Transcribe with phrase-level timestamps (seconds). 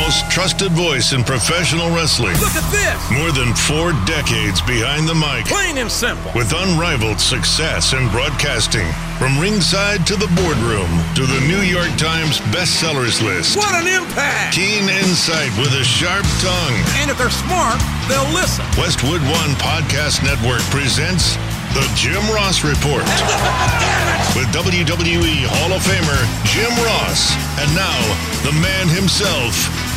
[0.00, 2.32] most trusted voice in professional wrestling.
[2.40, 2.98] Look at this!
[3.12, 5.44] More than four decades behind the mic.
[5.44, 6.32] Plain and simple.
[6.34, 8.88] With unrivaled success in broadcasting.
[9.20, 13.56] From ringside to the boardroom to the New York Times bestsellers list.
[13.56, 14.56] What an impact!
[14.56, 16.76] Keen insight with a sharp tongue.
[17.04, 17.78] And if they're smart,
[18.08, 18.64] they'll listen.
[18.80, 21.36] Westwood One Podcast Network presents
[21.76, 23.04] The Jim Ross Report.
[24.36, 27.34] with WWE Hall of Famer Jim Ross.
[27.60, 28.00] And now,
[28.46, 29.52] the man himself,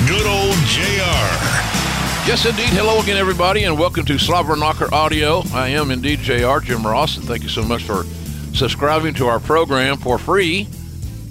[0.08, 1.54] good old JR.
[2.28, 2.70] Yes, indeed.
[2.70, 5.44] Hello again, everybody, and welcome to Slobber Knocker Audio.
[5.54, 8.04] I am indeed JR, Jim Ross, and thank you so much for
[8.54, 10.68] subscribing to our program for free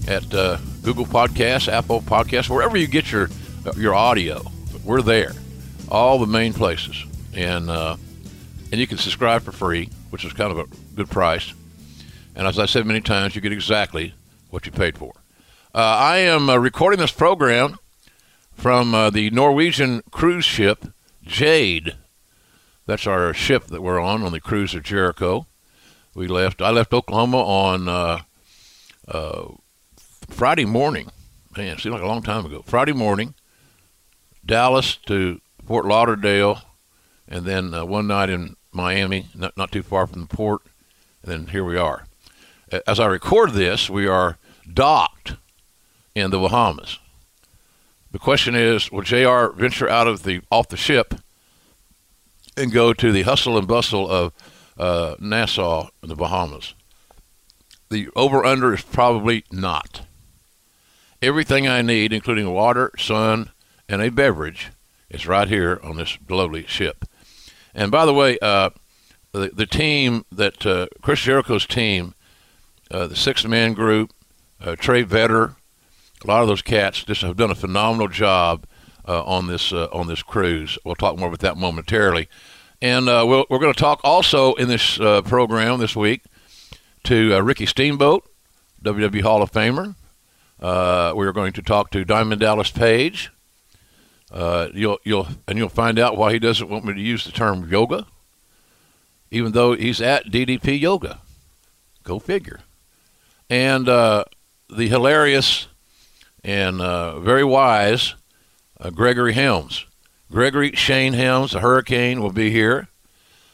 [0.07, 3.29] at uh, Google Podcasts, Apple Podcasts, wherever you get your
[3.77, 4.43] your audio.
[4.85, 5.33] We're there,
[5.89, 7.05] all the main places,
[7.35, 7.97] and uh,
[8.71, 11.53] and you can subscribe for free, which is kind of a good price.
[12.35, 14.15] And as I said many times, you get exactly
[14.51, 15.13] what you paid for.
[15.75, 17.79] Uh, I am uh, recording this program
[18.55, 20.87] from uh, the Norwegian cruise ship
[21.23, 21.97] Jade.
[22.87, 25.47] That's our ship that we're on on the cruise of Jericho.
[26.15, 26.61] We left.
[26.61, 28.23] I left Oklahoma on uh,
[29.09, 29.49] uh,
[30.29, 31.11] Friday morning.
[31.57, 32.63] Man, it seemed like a long time ago.
[32.67, 33.35] Friday morning,
[34.45, 36.63] Dallas to Fort Lauderdale,
[37.29, 40.63] and then uh, one night in Miami, not not too far from the port,
[41.23, 42.07] and then here we are.
[42.87, 44.39] As I record this, we are
[44.71, 45.37] docked
[46.15, 46.99] in the Bahamas.
[48.13, 51.15] The question is, will JR venture out of the off the ship
[52.57, 54.33] and go to the hustle and bustle of
[54.79, 56.75] uh, Nassau in the Bahamas?
[57.91, 60.03] The over under is probably not.
[61.23, 63.51] Everything I need, including water, sun,
[63.89, 64.71] and a beverage,
[65.09, 67.07] is right here on this lovely ship.
[67.75, 68.71] And by the way, uh,
[69.33, 72.15] the, the team that uh, Chris Jericho's team,
[72.91, 74.13] uh, the Sixthman group,
[74.61, 75.57] uh, Trey Vetter,
[76.23, 78.67] a lot of those cats just have done a phenomenal job
[79.07, 80.79] uh, on this uh, on this cruise.
[80.85, 82.29] We'll talk more about that momentarily,
[82.81, 86.23] and uh, we'll, we're going to talk also in this uh, program this week
[87.05, 88.29] to uh, Ricky Steamboat,
[88.83, 89.95] WWE Hall of Famer.
[90.61, 93.33] Uh, we're going to talk to Diamond Dallas Page.
[94.33, 97.69] you'll you'll and you'll find out why he doesn't want me to use the term
[97.69, 98.07] yoga,
[99.31, 101.19] even though he's at DDP Yoga.
[102.05, 102.61] Go figure.
[103.51, 104.27] And the
[104.89, 105.67] hilarious
[106.45, 108.15] and uh, very wise
[108.81, 109.87] uh, Gregory Helms.
[110.31, 112.89] Gregory Shane Helms, the Hurricane, will be here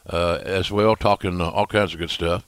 [0.09, 2.45] uh, as well, talking all kinds of good stuff.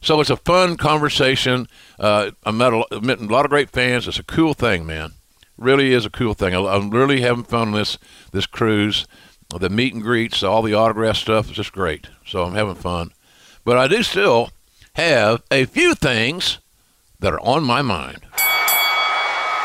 [0.00, 1.68] So it's a fun conversation.
[1.98, 4.08] I met a, met a lot of great fans.
[4.08, 5.12] It's a cool thing, man.
[5.56, 6.54] Really is a cool thing.
[6.54, 7.98] I, I'm really having fun on this
[8.32, 9.06] this cruise.
[9.50, 12.06] The meet and greets, all the autograph stuff is just great.
[12.26, 13.12] So I'm having fun.
[13.64, 14.50] But I do still
[14.94, 16.58] have a few things
[17.20, 18.20] that are on my mind.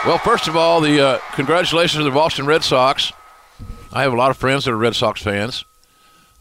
[0.05, 3.13] Well, first of all, the uh, congratulations to the Boston Red Sox.
[3.93, 5.63] I have a lot of friends that are Red Sox fans,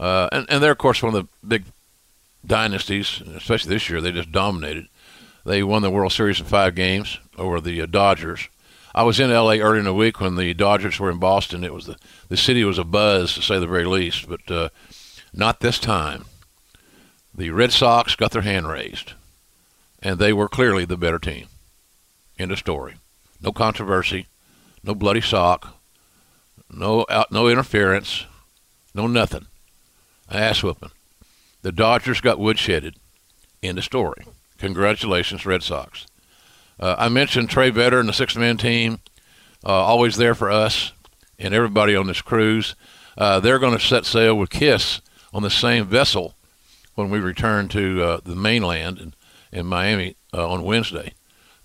[0.00, 1.66] uh, and, and they're of course one of the big
[2.44, 4.00] dynasties, especially this year.
[4.00, 4.88] They just dominated.
[5.46, 8.48] They won the World Series in five games over the uh, Dodgers.
[8.96, 9.60] I was in L.A.
[9.60, 11.62] early in the week when the Dodgers were in Boston.
[11.62, 11.96] It was the
[12.28, 14.70] the city was a buzz to say the very least, but uh,
[15.32, 16.24] not this time.
[17.32, 19.12] The Red Sox got their hand raised,
[20.02, 21.46] and they were clearly the better team.
[22.40, 22.96] End of story
[23.42, 24.26] no controversy,
[24.82, 25.76] no bloody sock,
[26.70, 28.26] no out, no interference,
[28.94, 29.46] no nothing.
[30.30, 30.90] Ass whooping.
[31.62, 32.94] The Dodgers got woodshedded.
[33.62, 34.24] End of story.
[34.58, 36.06] Congratulations, Red Sox.
[36.80, 39.00] Uh, I mentioned Trey Vetter and the Sixthman team,
[39.64, 40.92] uh, always there for us
[41.38, 42.74] and everybody on this cruise.
[43.16, 45.00] Uh, they're going to set sail with Kiss
[45.32, 46.34] on the same vessel
[46.94, 49.14] when we return to uh, the mainland in,
[49.52, 51.12] in Miami uh, on Wednesday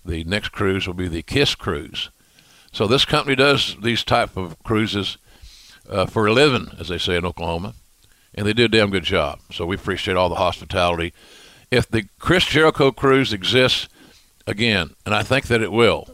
[0.08, 2.10] the next cruise will be the Kiss cruise.
[2.72, 5.18] So this company does these type of cruises
[5.88, 7.74] uh, for a living, as they say in Oklahoma,
[8.34, 9.40] and they do a damn good job.
[9.52, 11.12] So we appreciate all the hospitality.
[11.70, 13.88] If the Chris Jericho cruise exists
[14.46, 16.08] again, and I think that it will,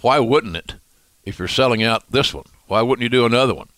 [0.00, 0.74] why wouldn't it?
[1.24, 3.68] If you're selling out this one, why wouldn't you do another one?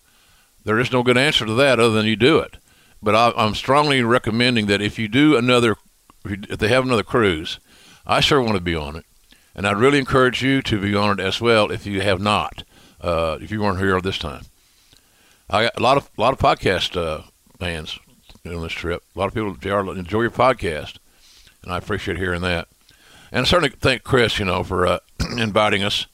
[0.65, 2.57] There is no good answer to that other than you do it.
[3.03, 5.77] But I, am strongly recommending that if you do another,
[6.25, 7.59] if they have another cruise,
[8.07, 9.07] I sure want to be on it
[9.61, 12.65] and I'd really encourage you to be on it as well if you have not,
[13.03, 14.47] uh, if you weren't here this time.
[15.51, 17.25] I got a lot of a lot of podcast uh,
[17.59, 17.99] fans
[18.47, 19.03] on this trip.
[19.15, 19.51] A lot of people
[19.93, 20.97] enjoy your podcast,
[21.63, 22.69] and I appreciate hearing that.
[23.31, 24.99] And I certainly thank Chris, you know, for uh,
[25.37, 26.07] inviting us,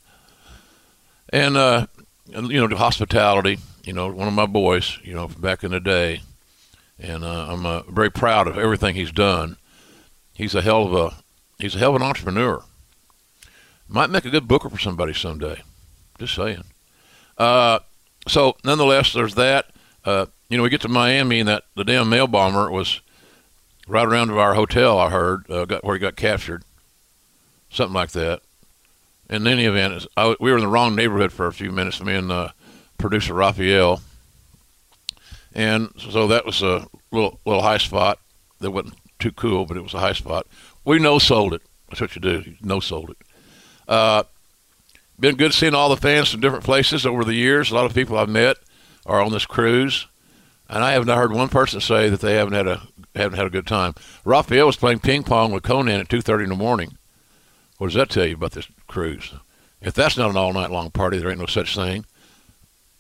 [1.33, 1.87] and, uh,
[2.27, 3.59] you know, to hospitality.
[3.85, 6.23] You know, one of my boys, you know, from back in the day,
[6.99, 9.57] and uh, I'm uh, very proud of everything he's done.
[10.35, 11.17] He's a hell of a
[11.61, 12.65] he's a hell of an entrepreneur
[13.89, 15.63] might make a good booker for somebody someday.
[16.19, 16.65] Just saying.
[17.39, 17.81] Uh,
[18.27, 19.67] so nonetheless, there's that.
[20.05, 23.01] Uh, you know, we get to Miami, and that the damn mail bomber was
[23.89, 24.99] right around to our hotel.
[24.99, 26.63] I heard uh, got, where he got captured,
[27.71, 28.41] something like that.
[29.29, 32.01] In any event, I, we were in the wrong neighborhood for a few minutes.
[32.01, 32.49] Me and uh,
[32.97, 34.01] producer Raphael,
[35.53, 38.21] and so that was a little little high spot.
[38.61, 40.47] That wasn't too cool, but it was a high spot.
[40.85, 41.63] We no sold it.
[41.89, 42.43] That's what you do.
[42.47, 43.17] You no sold it.
[43.89, 44.25] Uh,
[45.19, 47.71] been good seeing all the fans from different places over the years.
[47.71, 48.57] A lot of people I've met
[49.07, 50.07] are on this cruise,
[50.69, 52.83] and I have not heard one person say that they haven't had a
[53.15, 53.95] haven't had a good time.
[54.25, 56.99] Raphael was playing ping pong with Conan at two thirty in the morning.
[57.79, 59.33] What does that tell you about this cruise?
[59.81, 62.05] If that's not an all night long party, there ain't no such thing.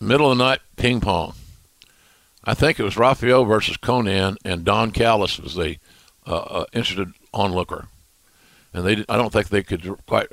[0.00, 1.34] Middle of the night ping pong.
[2.44, 5.78] I think it was Raphael versus Conan, and Don Callis was the
[6.26, 7.88] uh, uh, interested onlooker.
[8.76, 10.26] And they, I don't think they could quite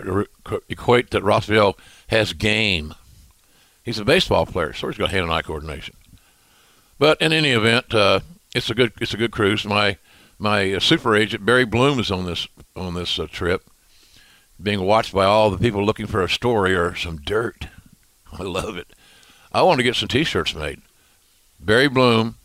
[0.68, 2.94] equate that Raphael has game.
[3.84, 5.96] He's a baseball player, so he's got hand and eye coordination.
[7.00, 8.20] But in any event, uh,
[8.54, 9.64] it's a good it's a good cruise.
[9.64, 9.98] My
[10.38, 12.46] my uh, super agent Barry Bloom is on this
[12.76, 13.64] on this uh, trip,
[14.62, 17.68] being watched by all the people looking for a story or some dirt.
[18.34, 18.92] I love it.
[19.54, 20.82] I want to get some T-shirts made.
[21.62, 22.36] Barry Bloom,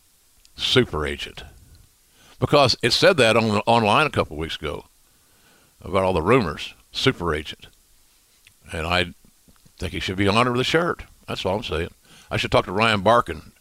[0.55, 1.43] super agent,
[2.39, 4.85] because it said that on online a couple weeks ago
[5.89, 6.75] about all the rumors.
[6.93, 7.67] Super agent,
[8.73, 9.13] and I
[9.79, 11.05] think he should be honored with a shirt.
[11.27, 11.91] That's all I'm saying.
[12.31, 13.53] I should talk to Ryan Barkan,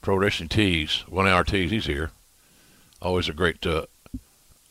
[0.00, 1.70] Pro Wrestling Tees, One Hour Tees.
[1.70, 2.10] He's here.
[3.02, 3.86] Always a great, uh,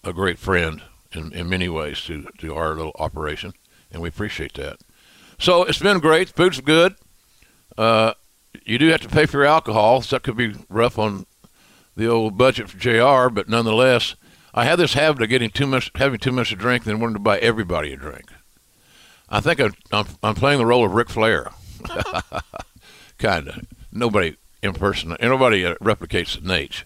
[0.03, 0.81] a great friend
[1.11, 3.53] in, in many ways to, to our little operation,
[3.91, 4.77] and we appreciate that.
[5.39, 6.29] So it's been great.
[6.29, 6.95] Food's good.
[7.77, 8.13] Uh,
[8.65, 11.25] you do have to pay for your alcohol, so that could be rough on
[11.95, 14.15] the old budget for JR, but nonetheless,
[14.53, 16.99] I have this habit of getting too much, having too much to drink, and then
[16.99, 18.29] wanting to buy everybody a drink.
[19.29, 21.51] I think I'm, I'm, I'm playing the role of Ric Flair.
[23.17, 23.65] kind of.
[23.91, 26.83] Nobody impersonates, nobody uh, replicates Naitch.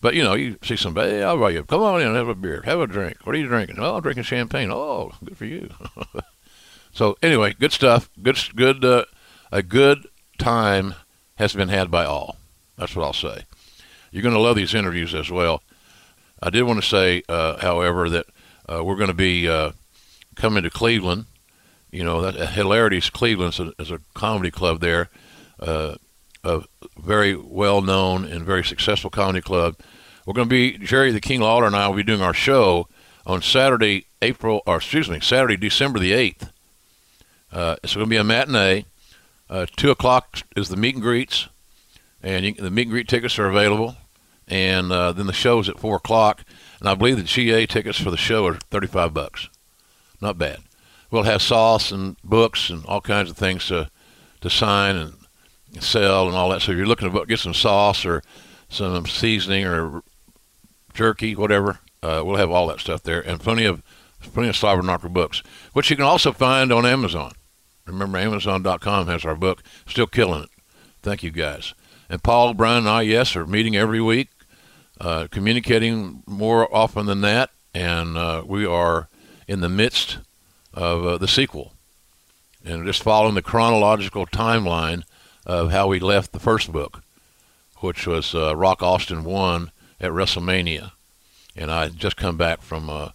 [0.00, 1.62] But you know, you see somebody, hey, I'll buy you.
[1.62, 3.18] Come on in, have a beer, have a drink.
[3.24, 3.76] What are you drinking?
[3.78, 4.70] Oh, I'm drinking champagne.
[4.70, 5.70] Oh, good for you.
[6.92, 8.10] so anyway, good stuff.
[8.20, 9.04] Good, good, uh,
[9.52, 10.06] a good
[10.38, 10.94] time
[11.36, 12.36] has been had by all.
[12.76, 13.44] That's what I'll say.
[14.10, 15.62] You're going to love these interviews as well.
[16.42, 18.26] I did want to say, uh, however, that
[18.68, 19.72] uh, we're going to be uh,
[20.34, 21.26] coming to Cleveland.
[21.92, 25.10] You know, that Hilarities Cleveland is a, is a comedy club there,
[25.60, 25.96] uh,
[26.42, 26.62] a
[26.98, 29.76] very well known and very successful comedy club.
[30.26, 32.88] We're going to be Jerry the King Lawler and I will be doing our show
[33.26, 36.50] on Saturday, April, or excuse me, Saturday, December the eighth.
[37.52, 38.86] Uh, it's going to be a matinee.
[39.50, 41.48] Uh, two o'clock is the meet and greets,
[42.22, 43.96] and you, the meet and greet tickets are available.
[44.52, 46.44] And uh, then the show is at four o'clock,
[46.78, 49.48] and I believe the GA tickets for the show are thirty-five bucks.
[50.20, 50.58] Not bad.
[51.10, 53.88] We'll have sauce and books and all kinds of things to
[54.42, 55.14] to sign and
[55.82, 56.60] sell and all that.
[56.60, 58.22] So if you're looking to get some sauce or
[58.68, 60.02] some seasoning or
[60.92, 63.82] jerky, whatever, uh, we'll have all that stuff there, and plenty of
[64.34, 67.32] plenty of Slobber Knocker books, which you can also find on Amazon.
[67.86, 69.62] Remember, Amazon.com has our book.
[69.86, 70.50] Still killing it.
[71.02, 71.72] Thank you, guys.
[72.10, 74.28] And Paul, Brian, and I, yes, are meeting every week,
[75.00, 79.08] uh, communicating more often than that, and uh, we are
[79.48, 80.18] in the midst
[80.74, 81.72] of uh, the sequel
[82.64, 85.02] and just following the chronological timeline
[85.44, 87.02] of how we left the first book,
[87.78, 90.92] which was uh, Rock Austin 1 at WrestleMania.
[91.56, 93.10] And I just come back from uh,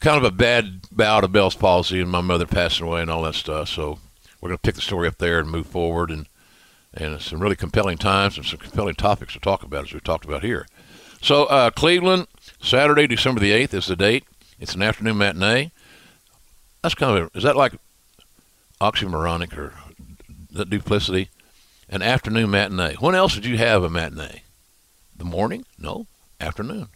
[0.00, 3.22] kind of a bad bout of Bell's palsy and my mother passing away and all
[3.22, 3.68] that stuff.
[3.68, 4.00] So
[4.40, 6.26] we're going to pick the story up there and move forward and
[6.94, 10.24] and some really compelling times and some compelling topics to talk about as we talked
[10.24, 10.66] about here.
[11.20, 12.26] So uh, Cleveland,
[12.60, 14.24] Saturday, December the eighth is the date.
[14.58, 15.70] It's an afternoon matinee.
[16.82, 17.74] That's kind of is that like
[18.80, 19.74] oxymoronic or
[20.52, 21.30] that duplicity?
[21.88, 22.94] An afternoon matinee.
[23.00, 24.42] When else did you have a matinee?
[25.16, 25.64] The morning?
[25.78, 26.06] No,
[26.40, 26.88] afternoon.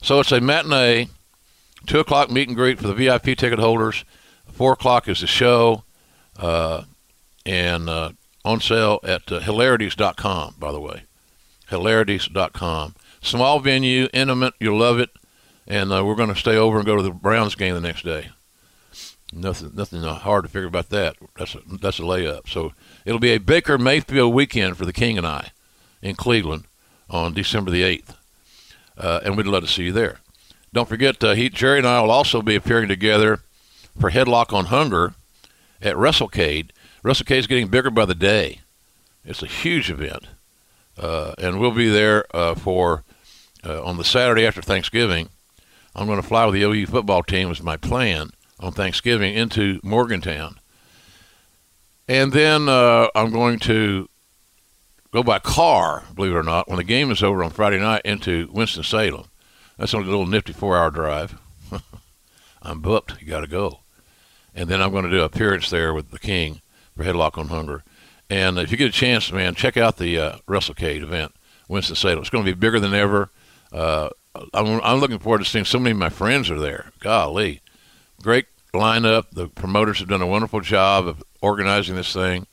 [0.00, 1.08] So it's a matinee
[1.86, 4.04] Two o'clock meet and greet for the VIP ticket holders.
[4.52, 5.84] Four o'clock is the show,
[6.36, 6.82] uh,
[7.46, 8.10] and uh,
[8.44, 10.56] on sale at uh, hilarities.com.
[10.58, 11.04] By the way,
[11.68, 12.94] hilarities.com.
[13.20, 14.54] Small venue, intimate.
[14.60, 15.10] You'll love it,
[15.66, 18.04] and uh, we're going to stay over and go to the Browns game the next
[18.04, 18.30] day.
[19.32, 21.16] Nothing, nothing hard to figure about that.
[21.36, 22.48] That's a, that's a layup.
[22.48, 22.72] So
[23.04, 25.50] it'll be a Baker Mayfield weekend for the King and I
[26.00, 26.64] in Cleveland
[27.10, 28.16] on December the eighth,
[28.96, 30.20] uh, and we'd love to see you there.
[30.72, 33.40] Don't forget, uh, he, Jerry and I will also be appearing together
[33.98, 35.14] for Headlock on Hunger
[35.80, 36.70] at WrestleCade.
[37.02, 38.60] WrestleCade is getting bigger by the day.
[39.24, 40.26] It's a huge event,
[40.98, 43.04] uh, and we'll be there uh, for
[43.64, 45.28] uh, on the Saturday after Thanksgiving.
[45.94, 49.80] I'm going to fly with the OU football team as my plan on Thanksgiving into
[49.82, 50.58] Morgantown.
[52.06, 54.08] And then uh, I'm going to
[55.12, 58.02] go by car, believe it or not, when the game is over on Friday night
[58.04, 59.26] into Winston Salem.
[59.76, 61.38] That's only a little nifty four-hour drive.
[62.62, 63.20] I'm booked.
[63.20, 63.80] You got to go.
[64.54, 66.60] And then I'm going to do an appearance there with the King
[66.96, 67.84] for Headlock on Hunger.
[68.30, 71.34] And if you get a chance, man, check out the uh, WrestleCade event,
[71.68, 72.18] Winston Salem.
[72.18, 73.30] It's going to be bigger than ever.
[73.72, 74.10] Uh,
[74.54, 76.92] I'm, I'm looking forward to seeing so many of my friends are there.
[77.00, 77.60] Golly,
[78.22, 79.30] great lineup.
[79.32, 82.46] The promoters have done a wonderful job of organizing this thing.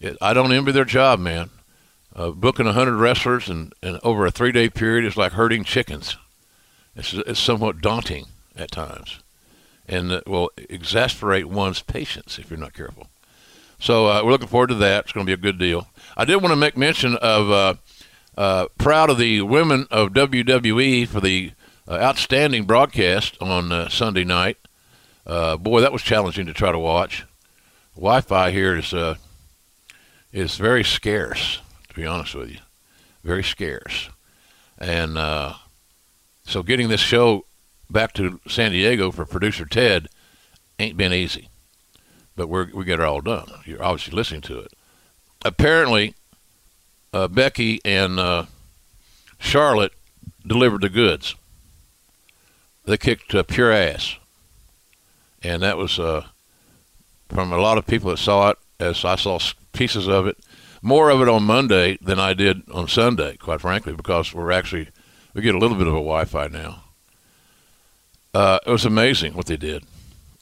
[0.00, 1.50] It, I don't envy their job, man.
[2.14, 6.16] Uh, booking 100 wrestlers and, and over a three day period is like herding chickens.
[6.94, 9.20] It's, it's somewhat daunting at times
[9.88, 13.08] and it will exasperate one's patience if you're not careful.
[13.78, 15.04] So uh, we're looking forward to that.
[15.04, 15.88] It's going to be a good deal.
[16.16, 17.74] I did want to make mention of uh,
[18.36, 21.52] uh, proud of the women of WWE for the
[21.86, 24.58] uh, outstanding broadcast on uh, Sunday night.
[25.26, 27.24] Uh, boy, that was challenging to try to watch.
[27.94, 28.94] Wi-Fi here is
[30.32, 32.58] is very scarce, to be honest with you,
[33.22, 34.08] very scarce,
[34.78, 35.16] and
[36.44, 37.44] so getting this show
[37.90, 40.08] back to San Diego for producer Ted
[40.78, 41.48] ain't been easy,
[42.34, 43.48] but we're we get it all done.
[43.64, 44.72] You're obviously listening to it.
[45.44, 46.14] Apparently,
[47.12, 48.46] uh, Becky and uh,
[49.38, 49.92] Charlotte
[50.46, 51.34] delivered the goods.
[52.84, 54.16] They kicked uh, pure ass,
[55.42, 56.26] and that was uh,
[57.28, 58.58] from a lot of people that saw it.
[58.80, 59.38] As I saw
[59.72, 60.36] pieces of it,
[60.80, 64.88] more of it on Monday than I did on Sunday, quite frankly, because we're actually
[65.32, 66.82] we get a little bit of a Wi-Fi now.
[68.34, 69.84] Uh, it was amazing what they did,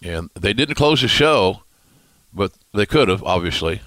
[0.02, 1.64] and they didn't close the show,
[2.32, 3.82] but they could have obviously.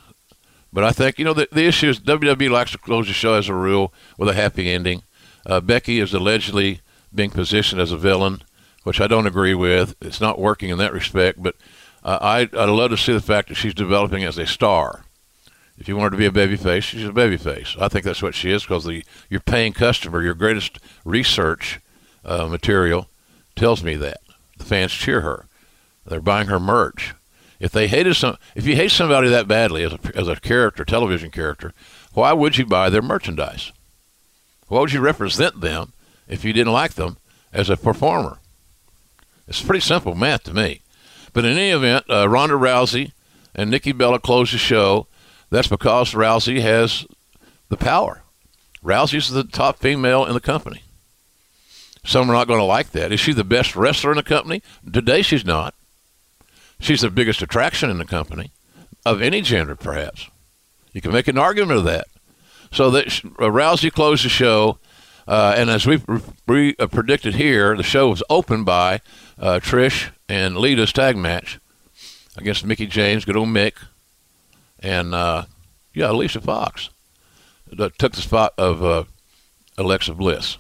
[0.74, 3.36] But I think you know the the issue is WWE likes to close the show
[3.36, 5.04] as a rule with a happy ending.
[5.46, 6.82] Uh, Becky is allegedly
[7.14, 8.42] being positioned as a villain,
[8.84, 9.96] which I don't agree with.
[10.02, 11.56] It's not working in that respect, but
[12.04, 15.06] uh, I I'd love to see the fact that she's developing as a star.
[15.78, 17.76] If you want her to be a baby face, she's a baby face.
[17.80, 18.88] I think that's what she is because
[19.30, 21.80] your paying customer, your greatest research
[22.26, 23.10] uh, material
[23.56, 24.22] tells me that
[24.58, 25.46] the fans cheer her.
[26.06, 27.16] They're buying her merch.
[27.60, 30.84] If they hated some, if you hate somebody that badly as a, as a character,
[30.84, 31.74] television character,
[32.14, 33.72] why would you buy their merchandise?
[34.68, 35.94] Why would you represent them
[36.28, 37.18] if you didn't like them
[37.52, 38.40] as a performer?
[39.48, 40.82] It's pretty simple math to me.
[41.34, 43.12] But in any event, uh, Ronda Rousey
[43.56, 45.08] and Nikki Bella closed the show.
[45.50, 47.06] That's because Rousey has
[47.70, 48.24] the power.
[48.84, 50.84] Rousey's the top female in the company.
[52.06, 53.12] Some are not going to like that.
[53.12, 54.62] Is she the best wrestler in the company?
[54.92, 55.74] Today, she's not.
[56.84, 58.52] She's the biggest attraction in the company
[59.06, 60.30] of any gender, perhaps.
[60.92, 62.08] You can make an argument of that.
[62.74, 64.80] So that uh, Rousey closed the show,
[65.26, 66.02] uh, and as we
[66.78, 69.00] uh, predicted here, the show was opened by
[69.40, 71.58] uh, Trish and Lita's tag match
[72.36, 73.76] against Mickie James, good old Mick,
[74.80, 75.46] and uh,
[75.94, 76.90] yeah, Alicia Fox
[77.72, 79.06] that took the spot of uh,
[79.78, 80.58] Alexa Bliss.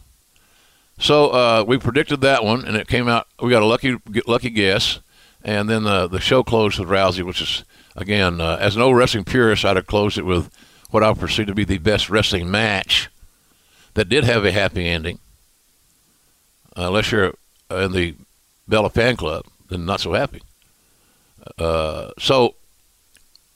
[0.97, 3.27] So uh, we predicted that one, and it came out.
[3.41, 4.99] We got a lucky lucky guess,
[5.43, 7.63] and then the the show closed with Rousey, which is
[7.95, 10.49] again, uh, as an old wrestling purist, I'd have closed it with
[10.91, 13.09] what I perceive to be the best wrestling match
[13.95, 15.19] that did have a happy ending.
[16.77, 17.33] Uh, unless you're
[17.69, 18.15] in the
[18.67, 20.41] Bella fan club, then not so happy.
[21.57, 22.55] Uh, so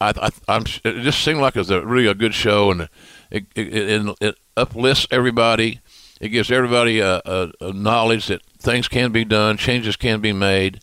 [0.01, 2.89] I, am it just seemed like it was a really a good show, and
[3.31, 5.79] it, it, it, it uplifts everybody
[6.19, 10.33] it gives everybody a, a, a, knowledge that things can be done, changes can be
[10.33, 10.79] made,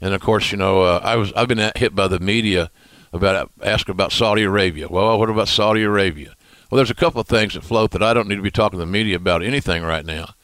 [0.00, 2.70] and of course, you know, uh, I was I've been hit by the media
[3.12, 4.88] about asking about Saudi Arabia.
[4.88, 6.34] Well, what about Saudi Arabia?
[6.70, 8.78] Well, there's a couple of things that float that I don't need to be talking
[8.78, 10.34] to the media about anything right now,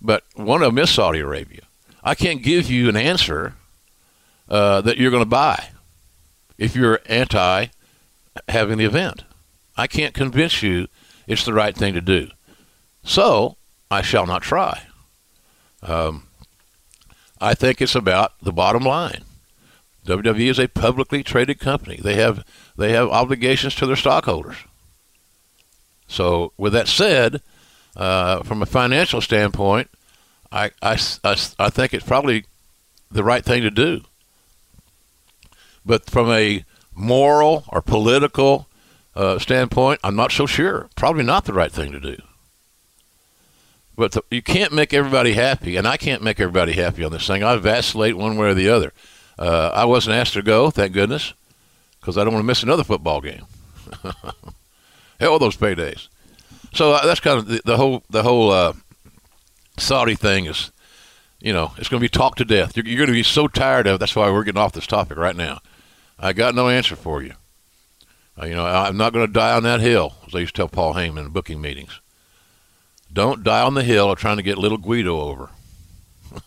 [0.00, 1.62] but one of them is Saudi Arabia.
[2.02, 3.54] I can't give you an answer
[4.48, 5.68] uh, that you're going to buy
[6.58, 7.66] if you're anti
[8.48, 9.24] having the event.
[9.76, 10.88] I can't convince you
[11.26, 12.28] it's the right thing to do.
[13.04, 13.56] So
[13.90, 14.82] I shall not try.
[15.82, 16.28] Um,
[17.42, 19.24] I think it's about the bottom line.
[20.06, 21.98] WWE is a publicly traded company.
[22.02, 22.44] They have
[22.76, 24.56] they have obligations to their stockholders.
[26.06, 27.40] So, with that said,
[27.96, 29.88] uh, from a financial standpoint,
[30.50, 32.44] I, I, I, I think it's probably
[33.10, 34.02] the right thing to do.
[35.84, 38.68] But from a moral or political
[39.14, 40.88] uh, standpoint, I'm not so sure.
[40.96, 42.16] Probably not the right thing to do.
[43.96, 47.26] But the, you can't make everybody happy, and I can't make everybody happy on this
[47.26, 47.42] thing.
[47.42, 48.92] I vacillate one way or the other.
[49.38, 51.34] Uh, I wasn't asked to go, thank goodness,
[52.00, 53.44] because I don't want to miss another football game.
[55.20, 56.08] Hell, those paydays.
[56.72, 58.72] So uh, that's kind of the, the whole the whole uh,
[59.78, 60.72] Saudi thing is,
[61.40, 62.76] you know, it's going to be talked to death.
[62.76, 63.96] You're, you're going to be so tired of.
[63.96, 63.98] It.
[63.98, 65.60] That's why we're getting off this topic right now.
[66.18, 67.34] I got no answer for you.
[68.40, 70.60] Uh, you know, I'm not going to die on that hill, as I used to
[70.60, 72.00] tell Paul Heyman in booking meetings.
[73.12, 75.50] Don't die on the hill of trying to get little Guido over.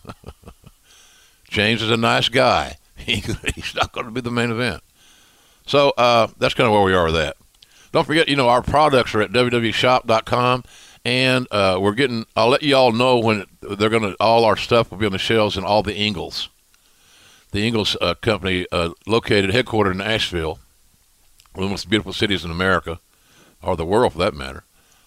[1.48, 2.76] James is a nice guy.
[2.96, 3.22] He,
[3.54, 4.82] he's not going to be the main event.
[5.64, 7.36] So uh, that's kind of where we are with that.
[7.92, 10.64] Don't forget, you know, our products are at www.shop.com,
[11.04, 12.26] and uh, we're getting.
[12.34, 14.16] I'll let you all know when they're going to.
[14.18, 16.48] All our stuff will be on the shelves in all the Ingles.
[17.52, 20.58] The Ingles uh, company, uh, located headquartered in Asheville,
[21.52, 22.98] one of the most beautiful cities in America,
[23.62, 24.64] or the world for that matter.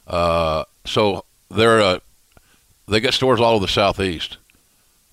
[0.07, 1.99] Uh, so they're uh,
[2.87, 4.37] they got stores all over the southeast.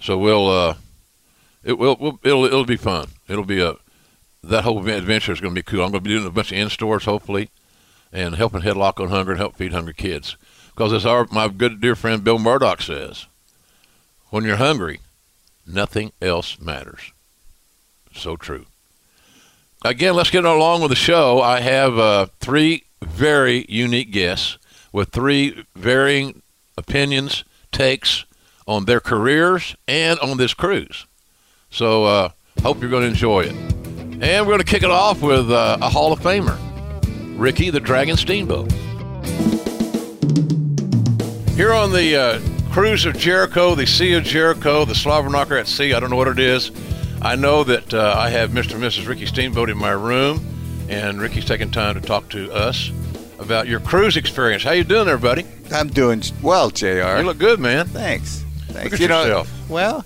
[0.00, 0.74] So we'll uh,
[1.64, 3.08] it will we'll, it'll it'll be fun.
[3.28, 3.76] It'll be a
[4.42, 5.82] that whole adventure is going to be cool.
[5.82, 7.50] I'm going to be doing a bunch of in stores hopefully,
[8.12, 10.36] and helping Headlock on Hunger and help feed hungry kids.
[10.68, 13.26] Because as our my good dear friend Bill Murdoch says,
[14.30, 15.00] when you're hungry,
[15.66, 17.12] nothing else matters.
[18.14, 18.66] So true.
[19.84, 21.40] Again, let's get along with the show.
[21.40, 24.58] I have uh, three very unique guests
[24.96, 26.40] with three varying
[26.78, 28.24] opinions, takes
[28.66, 31.04] on their careers and on this cruise.
[31.68, 32.30] So, uh,
[32.62, 33.52] hope you're going to enjoy it.
[33.52, 36.56] And we're going to kick it off with uh, a Hall of Famer,
[37.38, 38.72] Ricky the Dragon Steamboat.
[41.52, 45.92] Here on the uh, Cruise of Jericho, the Sea of Jericho, the Slobberknocker at Sea,
[45.92, 46.70] I don't know what it is.
[47.20, 48.76] I know that uh, I have Mr.
[48.76, 49.06] and Mrs.
[49.06, 50.42] Ricky Steamboat in my room,
[50.88, 52.90] and Ricky's taking time to talk to us
[53.46, 54.62] about your cruise experience.
[54.64, 55.46] How you doing there, buddy?
[55.72, 56.86] I'm doing well, Jr.
[56.86, 57.86] You look good, man.
[57.86, 58.44] Thanks.
[58.68, 58.84] Thanks.
[58.84, 59.68] Look at you know, yourself.
[59.70, 60.02] well,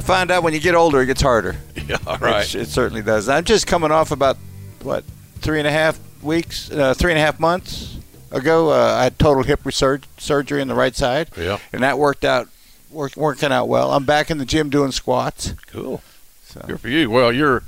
[0.00, 1.56] find out when you get older, it gets harder.
[1.90, 2.46] Yeah, all right.
[2.54, 3.28] It, it certainly does.
[3.28, 4.36] I'm just coming off about
[4.82, 5.02] what
[5.40, 7.96] three and a half weeks, uh, three and a half months
[8.30, 8.70] ago.
[8.70, 12.24] Uh, I had total hip resurg- surgery on the right side, Yeah, and that worked
[12.24, 12.46] out,
[12.92, 13.90] work, working out well.
[13.92, 15.54] I'm back in the gym doing squats.
[15.66, 16.00] cool.
[16.44, 16.60] So.
[16.64, 17.10] Good for you.
[17.10, 17.64] Well, you're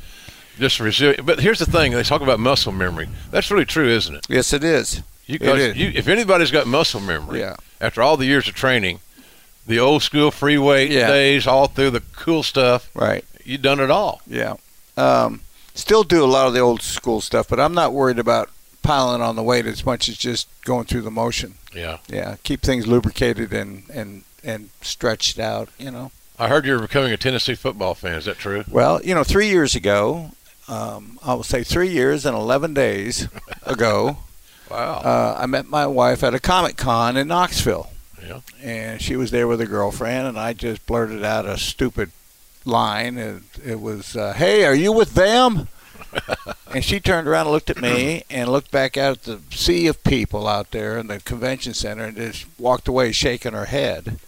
[0.61, 1.27] just resilient.
[1.27, 3.09] But here's the thing: they talk about muscle memory.
[3.33, 4.27] That's really true, isn't it?
[4.29, 5.03] Yes, it is.
[5.27, 5.39] You,
[5.75, 7.57] you if anybody's got muscle memory, Yeah.
[7.81, 9.01] after all the years of training,
[9.67, 11.07] the old school free weight Yeah.
[11.07, 13.25] days, all through the cool stuff, Right.
[13.45, 14.21] you done it all.
[14.27, 14.55] Yeah.
[14.97, 15.41] Um,
[15.75, 18.51] still do a lot of the old school stuff, but I'm not worried about
[18.83, 21.55] piling on the weight as much as just going through the motion.
[21.75, 21.99] Yeah.
[22.09, 25.69] Yeah, keep things lubricated and and and stretched out.
[25.79, 26.11] You know.
[26.39, 28.15] I heard you're becoming a Tennessee football fan.
[28.15, 28.65] Is that true?
[28.69, 30.33] Well, you know, three years ago,
[30.67, 33.29] um, I will say three years and eleven days
[33.65, 34.19] ago,
[34.73, 35.01] Wow.
[35.05, 37.91] uh, I met my wife at a Comic Con in Knoxville.
[38.27, 38.41] Yeah.
[38.63, 42.11] And she was there with a girlfriend, and I just blurted out a stupid
[42.65, 43.19] line.
[43.19, 45.69] And it was, uh, "Hey, are you with them?"
[46.75, 49.87] and she turned around and looked at me and looked back out at the sea
[49.87, 54.19] of people out there in the convention center and just walked away shaking her head.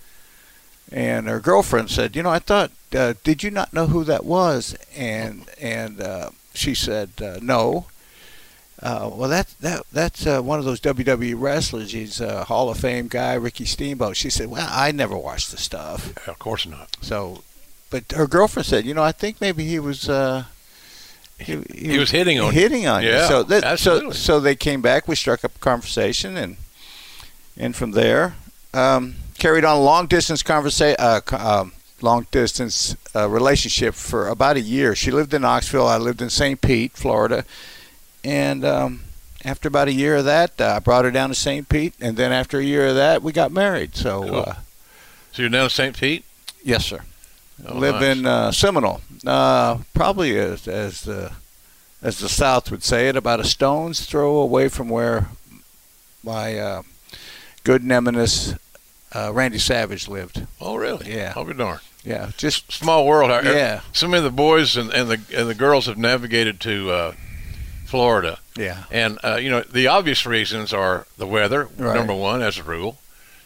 [0.91, 4.25] And her girlfriend said, "You know, I thought, uh, did you not know who that
[4.25, 7.87] was?" And and uh, she said, uh, "No."
[8.83, 11.93] Uh, well, that that that's uh, one of those WWE wrestlers.
[11.93, 14.17] He's a Hall of Fame guy, Ricky Steamboat.
[14.17, 16.97] She said, "Well, I never watched the stuff." Yeah, of course not.
[17.01, 17.45] So,
[17.91, 20.45] but her girlfriend said, "You know, I think maybe he was." Uh,
[21.39, 22.61] he, He was hitting on you.
[22.61, 23.29] hitting on Yeah, you.
[23.29, 25.07] So that, so so they came back.
[25.09, 26.57] We struck up a conversation, and
[27.57, 28.35] and from there
[28.73, 34.57] um, carried on a long distance conversation, uh, um, long distance uh, relationship for about
[34.57, 34.95] a year.
[34.95, 35.87] She lived in Knoxville.
[35.87, 36.61] I lived in St.
[36.61, 37.45] Pete, Florida,
[38.25, 39.01] and um,
[39.45, 41.69] after about a year of that, uh, I brought her down to St.
[41.69, 43.95] Pete, and then after a year of that, we got married.
[43.95, 44.23] So.
[44.25, 44.35] Cool.
[44.41, 44.55] Uh,
[45.33, 45.97] So you're down in St.
[45.99, 46.25] Pete.
[46.63, 47.01] Yes, sir.
[47.67, 48.17] Oh, Live nice.
[48.19, 51.33] in uh, Seminole, uh, probably as as the
[52.03, 55.29] as the South would say it, about a stone's throw away from where
[56.23, 56.83] my uh,
[57.65, 58.55] good nemesis
[59.15, 60.47] uh, Randy Savage lived.
[60.61, 61.15] Oh, really?
[61.15, 61.33] Yeah.
[61.37, 61.81] I'll be darned.
[62.05, 63.31] Yeah, just Small world.
[63.45, 63.81] Yeah.
[63.93, 67.13] So many of the boys and, and the and the girls have navigated to uh,
[67.85, 71.95] Florida, yeah, and uh, you know the obvious reasons are the weather, Right.
[71.95, 72.99] number one, as a rule,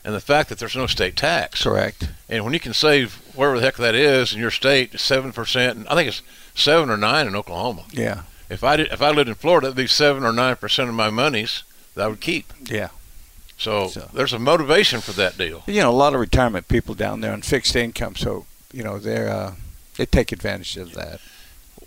[0.04, 1.62] and the fact that there's no state tax.
[1.62, 2.08] correct.
[2.28, 5.76] And when you can save wherever the heck that is in your state, seven percent,
[5.78, 6.22] and I think it's
[6.54, 7.84] seven or nine in Oklahoma.
[7.92, 10.88] Yeah, If I did, if I lived in Florida, it'd be seven or nine percent
[10.88, 11.62] of my monies
[11.94, 12.52] that I would keep.
[12.64, 12.88] yeah.
[13.58, 15.64] So, So- there's a motivation for that deal.
[15.66, 18.98] You know, a lot of retirement people down there on fixed income, so you know
[18.98, 19.54] they're uh,
[19.96, 21.20] they take advantage of that.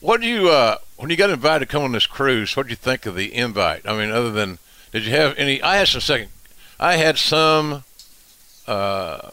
[0.02, 2.58] What do you uh, when you got invited to come on this cruise?
[2.58, 3.88] What did you think of the invite?
[3.88, 4.58] I mean, other than
[4.92, 5.62] did you have any?
[5.62, 6.30] I had some second.
[6.80, 7.84] I had some
[8.68, 9.30] uh,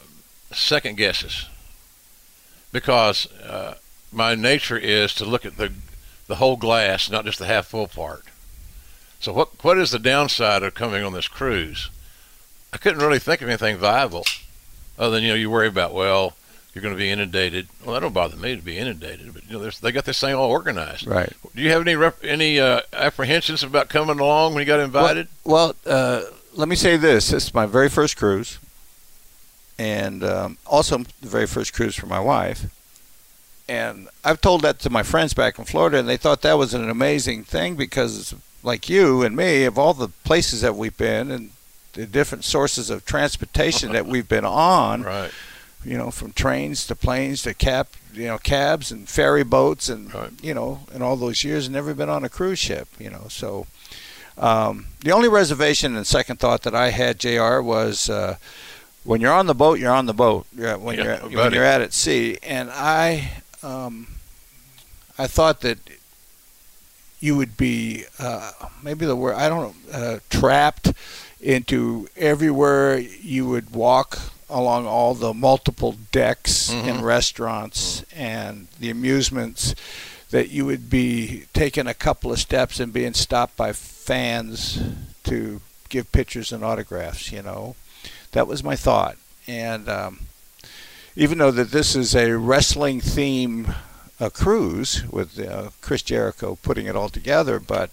[0.53, 1.47] second guesses
[2.71, 3.77] because uh,
[4.13, 5.73] my nature is to look at the
[6.27, 8.25] the whole glass, not just the half full part.
[9.21, 11.89] So what what is the downside of coming on this cruise?
[12.75, 14.27] I couldn't really think of anything viable,
[14.99, 16.35] other than you know you worry about well
[16.79, 17.67] You're going to be inundated.
[17.85, 20.33] Well, that don't bother me to be inundated, but you know, they got this thing
[20.33, 21.09] all organized.
[21.09, 21.33] Right.
[21.57, 25.27] Do you have any rep- any uh, apprehensions about coming along when you got invited?
[25.43, 26.23] Well, uh,
[26.55, 28.61] let me say this: this is my very first cruise,
[29.77, 32.67] and um, also the very first cruise for my wife.
[33.69, 36.75] And I've told that to my friends back in Florida, and they thought that was
[36.75, 41.33] an amazing thing because, like you and me, of all the places that we've been
[41.33, 41.51] and
[41.95, 45.33] the different sources of transportation that we've been on, right.
[45.85, 50.13] You know, from trains to planes to cab, you know, cabs and ferry boats, and
[50.13, 50.31] Right.
[50.43, 53.27] you know, in all those years, never been on a cruise ship, you know.
[53.29, 53.67] So
[54.37, 58.37] um, the only reservation and second thought that I had, Jr., was uh,
[59.05, 60.47] when you're on the boat, you're on the boat.
[60.55, 64.09] You're, when Yeah, you're when you're at at sea, and I, um,
[65.19, 65.79] I thought that
[67.21, 70.93] you would be uh, maybe the word I don't know uh, trapped
[71.41, 74.19] into everywhere you would walk
[74.51, 76.89] along all the multiple decks Mhm.
[76.89, 79.75] and restaurants and the amusements
[80.31, 84.79] that you would be taking a couple of steps and being stopped by fans
[85.25, 87.75] to give pictures and autographs you know
[88.33, 90.21] that was my thought and um,
[91.17, 93.75] even though that this is a wrestling theme
[94.21, 97.61] a cruise with uh, Chris Jericho putting it all together.
[97.61, 97.91] But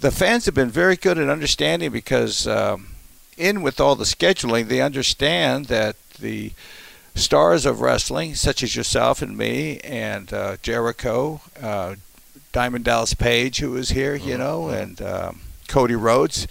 [0.00, 2.88] the fans have been very good at understanding because um,
[3.40, 6.52] in with all the scheduling, they understand that the
[7.14, 11.96] stars of wrestling, such as yourself and me and uh, Jericho, uh,
[12.52, 16.46] Diamond Dallas Page, who was here, you know, and um, Cody Rhodes.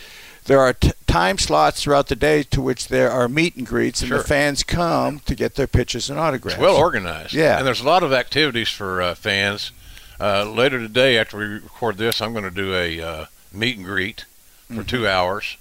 [0.45, 4.01] There are t- time slots throughout the day to which there are meet and greets,
[4.01, 4.17] and Sure.
[4.19, 6.55] the fans come to get their pictures and autographs.
[6.55, 7.33] It's well organized.
[7.33, 7.57] Yeah.
[7.57, 9.71] And there's a lot of activities for uh, fans.
[10.19, 13.85] Uh, later today, after we record this, I'm going to do a uh, meet and
[13.85, 14.25] greet
[14.67, 14.81] for Mm-hmm.
[14.83, 15.57] two hours.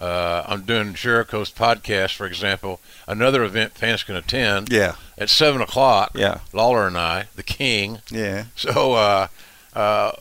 [0.00, 5.60] Uh, I'm doing Jericho's podcast, for example, another event fans can attend Yeah, at 7
[5.60, 6.12] o'clock.
[6.14, 7.98] yeah, Lawler and I, the king.
[8.10, 8.44] yeah.
[8.56, 9.26] So uh,
[9.74, 10.12] uh,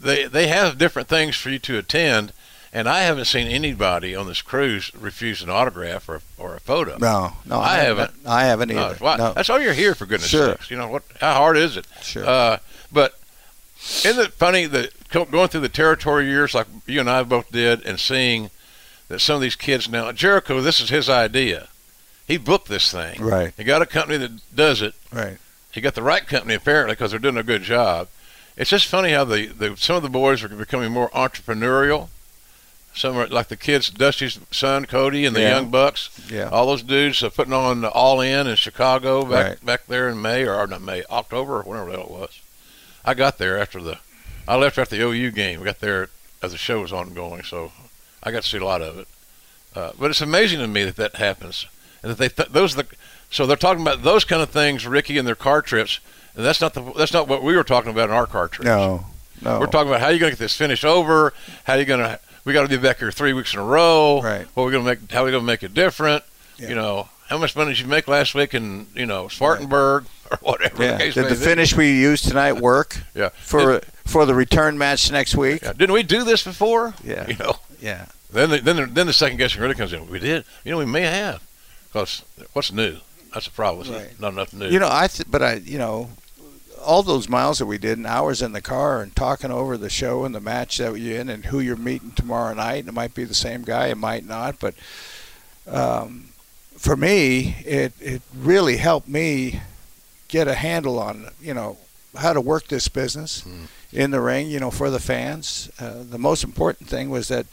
[0.00, 2.32] they, they have different things for you to attend.
[2.76, 6.98] And I haven't seen anybody on this cruise refuse an autograph or, or a photo.
[6.98, 8.10] No, no, I haven't.
[8.26, 8.96] I haven't either.
[9.00, 10.48] No, That's all you're here for goodness Sure.
[10.56, 10.72] sakes.
[10.72, 11.04] You know what?
[11.20, 11.86] How hard is it?
[12.02, 12.26] sure.
[12.26, 12.58] Uh,
[12.90, 13.16] but
[14.04, 17.86] isn't it funny that going through the territory years like you and I both did,
[17.86, 18.50] and seeing
[19.08, 21.68] that some of these kids now, Jericho, this is his idea.
[22.26, 23.20] He booked this thing.
[23.22, 24.94] right, He got a company that does it.
[25.12, 25.38] right.
[25.72, 28.08] He got the right company apparently because they're doing a good job.
[28.56, 32.08] It's just funny how the, the some of the boys are becoming more entrepreneurial.
[32.94, 35.56] Some are like the kids, Dusty's son Cody, and the Yeah.
[35.56, 39.66] young bucks Yeah, all those dudes are putting on All In in Chicago back Right.
[39.66, 42.38] back there in May or not May, October or whenever the hell it was.
[43.04, 43.98] I got there after the,
[44.46, 45.58] I left after the OU game.
[45.58, 46.08] We got there
[46.40, 47.72] as the show was ongoing, so
[48.24, 49.08] I got to see a lot of it.
[49.74, 51.66] Uh, but it's amazing to me that that happens,
[52.02, 52.88] and that they th- those are the
[53.30, 55.98] so they're talking about those kind of things, Ricky, and their car trips,
[56.36, 58.66] and that's not the that's not what we were talking about in our car trips.
[58.66, 59.06] no,
[59.42, 59.58] no.
[59.58, 61.34] We're talking about how you're going to get this finished over.
[61.64, 62.20] How you going to?
[62.44, 64.20] We got to be back here three weeks in a row.
[64.22, 64.46] Right.
[64.54, 65.10] What we going to make?
[65.10, 66.22] How we going to make it different?
[66.56, 66.68] Yeah.
[66.68, 70.36] You know, how much money did you make last week in you know Spartanburg or
[70.40, 70.76] whatever?
[70.76, 70.98] the yeah.
[70.98, 71.34] case Did the be.
[71.34, 73.30] finish we used tonight work Yeah.
[73.30, 75.62] for for the return match next week?
[75.62, 75.72] Yeah.
[75.72, 76.94] Didn't we do this before?
[77.02, 77.26] Yeah.
[77.26, 77.56] You know.
[77.84, 80.08] Yeah, Then the, then the, then the second guessing really comes in.
[80.08, 80.44] We did.
[80.64, 81.42] You know, we may have.
[81.88, 82.22] Because
[82.54, 82.96] what's new?
[83.32, 83.92] That's the problem.
[83.92, 84.18] Right.
[84.18, 84.68] Not enough new.
[84.68, 86.10] you know, I th- but I, you know,
[86.82, 89.90] all those miles that we did and hours in the car and talking over the
[89.90, 92.80] show and the match that you're in and who you're meeting tomorrow night.
[92.80, 94.74] And it might be the same guy, it might not, but
[95.66, 96.28] um,
[96.76, 99.60] for me, it it really helped me
[100.28, 101.76] get a handle on you know
[102.16, 103.66] how to work this business Mm.
[103.94, 104.48] In the ring.
[104.48, 105.70] You know, for the fans.
[105.78, 107.46] Uh, the most important thing was that.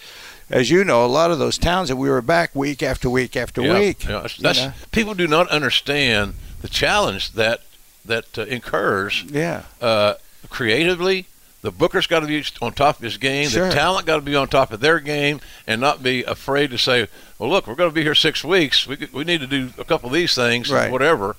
[0.50, 3.38] As you know, a lot of those towns that we were back week after week
[3.38, 3.80] after yeah.
[3.80, 4.04] week.
[4.04, 4.28] Yeah.
[4.38, 4.74] That's, know?
[4.92, 7.62] people do not understand the challenge that
[8.04, 10.16] that uh, incurs Yeah, uh,
[10.50, 11.28] creatively.
[11.62, 13.48] The booker's got to be on top of his game.
[13.48, 13.68] Sure.
[13.68, 16.78] The talent got to be on top of their game, and not be afraid to
[16.78, 18.88] say, "Well, look, we're going to be here six weeks.
[18.88, 20.92] We we need to do a couple of these things, Right.
[20.92, 21.36] whatever."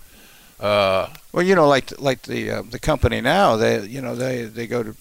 [0.60, 4.42] Uh, Well, you know, like like the uh, the company now, they you know they
[4.44, 4.94] they go to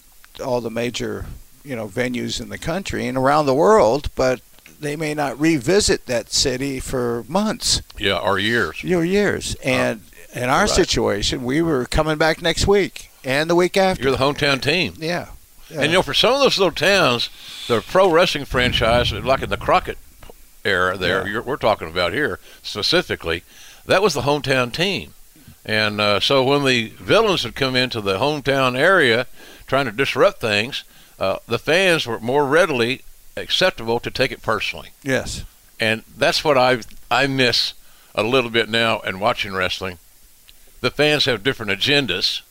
[0.44, 1.26] all the major
[1.64, 4.40] you know venues in the country and around the world, but
[4.80, 8.82] they may not revisit that city for months, yeah, our years.
[8.82, 9.54] you know, years.
[9.62, 10.00] And
[10.34, 10.70] in our Right.
[10.70, 14.02] situation, we were coming back next week and the week after.
[14.02, 14.94] You're the hometown team.
[14.98, 15.28] yeah.
[15.70, 17.30] And you know, for some of those little towns,
[17.68, 19.96] the pro wrestling franchise, like in the Crockett
[20.64, 21.32] era, there Yeah.
[21.32, 23.42] you're, we're talking about here specifically,
[23.86, 25.14] that was the hometown team.
[25.64, 29.26] And uh, so when the villains had come into the hometown area,
[29.66, 30.82] trying to disrupt things,
[31.20, 33.02] uh, the fans were more readily
[33.36, 34.90] acceptable to take it personally.
[35.02, 35.44] yes.
[35.80, 37.74] And that's what I I miss
[38.14, 39.98] a little bit now in watching wrestling.
[40.80, 42.42] the fans have different agendas.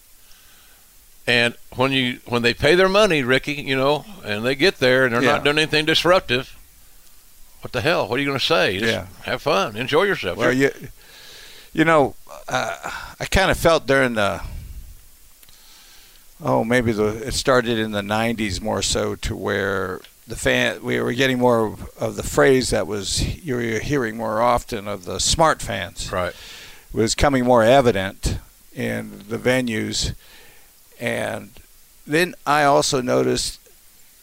[1.27, 5.05] And when you when they pay their money, Ricky, you know, and they get there
[5.05, 5.33] and they're Yeah.
[5.33, 6.57] not doing anything disruptive,
[7.61, 8.07] what the hell?
[8.07, 8.79] What are you going to say?
[8.79, 9.05] Just Yeah.
[9.23, 10.37] have fun, enjoy yourself.
[10.37, 10.71] Well, you,
[11.73, 12.15] you know,
[12.47, 12.77] uh,
[13.19, 14.41] I kind of felt during the,
[16.43, 20.99] oh, maybe the it started in the '90s more so to where the fan we
[20.99, 25.05] were getting more of, of the phrase that was you were hearing more often of
[25.05, 26.11] the smart fans.
[26.11, 26.33] Right.
[26.93, 28.37] was coming more evident
[28.73, 30.13] in the venues,
[30.99, 31.51] and
[32.05, 33.59] then I also noticed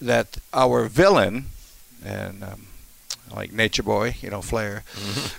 [0.01, 1.47] that our villain
[2.05, 2.67] and um,
[3.35, 4.85] like Nature Boy, you know, Flair,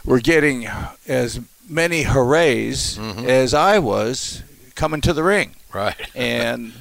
[0.06, 0.68] were getting
[1.08, 1.40] as
[1.70, 3.26] many hoorays Mhm.
[3.28, 4.42] as I was
[4.76, 5.96] coming to the ring, Right.
[6.16, 6.74] and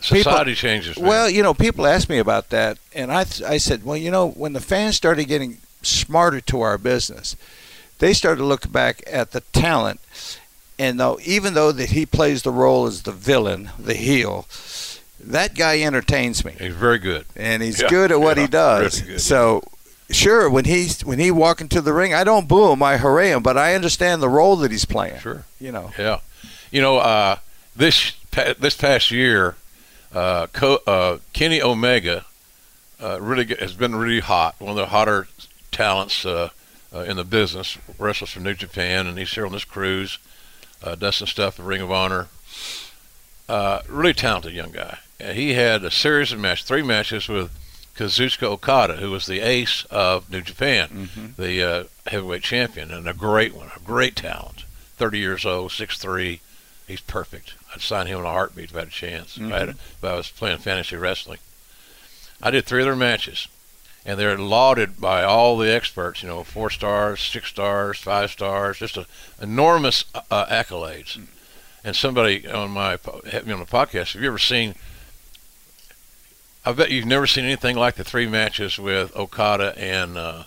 [0.00, 0.96] Society changes.
[0.98, 1.06] man.
[1.08, 4.28] well, you know, people ask me about that, and I I said, well, you know,
[4.30, 7.36] when the fans started getting smarter to our business,
[7.98, 10.00] they started to look back at the talent,
[10.78, 14.48] and though even though that he plays the role as the villain, the heel,
[15.20, 17.24] that guy entertains me, he's very good.
[17.36, 19.00] and he's Yeah, good at what yeah, he does.
[19.02, 19.20] really good.
[19.20, 19.62] So.
[20.12, 23.30] Sure, when he's when he walk into the ring, I don't boo him, I hooray
[23.30, 25.18] him, but I understand the role that he's playing.
[25.20, 25.44] Sure.
[25.58, 25.90] You know.
[25.98, 26.20] Yeah,
[26.70, 27.36] you know, uh,
[27.74, 29.56] this this past year,
[30.14, 32.24] uh, Co- uh, Kenny Omega
[33.02, 34.54] uh, really get, has been really hot.
[34.58, 35.28] One of the hotter
[35.70, 36.50] talents uh,
[36.94, 37.78] uh, in the business.
[37.98, 40.18] Wrestles for New Japan, and he's here on this cruise,
[40.82, 42.28] uh, does some stuff at Ring of Honor.
[43.48, 44.98] Uh, really talented young guy.
[45.22, 47.50] Uh, he had a series of matches, three matches with
[47.96, 53.12] Kazuchika Okada, who was the ace of New Japan, the uh, heavyweight champion, and a
[53.14, 54.64] great one, a great talent.
[54.96, 56.40] 30 years old, 6'3".
[56.88, 57.54] He's perfect.
[57.74, 59.36] I'd sign him in a heartbeat if I had a chance.
[59.38, 61.38] If, I had, if I was playing fantasy wrestling.
[62.42, 63.46] I did three of their matches,
[64.04, 66.22] and they're lauded by all the experts.
[66.22, 69.06] You know, four stars, six stars, five stars, just a,
[69.40, 71.20] enormous uh, accolades.
[71.84, 72.98] And somebody on my
[73.30, 74.12] had me on the podcast.
[74.12, 74.74] Have you ever seen?
[76.64, 80.44] I bet you've never seen anything like the three matches with Okada and uh,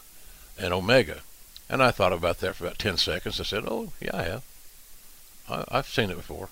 [0.57, 1.19] and Omega.
[1.69, 3.39] And I thought about that for about ten seconds.
[3.39, 4.43] I said, "Oh, yeah, I have.
[5.49, 6.49] I, I've seen it before.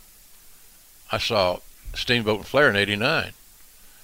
[1.11, 1.59] I saw
[1.93, 3.31] Steamboat and Flair in '89,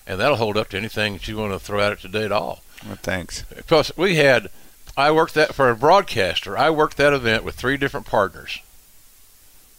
[0.08, 2.32] and that'll hold up to anything that you want to throw at it today at
[2.32, 2.62] all.
[2.86, 3.43] Well, thanks.
[3.67, 4.50] Plus, we had,
[4.95, 6.58] I worked that for a broadcaster.
[6.58, 8.62] I worked that event with three different partners.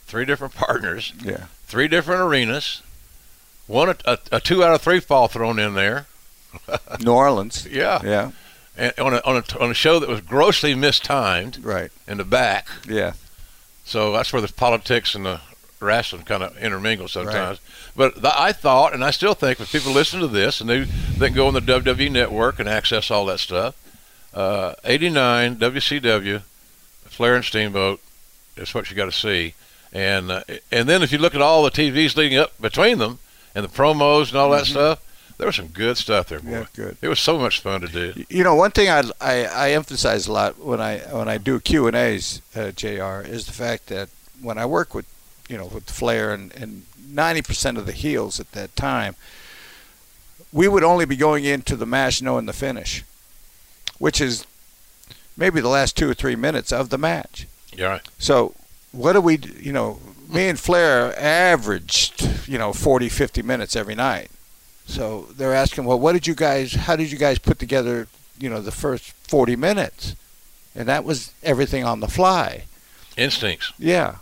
[0.07, 1.45] Three different partners, Yeah.
[1.67, 2.83] three different arenas.
[3.71, 6.07] One a, a, a two out of three fall thrown in there.
[7.01, 7.67] New Orleans.
[7.71, 8.31] Yeah, Yeah.
[8.77, 11.91] and on a, on a on a show that was grossly mistimed Right.
[12.09, 12.67] in the back.
[12.89, 13.13] Yeah.
[13.85, 15.41] So that's where the politics and the
[15.79, 17.59] wrestling kind of intermingle sometimes.
[17.97, 20.81] But th- I thought, and I still think, if people listen to this and they
[21.19, 23.75] they can go on the WWE network and access all that stuff,
[24.35, 26.43] uh, 89 WCW,
[27.07, 28.01] Flair and Steamboat
[28.57, 29.55] is what you got to see.
[29.93, 33.19] And uh, and then if you look at all the TVs leading up between them
[33.55, 35.01] and the promos and all that stuff,
[35.39, 36.51] there was some good stuff there, boy.
[36.51, 36.61] Mm-hmm.
[36.61, 36.97] Yeah, good.
[37.01, 38.25] It was so much fun to do.
[38.29, 41.61] You know, one thing I, I, I emphasize a lot when I when I do
[41.61, 43.23] Q and A's, uh, Jr.
[43.25, 44.11] is the fact that
[44.43, 45.07] when I work with,
[45.49, 49.17] you know, with the Flair and and ninety percent of the heels at that time,
[50.53, 53.03] we would only be going into the match knowing the finish,
[53.99, 54.47] which is
[55.37, 57.47] maybe the last two or three minutes of the match.
[57.73, 58.03] Yeah, right.
[58.19, 58.55] So
[58.93, 63.95] what do we, you know, me and Flair averaged, you know, 40, 50 minutes every
[63.95, 64.31] night.
[64.87, 68.51] So they're asking, well, what did you guys, how did you guys put together, you
[68.51, 70.17] know, the first 40 minutes?
[70.75, 72.65] And that was everything on the fly.
[73.17, 73.73] instincts.
[73.79, 74.17] Yeah.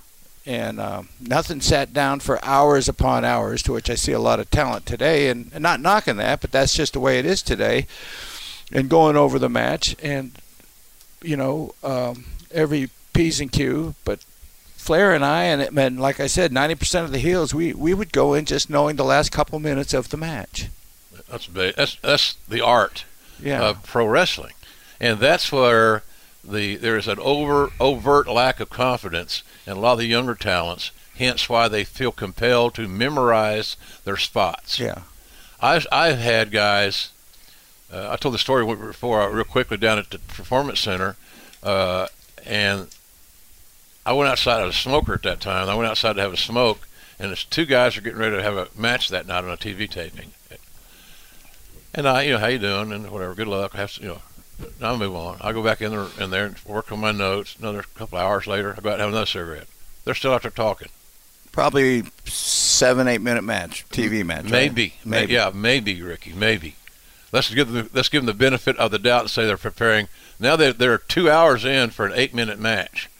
[0.44, 4.40] And um, nothing sat down for hours upon hours, to which I see a lot
[4.40, 5.28] of talent today.
[5.28, 7.86] And, and not knocking that, but that's just the way it is today.
[8.72, 10.32] And going over the match and,
[11.22, 13.94] you know, um, every P's and Q.
[14.04, 14.20] But
[14.78, 17.92] Flair and I, and, it, and like I said, 90% of the heels, we, we
[17.92, 20.68] would go in just knowing the last couple minutes of the match.
[21.28, 23.04] That's that's that's the art.
[23.42, 23.62] Yeah.
[23.68, 24.54] of pro wrestling,
[24.98, 26.02] and that's where
[26.42, 30.34] the there is an over overt lack of confidence in a lot of the younger
[30.34, 30.90] talents.
[31.16, 34.78] Hence, why they feel compelled to memorize their spots.
[34.80, 35.02] yeah.
[35.60, 37.10] I've I've had guys.
[37.92, 41.16] Uh, I told the story before, real quickly, down at the performance center,
[41.62, 42.06] uh,
[42.44, 42.88] and
[44.08, 44.60] I went outside.
[44.60, 45.68] I was a smoker at that time.
[45.68, 48.42] I went outside to have a smoke, and it's two guys are getting ready to
[48.42, 50.32] have a match that night on a TV taping.
[51.94, 53.34] And I, you know, how you doing, and whatever.
[53.34, 53.74] Good luck.
[53.74, 54.22] I have, to, you know,
[54.80, 55.38] I'll move on.
[55.40, 57.56] I go back in there, in there, and work on my notes.
[57.58, 59.66] Another couple of hours later, I go out and have another cigarette.
[60.04, 60.88] They're still out there talking.
[61.52, 64.44] Probably seven, eight minute match, TV match.
[64.44, 64.50] right?
[64.52, 65.32] Maybe, maybe, Maybe.
[65.34, 66.76] yeah, maybe, Ricky, maybe.
[67.32, 70.08] Let's give them let's give them the benefit of the doubt and say they're preparing.
[70.40, 73.10] Now they're they're two hours in for an eight minute match,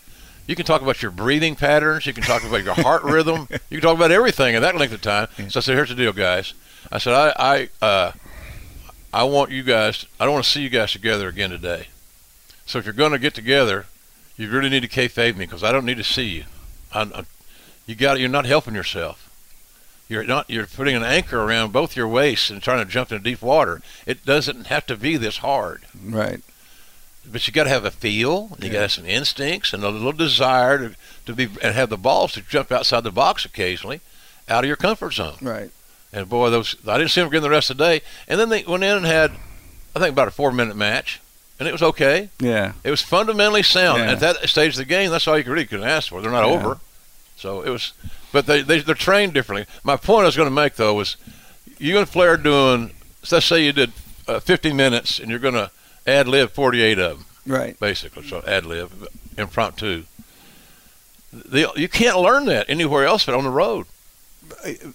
[0.48, 2.06] You can talk about your breathing patterns.
[2.06, 3.46] You can talk about your heart rhythm.
[3.68, 5.28] You can talk about everything in that length of time.
[5.50, 6.54] So I said, "Here's the deal, guys."
[6.90, 8.12] I said, "I, I, uh,
[9.12, 10.06] I want you guys.
[10.18, 11.88] I don't want to see you guys together again today.
[12.64, 13.87] So if you're going to get together,
[14.38, 16.44] you really need to kayfabe me because I don't need to see you.
[16.94, 17.24] I, I,
[17.87, 18.18] you got.
[18.18, 19.26] You're not helping yourself.
[20.08, 20.48] You're not.
[20.48, 23.82] You're putting an anchor around both your waists and trying to jump into deep water.
[24.06, 26.40] It doesn't have to be this hard." Right.
[27.31, 28.57] But you got to have a feel.
[28.61, 30.94] You got to have some instincts and a little desire to,
[31.26, 34.00] to be and have the balls to jump outside the box occasionally,
[34.48, 35.37] out of your comfort zone.
[35.42, 35.70] Right.
[36.12, 38.00] And boy, those I didn't see them again the rest of the day.
[38.28, 39.33] And then they went in and had,
[39.94, 41.20] I think about a four minute match,
[41.59, 42.31] and it was okay.
[42.40, 42.72] Yeah.
[42.85, 44.12] It was fundamentally sound Yeah.
[44.12, 45.11] at that stage of the game.
[45.11, 46.22] That's all you really could ask for.
[46.22, 46.54] They're not Yeah.
[46.54, 46.78] over,
[47.37, 47.92] so it was.
[48.33, 49.66] But they, they they're trained differently.
[49.85, 51.16] My point I was going to make though was,
[51.78, 52.92] you and Flair doing.
[53.31, 53.92] Let's say you did
[54.26, 55.70] uh, 50 minutes, and you're going to
[56.09, 57.79] ad lib 48 of them Right.
[57.81, 58.27] basically.
[58.29, 58.90] So ad lib,
[59.37, 60.05] impromptu.
[61.33, 63.87] The, you can't learn that anywhere else but on the road.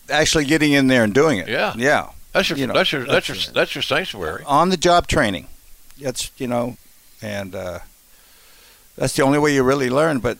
[0.09, 1.47] Actually, getting in there and doing it.
[1.47, 1.73] Yeah.
[1.77, 2.09] Yeah.
[2.31, 4.43] That's your You know, that's your that's, your that's your sanctuary.
[4.47, 5.47] on the job training.
[6.01, 6.77] That's you know,
[7.21, 7.79] and uh,
[8.97, 10.17] that's the only way you really learn.
[10.19, 10.39] But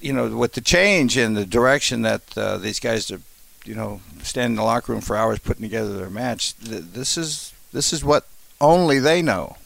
[0.00, 3.20] you know, with the change in the direction that uh, these guys are,
[3.66, 6.56] you know, standing in the locker room for hours putting together their match.
[6.56, 8.26] Th- this is this is what
[8.62, 9.58] only they know.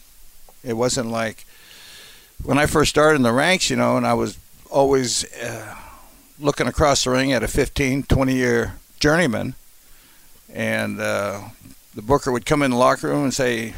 [0.64, 1.46] It wasn't like
[2.42, 4.38] when I first started in the ranks, you know, and I was
[4.70, 5.74] always uh,
[6.38, 9.54] looking across the ring at a 15, 20 year journeyman,
[10.52, 11.40] and uh,
[11.94, 13.74] the booker would come in the locker room and say,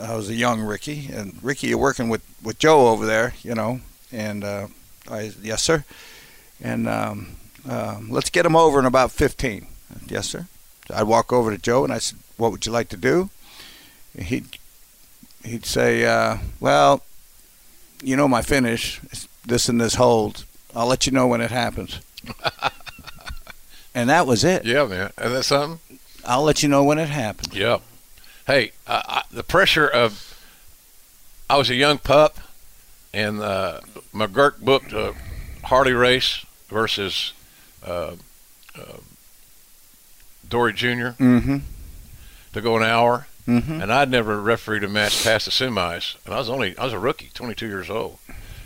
[0.00, 3.54] I was a young Ricky, and Ricky, you're working with, with Joe over there, you
[3.54, 3.80] know,
[4.12, 4.66] and uh,
[5.10, 5.84] I, yes, sir,
[6.60, 7.36] and um,
[7.68, 9.66] um, let's get him over in about 15.
[10.06, 10.46] Yes, sir.
[10.92, 13.30] I'd walk over to Joe and I said, what would you like to do?
[14.18, 14.58] He'd
[15.44, 17.02] he'd say, uh, well,
[18.02, 20.44] you know my finish, it's this and this holds.
[20.74, 22.00] I'll let you know when it happens.
[23.94, 24.64] and that was it.
[24.64, 25.12] Yeah, man.
[25.18, 25.98] Is that something?
[26.24, 27.54] I'll let you know when it happens.
[27.54, 27.78] Yeah.
[28.46, 30.30] Hey, I, I, the pressure of
[31.48, 32.38] I was a young pup,
[33.12, 33.80] and uh,
[34.14, 35.14] McGuirk booked a
[35.64, 37.32] Harley Race versus
[37.86, 38.16] uh,
[38.76, 38.98] uh,
[40.48, 41.12] Dory Jr.
[41.18, 41.58] Mm-hmm.
[42.54, 43.82] to go an hour, Mm-hmm.
[43.82, 46.94] and I'd never refereed a match past the semis, and I was only I was
[46.94, 48.18] a rookie, 22 years old,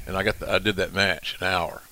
[0.07, 1.83] and I got the, I did that match an hour.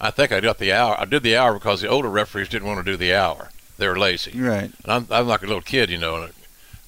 [0.00, 0.98] I think I got the hour.
[0.98, 3.50] I did the hour because the older referees didn't want to do the hour.
[3.76, 4.38] They were lazy.
[4.38, 4.70] Right.
[4.84, 6.16] And I'm, I'm like a little kid, you know.
[6.16, 6.30] And I,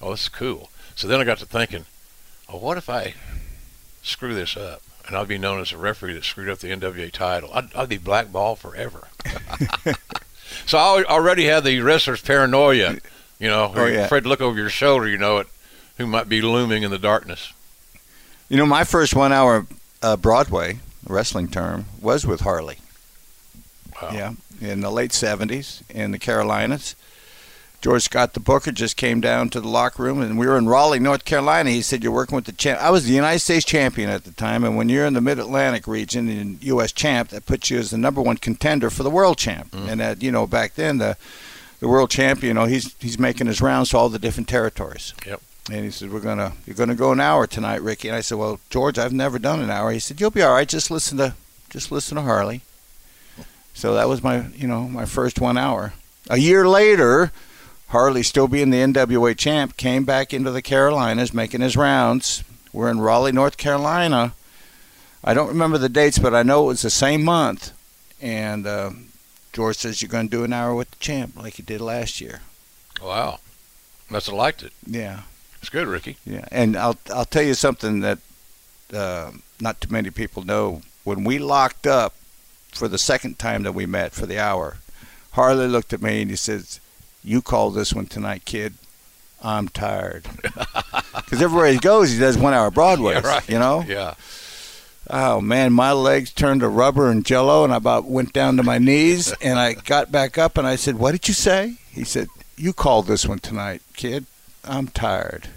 [0.01, 0.69] oh, this is cool.
[0.95, 1.85] So then I got to thinking,
[2.49, 3.13] oh, what if I
[4.01, 4.81] screw this up?
[5.07, 7.49] And I'd be known as a referee that screwed up the NWA title.
[7.53, 9.07] I'd, I'd be blackballed forever.
[10.65, 12.97] so I already had the wrestler's paranoia,
[13.39, 14.05] you know, Oh, you're yeah.
[14.05, 15.47] afraid to look over your shoulder, you know, at
[15.97, 17.53] who might be looming in the darkness.
[18.49, 19.65] You know, my first one hour
[20.01, 22.77] uh, Broadway wrestling term was with Harley.
[24.01, 24.09] Wow.
[24.13, 26.95] Yeah, in the late 70s in the Carolinas.
[27.81, 30.67] George Scott, the booker, just came down to the locker room, and we were in
[30.69, 31.69] Raleigh, North Carolina.
[31.69, 34.31] He said, "You're working with the champ." I was the United States champion at the
[34.31, 36.93] time, and when you're in the Mid Atlantic region in U.S.
[36.93, 39.73] champ, that puts you as the number one contender for the world champ.
[39.75, 41.17] And that, you know, back then the
[41.83, 45.13] the world champion, you know, he's he's making his rounds to all the different territories.
[45.25, 45.41] Yep.
[45.69, 48.37] And he said, "We're gonna you're gonna go an hour tonight, Ricky." And I said,
[48.37, 50.67] "Well, George, I've never done an hour." He said, "You'll be all right.
[50.67, 51.35] Just listen to
[51.69, 52.61] just listen to Harley."
[53.73, 55.91] So that was my you know my first one hour.
[56.29, 57.33] A year later,
[57.89, 62.45] Harley, still being the NWA champ, came back into the Carolinas, making his rounds.
[62.71, 64.35] We're in Raleigh, North Carolina.
[65.21, 67.73] I don't remember the dates, but I know it was the same month.
[68.21, 68.91] And uh,
[69.53, 72.19] George says, "You're going to do an hour with the champ, like you did last
[72.19, 72.41] year."
[73.01, 73.39] Wow.
[74.09, 74.73] Must have liked it.
[74.85, 75.21] Yeah.
[75.59, 76.17] It's good, Ricky.
[76.25, 78.19] Yeah, and I'll I'll tell you something that
[78.93, 80.81] uh, not too many people know.
[81.05, 82.13] When we locked up
[82.73, 84.77] for the second time that we met for the hour,
[85.31, 86.81] Harley looked at me and he says,
[87.23, 88.73] "You call this one tonight, kid.
[89.41, 90.25] I'm tired."
[91.15, 93.13] Because everywhere he goes, he does one hour Broadway.
[93.23, 93.49] Yeah, right.
[93.49, 93.83] You know.
[93.87, 94.13] Yeah.
[95.09, 98.63] Oh man, my legs turned to rubber and jello, and I about went down to
[98.63, 99.33] my knees.
[99.41, 102.71] and I got back up, and I said, "What did you say?" He said, "You
[102.73, 104.25] called this one tonight, kid.
[104.63, 105.49] I'm tired."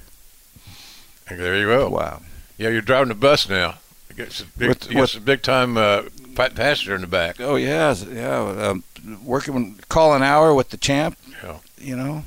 [1.28, 1.88] And there you go.
[1.88, 2.22] Wow.
[2.58, 3.74] Yeah, you're driving the bus now.
[4.10, 6.02] You got some big, With- with- some big time uh,
[6.34, 7.40] passenger in the back.
[7.40, 8.38] Oh yeah, yeah.
[8.38, 8.84] Um,
[9.24, 11.16] working, call an hour with the champ.
[11.42, 11.58] Yeah.
[11.78, 12.24] You know.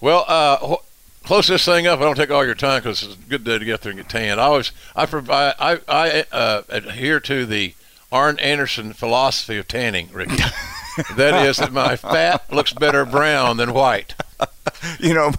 [0.00, 0.76] Well, uh,
[1.28, 2.00] close this thing up.
[2.00, 4.00] I don't take all your time because it's a good day to get there and
[4.00, 4.40] get tanned.
[4.40, 7.74] I always, I provide, I, I uh, adhere to the
[8.10, 10.36] Arn Anderson philosophy of tanning, Ricky.
[11.16, 14.14] that is that my fat looks better brown than white.
[15.00, 15.32] You know.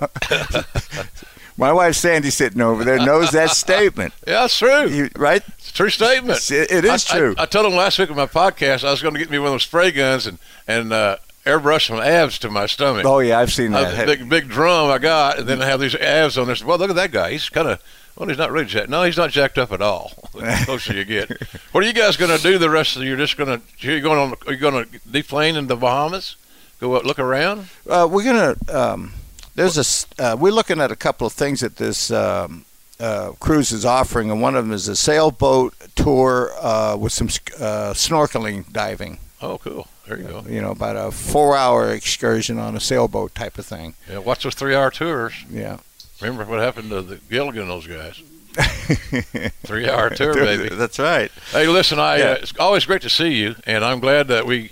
[1.58, 4.14] My wife Sandy sitting over there knows that statement.
[4.28, 4.88] Yeah, it's true.
[4.88, 5.44] You, right?
[5.58, 6.52] It's a true statement.
[6.52, 7.36] It- it is I- I- true.
[7.38, 9.48] I, told him last week on my podcast I was going to get me one
[9.48, 11.18] of those spray guns and and uh,
[11.50, 13.06] airbrush some abs to my stomach.
[13.06, 14.06] Oh yeah, I've seen that.
[14.06, 16.56] big big drum I got, and then I have these abs on there.
[16.66, 17.32] Well, look at that guy.
[17.32, 17.82] He's kind of
[18.20, 18.90] well, he's not really jacked.
[18.90, 20.12] No, he's not jacked up at all.
[20.34, 21.32] The closer you get.
[21.72, 23.16] What are you guys going to do the rest of the year?
[23.18, 24.36] You're just going to you going on?
[24.46, 26.36] Are you going to deplane in the Bahamas?
[26.80, 27.68] Go out, look around.
[27.90, 28.56] Uh, we're gonna.
[28.70, 29.14] Um,
[29.56, 30.24] there's a.
[30.24, 32.66] Uh, we're looking at a couple of things that this um,
[33.00, 37.28] uh, cruise is offering, and one of them is a sailboat tour uh, with some
[37.60, 39.20] uh, snorkeling diving.
[39.42, 39.88] Oh, cool.
[40.08, 40.44] There you go.
[40.48, 43.94] You know, about a four-hour excursion on a sailboat type of thing.
[44.10, 45.34] Yeah, watch those three-hour tours.
[45.50, 45.78] Yeah.
[46.22, 48.22] Remember what happened to the Gilligan and those guys?
[49.64, 50.70] Three-hour tour, baby.
[50.76, 51.32] That's right.
[51.52, 52.26] Hey, listen, I Yeah.
[52.32, 54.72] uh, it's always great to see you, and I'm glad that we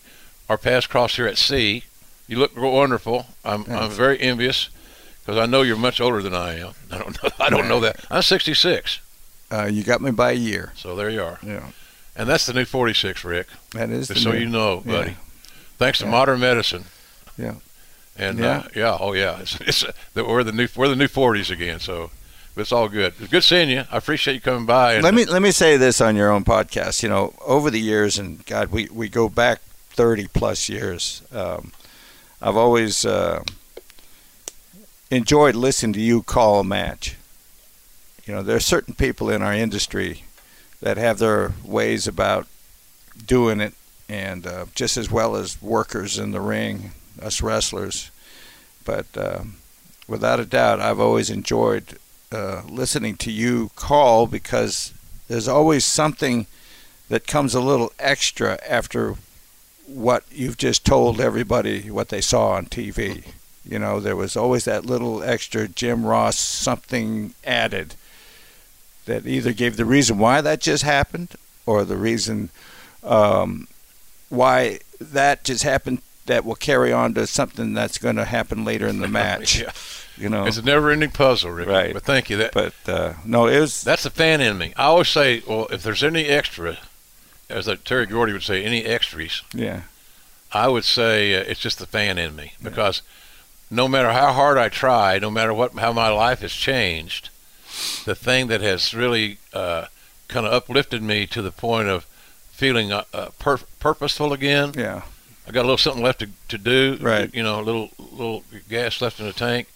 [0.49, 1.83] our paths cross here at sea.
[2.27, 3.27] You look wonderful.
[3.45, 4.69] I'm I'm very envious
[5.25, 6.73] because I know you're much older than I am.
[6.91, 7.29] I don't know.
[7.39, 8.03] I don't know that.
[8.09, 8.99] I'm 66,
[9.51, 10.73] Uh, you got me by a year.
[10.75, 11.39] so there you are.
[11.43, 11.67] Yeah.
[12.17, 13.47] And that's the new 46, Rick.
[13.71, 14.07] That is.
[14.07, 14.91] So new- you know, yeah.
[14.91, 15.17] buddy.
[15.77, 16.11] Thanks to Yeah.
[16.11, 16.85] modern medicine.
[17.37, 17.55] Yeah.
[18.17, 18.57] And Yeah.
[18.57, 21.79] Uh, yeah, oh yeah, it's, it's we're the new we're the new 40s again.
[21.79, 22.09] So
[22.55, 23.13] it's all good.
[23.19, 23.83] It's good seeing you.
[23.91, 24.95] I appreciate you coming by.
[24.95, 27.03] And, let me let me say this on your own podcast.
[27.03, 29.61] You know, over the years, and God, we we go back
[29.91, 31.21] thirty plus years.
[31.31, 31.71] Um,
[32.41, 33.43] I've always uh,
[35.11, 37.15] enjoyed listening to you call a match.
[38.25, 40.23] You know, there are certain people in our industry
[40.81, 42.47] that have their ways about
[43.25, 43.73] doing it,
[44.07, 48.11] and uh, just as well as workers in the ring, us wrestlers.
[48.85, 49.55] But um,
[50.07, 51.97] without a doubt, I've always enjoyed
[52.31, 54.93] uh, listening to you call because
[55.27, 56.47] there's always something
[57.09, 59.15] that comes a little extra after
[59.85, 63.25] what you've just told everybody what they saw on TV.
[63.63, 67.95] You know, there was always that little extra Jim Ross something added
[69.07, 71.35] that either gave the reason why that just happened
[71.65, 72.49] or the reason
[73.03, 73.67] um,
[74.29, 78.87] why that just happened that will carry on to something that's going to happen later
[78.87, 79.59] in the match.
[79.59, 79.71] Yeah.
[80.17, 81.67] You know, It's a never-ending puzzle, Rick.
[81.67, 81.93] Right.
[81.93, 82.37] But thank you.
[82.37, 84.73] That but uh, no, it was That's the fan in me.
[84.75, 86.77] I always say, well, if there's any extra,
[87.49, 89.81] as like Terry Gordy would say, any extras, yeah.
[90.51, 93.01] I would say uh, it's just the fan in me because
[93.69, 97.29] no matter how hard I try, no matter what how my life has changed,
[98.05, 99.85] the thing that has really uh,
[100.27, 102.05] kind of uplifted me to the point of
[102.51, 104.71] feeling uh, uh, pur- purposeful again.
[104.75, 105.03] Yeah.
[105.47, 106.97] I got a little something left to, to do.
[106.99, 107.33] Right.
[107.33, 109.67] You know, a little little gas left in the tank.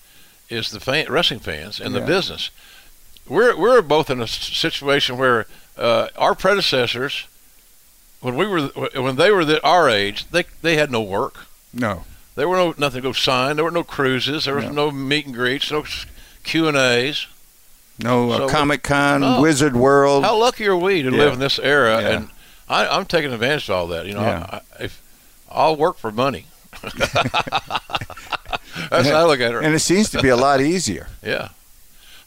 [0.49, 2.01] Is the fan, wrestling fans and Yeah.
[2.01, 2.49] the business.
[3.25, 5.45] We're we're both in a situation where
[5.77, 7.25] uh, our predecessors,
[8.19, 11.45] when we were when they were the, our age, they they had no work.
[11.73, 12.03] No.
[12.35, 13.55] There were no nothing to go sign.
[13.55, 14.43] There were no cruises.
[14.43, 15.71] There was no meet and greets.
[15.71, 15.85] No
[16.43, 17.27] Q and A's.
[18.03, 19.41] No So- Comic Con, No.
[19.41, 20.23] Wizard World.
[20.23, 21.17] How lucky are we to Yeah.
[21.17, 22.01] live in this era?
[22.01, 22.09] Yeah.
[22.09, 22.29] And
[22.69, 24.05] I, I'm taking advantage of all that.
[24.05, 24.59] You know, Yeah.
[24.79, 25.01] I, if
[25.49, 26.45] I'll work for money.
[28.89, 29.63] That's how I look at it.
[29.63, 31.07] and it seems to be a lot easier.
[31.23, 31.49] Yeah.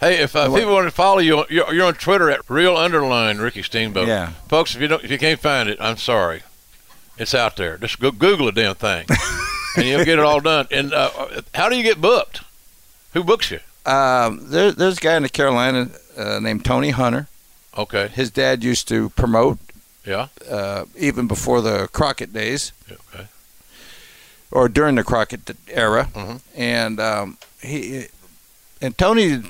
[0.01, 3.39] Hey, if uh, people want to follow you, you're, you're on Twitter at real underline
[3.39, 4.07] Ricky Steamboat.
[4.09, 4.31] Yeah.
[4.49, 6.43] Folks, if you don't, if you can't find it, I'm sorry.
[7.17, 7.79] It's out there.
[7.79, 9.07] Just go Google a damn thing,
[9.77, 10.67] and you'll get it all done.
[10.71, 11.11] And uh,
[11.55, 12.43] how do you get booked?
[13.15, 13.61] Who books you?
[13.87, 17.29] Um, there, there's a guy in the Carolina uh, named Tony Hunter.
[17.77, 18.09] Okay.
[18.09, 19.59] His dad used to promote
[20.07, 20.29] Yeah.
[20.51, 23.27] uh, even before the Crockett days Okay.
[24.51, 26.37] or during the Crockett era, mm-hmm.
[26.55, 28.07] and um, he
[28.81, 29.43] and Tony,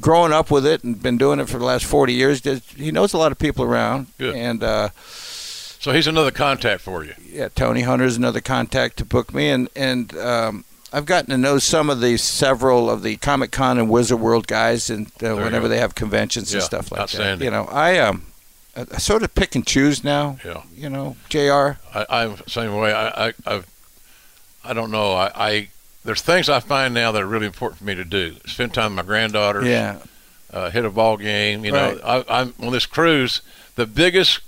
[0.00, 2.90] growing up with it and been doing it for the last 40 years, does, he
[2.92, 4.06] knows a lot of people around.
[4.18, 4.36] Good.
[4.36, 7.14] And uh, So he's another contact for you.
[7.26, 11.38] yeah, Tony Hunter is another contact to book me, and and um, I've gotten to
[11.38, 15.34] know some of the several of the Comic Con and Wizard World guys, and uh,
[15.36, 17.40] whenever they have conventions and stuff like that.
[17.44, 18.26] You know, I um,
[18.76, 20.38] I, I sort of pick and choose now.
[20.44, 20.62] Yeah.
[20.74, 21.78] You know, Jr.
[21.94, 22.92] I, I'm same way.
[22.92, 23.66] I, I, I've,
[24.64, 25.12] I don't know.
[25.12, 25.68] I, I,
[26.04, 28.36] there's things I find now that are really important for me to do.
[28.46, 29.66] Spend time with my granddaughters.
[29.66, 29.98] Yeah,
[30.52, 31.64] uh, hit a ball game.
[31.64, 31.96] You Right.
[31.96, 33.42] know, I, I'm on this cruise.
[33.76, 34.40] The biggest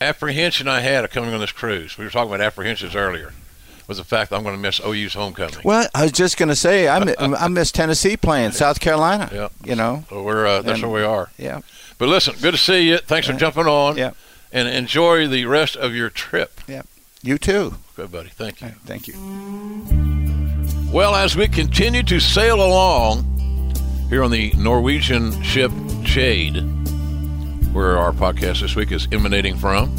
[0.00, 3.32] apprehension I had of coming on this cruise, we were talking about apprehensions earlier,
[3.88, 5.56] was the fact that I'm going to miss OU's homecoming.
[5.64, 9.28] Well, I was just going to say I, I miss Tennessee playing South Carolina.
[9.32, 9.48] Yeah.
[9.64, 10.04] You know.
[10.10, 11.30] So we're uh, that's And- where we are.
[11.38, 11.62] Yeah.
[11.98, 12.98] But listen, good to see you.
[12.98, 13.96] Thanks for jumping on.
[13.96, 14.12] Yeah.
[14.52, 16.60] And enjoy the rest of your trip.
[16.68, 16.82] Yeah.
[17.22, 17.74] You too.
[17.96, 18.28] Good buddy.
[18.28, 18.68] Thank you.
[18.86, 19.14] Thank you.
[20.92, 23.24] Well, as we continue to sail along
[24.08, 25.72] here on the Norwegian ship
[26.02, 26.62] Jade,
[27.74, 29.94] where our podcast this week is emanating from,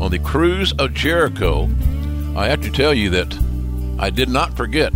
[0.00, 1.68] on the cruise of Jericho,
[2.38, 3.36] I have to tell you that
[3.98, 4.92] I did not forget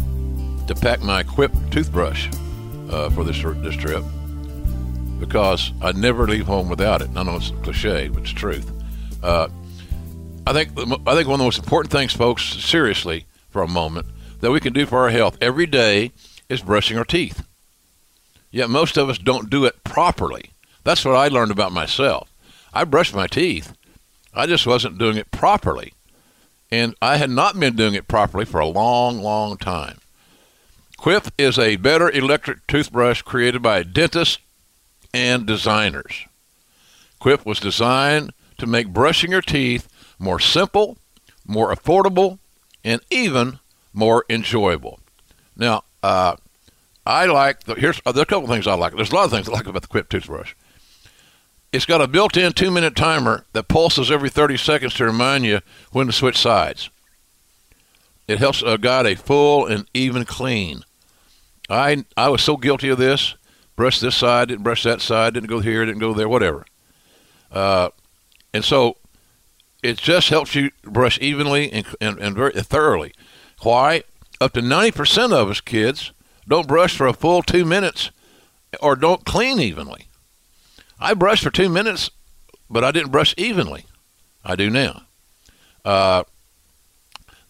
[0.68, 2.28] to pack my Quip toothbrush
[2.88, 4.05] uh, for this this trip
[5.18, 7.11] because I never leave home without it.
[7.16, 8.70] I know it's a cliche, but it's truth.
[9.24, 9.49] Uh,
[10.47, 14.07] I think I think one of the most important things, folks, seriously for a moment,
[14.38, 16.12] that we can do for our health every day
[16.49, 17.45] is brushing our teeth.
[18.53, 20.53] Yet most of us don't do it properly.
[20.84, 22.32] That's what I learned about myself.
[22.72, 23.76] I brushed my teeth.
[24.32, 25.93] I just wasn't doing it properly.
[26.73, 29.99] And I had not been doing it properly for a long, long time.
[30.97, 34.39] Quip is a better electric toothbrush created by dentists
[35.12, 36.25] and designers.
[37.18, 39.87] Quip was designed to make brushing your teeth
[40.18, 40.97] more simple,
[41.47, 42.39] more affordable,
[42.83, 43.59] and even
[43.93, 44.99] more enjoyable.
[45.55, 46.37] Now, uh,
[47.05, 48.95] I like the, here's uh, there are a couple of things I like.
[48.95, 50.55] There's a lot of things I like about the Quip toothbrush.
[51.73, 55.61] It's got a built-in two-minute timer that pulses every 30 seconds to remind you
[55.91, 56.91] when to switch sides.
[58.29, 60.85] It helps uh, guide a full and even clean.
[61.68, 63.35] I I was so guilty of this.
[63.75, 66.66] Brush this side, didn't brush that side, didn't go here, didn't go there, whatever.
[67.51, 67.89] Uh,
[68.53, 68.99] and so
[69.83, 73.12] it just helps you brush evenly and, and, and very thoroughly.
[73.62, 74.05] Why?
[74.41, 76.12] Up to 90% of us kids
[76.47, 78.11] don't brush for a full two minutes
[78.81, 80.07] or don't clean evenly.
[81.03, 82.11] I brushed for two minutes,
[82.70, 83.86] but I didn't brush evenly.
[84.44, 85.03] I do now.
[85.84, 86.22] Uh,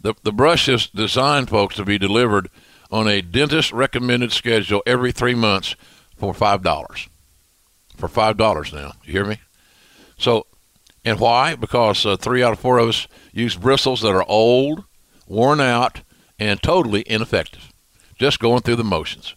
[0.01, 2.49] the, the brush is designed, folks, to be delivered
[2.91, 5.77] on a dentist recommended schedule every three months
[6.17, 7.09] for $5.
[7.97, 8.93] For $5 now.
[9.05, 9.39] You hear me?
[10.17, 10.47] So,
[11.05, 11.55] and why?
[11.55, 14.85] Because uh, three out of four of us use bristles that are old,
[15.27, 16.01] worn out,
[16.39, 17.71] and totally ineffective.
[18.19, 19.35] Just going through the motions.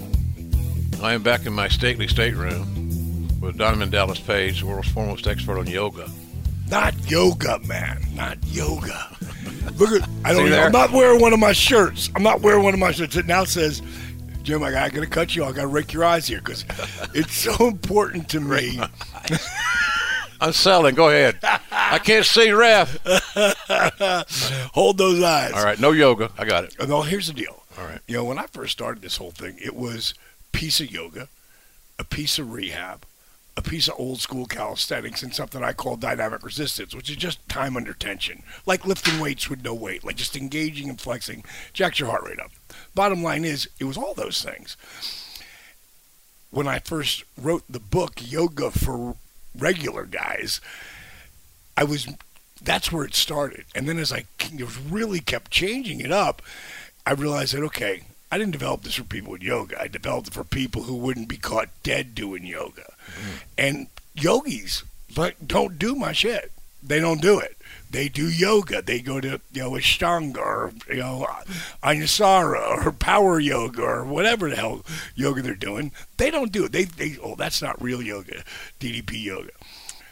[1.03, 5.59] I am back in my stately stateroom with Diamond Dallas Page, the world's foremost expert
[5.59, 6.09] on yoga.
[6.71, 8.01] Not yoga, man.
[8.15, 9.17] Not yoga.
[9.77, 10.53] Look at I don't.
[10.53, 12.11] I'm not wearing one of my shirts.
[12.15, 13.17] I'm not wearing one of my shirts.
[13.17, 13.83] It now says,
[14.43, 15.45] Jim, I got to cut you.
[15.45, 16.65] I got to rake your eyes here because
[17.15, 18.81] it's so important to me.
[20.41, 20.95] I'm selling.
[20.95, 21.39] Go ahead.
[21.91, 22.99] I can't see, ref.
[24.73, 25.53] Hold those eyes.
[25.53, 26.31] All right, no yoga.
[26.39, 26.89] I got it.
[26.89, 27.63] No, here's the deal.
[27.79, 28.01] All right.
[28.07, 30.15] You know, when I first started this whole thing, it was
[30.53, 31.29] piece of yoga,
[31.99, 33.05] a piece of rehab,
[33.57, 37.47] a piece of old school calisthenics and something I call dynamic resistance, which is just
[37.49, 41.99] time under tension, like lifting weights with no weight, like just engaging and flexing, jacks
[41.99, 42.51] your heart rate up.
[42.95, 44.77] Bottom line is, it was all those things.
[46.51, 49.17] When I first wrote the book, Yoga for
[49.57, 50.61] Regular Guys,
[51.79, 52.09] I was
[52.61, 53.67] that's where it started.
[53.73, 54.25] And then as I
[54.91, 56.43] really kept changing it up,
[57.07, 58.03] I realized that, okay,
[58.33, 59.81] I didn't develop this for people with yoga.
[59.81, 62.93] I developed it for people who wouldn't be caught dead doing yoga.
[63.07, 63.43] Mm.
[63.57, 64.83] And yogis
[65.15, 66.51] but don't do my shit.
[66.83, 67.57] They don't do it.
[67.91, 68.83] They do yoga.
[68.83, 71.27] They go to you know Ashtanga or you know
[71.83, 75.93] Anusara or Power Yoga or whatever the hell yoga they're doing.
[76.19, 76.73] They don't do it.
[76.73, 78.43] They they oh that's not real yoga,
[78.81, 79.51] DDP yoga.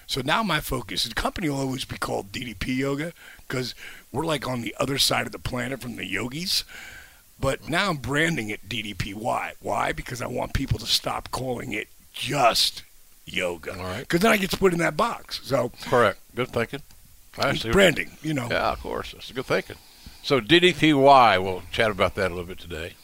[0.07, 3.13] So now my focus, the company will always be called DDP Yoga
[3.47, 3.75] because
[4.13, 6.65] we're like on the other side of the planet from the yogis.
[7.39, 9.53] But now I'm branding it DDPY.
[9.61, 9.93] Why?
[9.93, 12.83] Because I want people to stop calling it just
[13.27, 13.77] yoga.
[13.77, 14.01] All right.
[14.01, 15.41] Because then I get put in that box.
[15.45, 16.19] So correct.
[16.35, 16.83] Good thinking.
[17.39, 18.13] I see branding.
[18.23, 19.13] You know, Yeah, of course.
[19.13, 19.77] That's good thinking.
[20.23, 22.95] So DDPY, we'll chat about that a little bit today.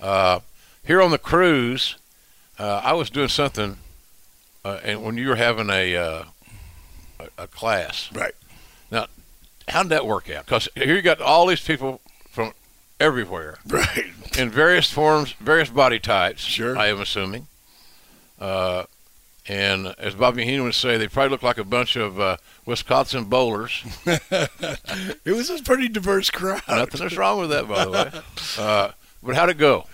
[0.00, 0.40] Uh,
[0.84, 1.96] here on the cruise,
[2.58, 3.78] uh, I was doing something,
[4.64, 6.24] uh, and when you were having a, uh,
[7.38, 8.34] a a class, right?
[8.90, 9.06] Now,
[9.68, 10.44] how did that work out?
[10.44, 12.00] Because here you got all these people
[12.30, 12.52] from
[13.00, 14.06] everywhere Right.
[14.38, 16.42] in various forms, various body types.
[16.42, 16.76] Sure.
[16.76, 17.46] I am assuming.
[18.40, 18.84] Uh,
[19.48, 23.24] and as Bobby Heenan would say, they probably look like a bunch of uh, Wisconsin
[23.24, 23.82] bowlers.
[25.24, 26.62] It was a pretty diverse crowd.
[26.68, 28.10] Nothing is wrong with that, by the way.
[28.58, 28.90] Uh,
[29.22, 29.86] but how'd it go?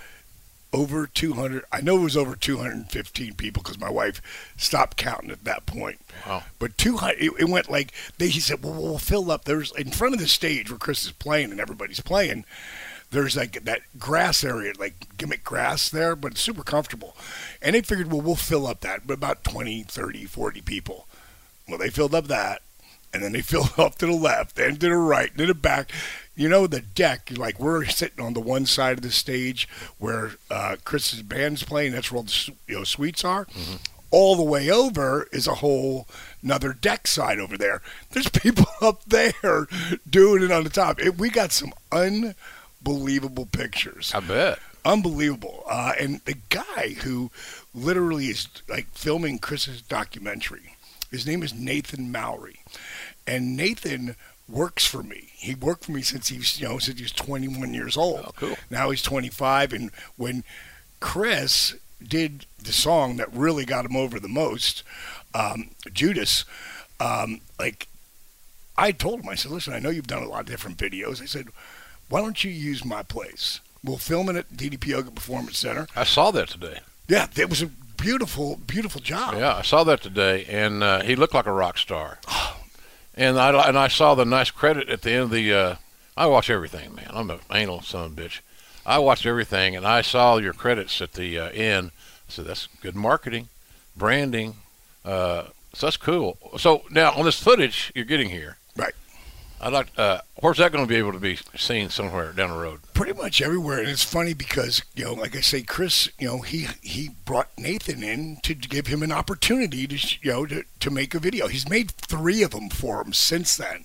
[0.70, 4.20] Over 200 i know it was over 215 people because my wife
[4.58, 5.98] stopped counting at that point.
[6.26, 6.42] Wow.
[6.58, 9.90] but 200 it, it went like they he said well we'll fill up there's in
[9.90, 12.44] front of the stage where chris is playing and everybody's playing
[13.10, 17.16] there's like that grass area like gimmick grass there but it's super comfortable.
[17.62, 21.06] And they figured well we'll fill up that but about 20 30 40 people.
[21.68, 22.62] Well they filled up that
[23.12, 25.58] and then they filled up to the left then to the right then to the
[25.58, 25.90] back
[26.38, 29.68] you know the deck like we're sitting on the one side of the stage
[29.98, 33.46] where uh, chris's band's playing that's where all the you know suites are.
[34.10, 36.06] All the way over is a whole
[36.42, 37.82] another deck side over there.
[38.12, 39.66] There's people up there
[40.08, 40.98] doing it on the top.
[40.98, 44.12] It, we got some unbelievable pictures.
[44.14, 44.58] I bet.
[44.84, 45.62] unbelievable.
[45.68, 47.30] Uh, and the guy who
[47.74, 50.74] literally is like filming Chris's documentary,
[51.10, 52.60] his name is Nathan Mowry,
[53.26, 54.16] and Nathan
[54.48, 55.28] works for me.
[55.34, 58.20] He worked for me since he's you know since he was 21 years old.
[58.26, 58.56] Oh, cool.
[58.70, 60.44] Now he's 25, and when
[61.00, 64.82] Chris did the song that really got him over the most,
[65.34, 66.44] um, Judas,
[67.00, 67.88] um, like
[68.76, 71.20] I told him, I said, listen, I know you've done a lot of different videos.
[71.20, 71.48] I said,
[72.08, 73.60] why don't you use my place?
[73.84, 75.86] We'll film it at DDP Yoga Performance Center.
[75.94, 76.80] I saw that today.
[77.08, 79.34] Yeah, it was a beautiful, beautiful job.
[79.34, 82.18] Yeah, I saw that today, and uh, he looked like a rock star.
[83.18, 85.52] And I and I saw the nice credit at the end of the.
[85.52, 85.74] Uh,
[86.16, 87.10] I watch everything, man.
[87.10, 88.38] I'm an anal son of a bitch.
[88.86, 91.90] I watched everything, and I saw your credits at the uh, end.
[91.90, 93.48] I said that's good marketing,
[93.96, 94.54] branding.
[95.04, 96.38] Uh, so that's cool.
[96.58, 98.57] So now on this footage you're getting here.
[99.60, 99.88] I'd like.
[99.96, 102.80] Uh, where's that going to be able to be seen somewhere down the road?
[102.94, 106.38] Pretty much everywhere, and it's funny because you know, like I say, Chris, you know,
[106.38, 110.90] he he brought Nathan in to give him an opportunity to you know to, to
[110.90, 111.48] make a video.
[111.48, 113.84] He's made three of them for him since then,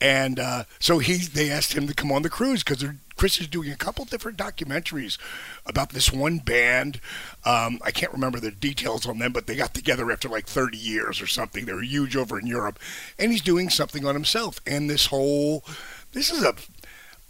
[0.00, 2.84] and uh, so he they asked him to come on the cruise because
[3.16, 5.18] Chris is doing a couple different documentaries
[5.66, 7.00] about this one band.
[7.44, 10.78] Um, I can't remember the details on them, but they got together after like 30
[10.78, 11.66] years or something.
[11.66, 12.78] They were huge over in Europe,
[13.18, 14.60] and he's doing something on himself.
[14.66, 15.64] And this whole
[16.12, 16.54] this is a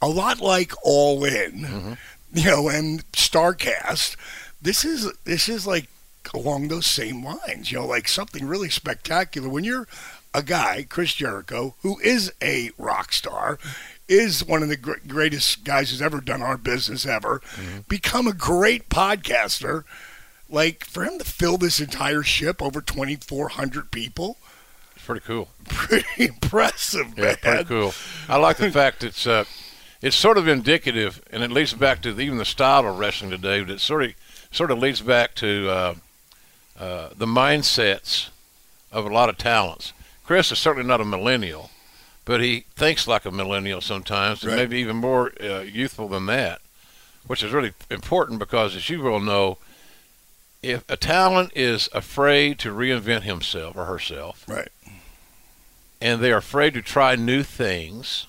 [0.02, 1.96] a lot like All In,
[2.32, 4.16] you know, and Starcast.
[4.62, 5.88] This is this is like
[6.32, 9.48] along those same lines, you know, like something really spectacular.
[9.48, 9.88] When you're
[10.32, 13.58] a guy, Chris Jericho, who is a rock star,
[14.08, 17.40] is one of the gr- greatest guys who's ever done our business ever,
[17.88, 19.84] become a great podcaster.
[20.48, 24.36] Like for him to fill this entire ship over 2,400 people,
[24.96, 25.48] It's pretty cool.
[25.68, 27.94] pretty impressive, Yeah, pretty cool.
[28.28, 29.44] I like the fact it's uh,
[30.02, 33.60] it's sort of indicative, and it leads back to even the style of wrestling today.
[33.60, 34.12] But it sort of
[34.50, 35.94] sort of leads back to uh,
[36.78, 38.30] uh, the mindsets
[38.90, 39.92] of a lot of talents.
[40.30, 41.70] Chris is certainly not a millennial,
[42.24, 46.60] but he thinks like a millennial sometimes, and maybe even more uh, youthful than that,
[47.26, 49.58] which is really important because, as you will know,
[50.62, 54.68] if a talent is afraid to reinvent himself or herself, Right.
[56.00, 58.28] and they're afraid to try new things,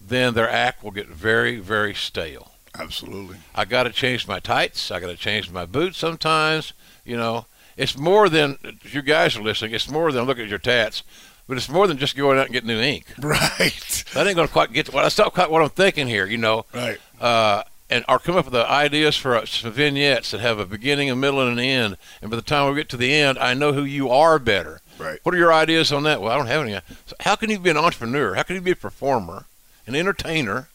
[0.00, 2.52] then their act will get very, very stale.
[2.78, 3.38] Absolutely.
[3.56, 4.92] I got to change my tights.
[4.92, 6.74] I got to change my boots sometimes.
[7.04, 7.46] You know,
[7.80, 9.72] it's more than you guys are listening.
[9.74, 11.02] It's more than look at your tats,
[11.48, 13.06] but it's more than just going out and getting new ink.
[13.18, 14.04] Right.
[14.14, 16.26] That ain't to quite get to what that's not quite what I'm thinking here.
[16.26, 16.98] You know, Right.
[17.20, 21.10] uh, and or come up with the ideas for uh, vignettes that have a beginning,
[21.10, 21.96] a middle, and an end.
[22.22, 24.80] And by the time we get to the end, I know who you are better.
[24.98, 25.18] Right.
[25.22, 26.20] What are your ideas on that?
[26.20, 26.78] Well, I don't have any.
[27.06, 28.34] So how can you be an entrepreneur?
[28.34, 29.46] How can you be a performer,
[29.86, 30.68] an entertainer?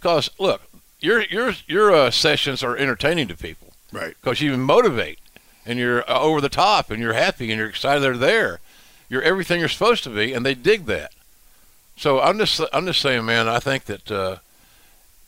[0.00, 0.62] Because look,
[1.00, 4.14] your your your uh, sessions are entertaining to people Right.
[4.20, 5.18] because you motivate,
[5.66, 8.60] and you're uh, over the top, and you're happy, and you're excited they're there.
[9.08, 11.12] You're everything you're supposed to be, and they dig that.
[11.96, 13.48] So I'm just I'm just saying, man.
[13.48, 14.36] I think that uh,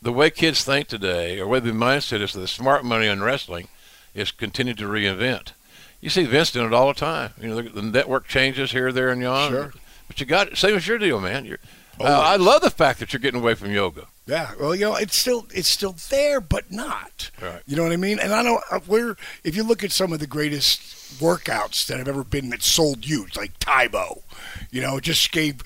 [0.03, 3.69] the way kids think today, or way the mindset is, the smart money in wrestling
[4.15, 5.53] is continue to reinvent.
[6.01, 7.33] You see Vince doing it all the time.
[7.41, 9.51] You know, the, the network changes here, there, and yon.
[9.51, 9.73] Sure.
[10.07, 10.57] But you got it.
[10.57, 11.45] Same as your deal, man.
[11.45, 11.59] You're,
[12.01, 14.07] uh, I love the fact that you're getting away from yoga.
[14.29, 17.31] Yeah, well, you know, it's still it's still there, but not.
[17.41, 17.63] Right.
[17.67, 18.19] You know what I mean?
[18.19, 18.63] And I don't.
[18.71, 20.81] uh, We're if you look at some of the greatest
[21.19, 24.23] workouts that have ever been that sold huge, like Tae Bo,
[24.71, 25.63] you know, just gave.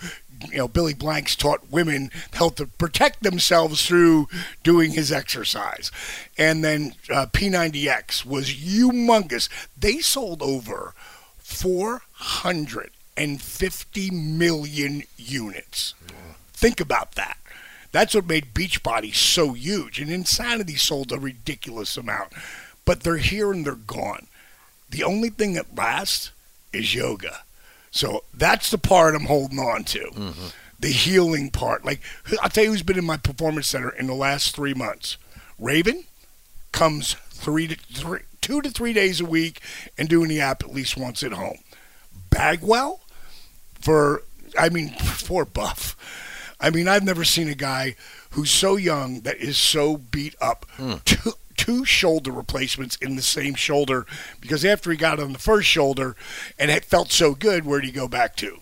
[0.51, 4.27] You know, Billy Blanks taught women how to protect themselves through
[4.65, 5.93] doing his exercise,
[6.37, 9.49] and then uh, P90X was humongous.
[9.79, 10.95] They sold over
[11.39, 15.95] four hundred and fifty million units.
[16.53, 17.37] Think about that.
[17.93, 20.01] That's what made Beachbody so huge.
[20.01, 22.33] And Insanity sold a ridiculous amount.
[22.85, 24.27] But they're here and they're gone.
[24.91, 26.33] The only thing that lasts
[26.73, 27.43] is yoga.
[27.91, 30.01] So that's the part I'm holding on to.
[30.01, 30.47] Mm-hmm.
[30.81, 31.85] The healing part.
[31.85, 32.01] Like,
[32.43, 35.17] I'll tell you who's been in my performance center in the last three months.
[35.59, 36.05] Raven
[36.73, 39.61] comes three to three, two to three days a week
[39.97, 41.59] and doing the app at least once at home.
[42.31, 43.01] Bagwell
[43.81, 44.23] for
[44.59, 45.97] I mean for Buff.
[46.63, 47.97] I mean I've never seen a guy
[48.31, 50.65] who's so young that is so beat up.
[50.77, 50.95] Hmm.
[51.05, 54.07] Two, two shoulder replacements in the same shoulder
[54.41, 56.17] because after he got on the first shoulder
[56.59, 58.59] and it felt so good, where would he go back to?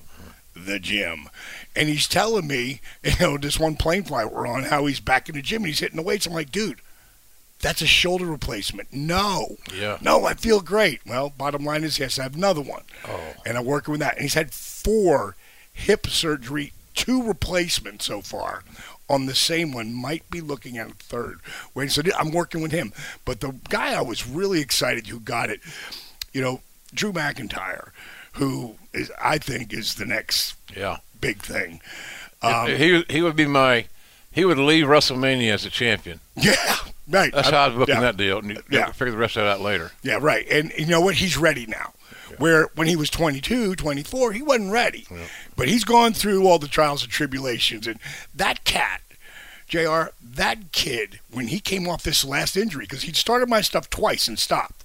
[0.54, 1.28] The gym.
[1.76, 5.28] And he's telling me, you know, this one plane flight we're on, how he's back
[5.28, 6.26] in the gym and he's hitting the weights.
[6.26, 6.80] I'm like, dude,
[7.60, 8.92] that's a shoulder replacement.
[8.92, 9.56] No.
[9.74, 9.98] Yeah.
[10.00, 11.00] No, I feel great.
[11.06, 12.82] Well, bottom line is, yes, I have another one.
[13.06, 13.34] Oh.
[13.46, 14.14] And I'm working with that.
[14.14, 15.36] And he's had four
[15.72, 18.62] hip surgery, two replacements so far
[19.08, 19.92] on the same one.
[19.92, 21.40] Might be looking at a third.
[21.74, 22.92] Wait, so I'm working with him.
[23.24, 25.60] But the guy I was really excited who got it,
[26.32, 26.60] you know,
[26.94, 27.90] Drew McIntyre,
[28.34, 30.98] who is I think is the next Yeah.
[31.20, 31.80] big thing.
[32.42, 33.86] Um, he he would be my
[34.32, 36.20] he would leave WrestleMania as a champion.
[36.36, 36.76] Yeah,
[37.08, 37.32] right.
[37.32, 38.00] That's how I was booking yeah.
[38.02, 38.38] that deal.
[38.38, 38.92] And you Yeah.
[38.92, 39.90] figure the rest of that out later.
[40.02, 40.46] Yeah, right.
[40.48, 41.16] And you know what?
[41.16, 41.92] He's ready now.
[42.38, 45.06] Where when he was 22, 24, he wasn't ready.
[45.56, 47.86] But he's gone through all the trials and tribulations.
[47.86, 47.98] And
[48.34, 49.02] that cat,
[49.68, 53.90] JR, that kid, when he came off this last injury, because he'd started my stuff
[53.90, 54.84] twice and stopped.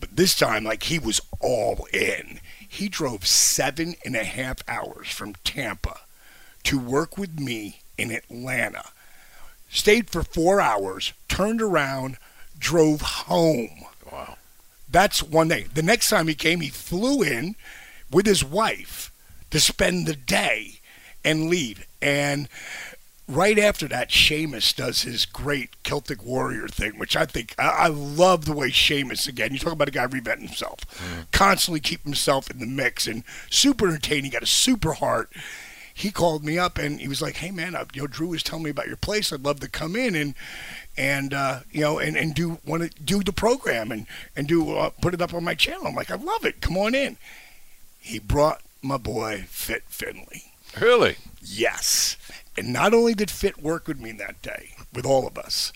[0.00, 2.40] But this time, like, he was all in.
[2.66, 6.00] He drove seven and a half hours from Tampa
[6.64, 8.84] to work with me in Atlanta.
[9.68, 12.16] Stayed for four hours, turned around,
[12.58, 13.84] drove home.
[14.90, 15.66] That's one day.
[15.72, 17.54] The next time he came, he flew in
[18.10, 19.12] with his wife
[19.50, 20.80] to spend the day
[21.24, 21.86] and leave.
[22.02, 22.48] And
[23.28, 27.86] right after that, Sheamus does his great Celtic Warrior thing, which I think I, I
[27.88, 29.52] love the way Sheamus again.
[29.52, 31.30] You talk about a guy reinventing himself, mm.
[31.32, 34.32] constantly keep himself in the mix, and super entertaining.
[34.32, 35.32] Got a super heart.
[36.00, 38.42] He called me up and he was like, "Hey man, uh, you know Drew was
[38.42, 39.32] telling me about your place.
[39.34, 40.34] I'd love to come in and
[40.96, 44.76] and uh, you know and, and do want to do the program and and do
[44.76, 46.62] uh, put it up on my channel." I'm like, "I love it.
[46.62, 47.18] Come on in."
[47.98, 50.44] He brought my boy Fit Finlay.
[50.80, 51.16] Really?
[51.42, 52.16] Yes.
[52.56, 55.70] And not only did Fit work with me that day, with all of us,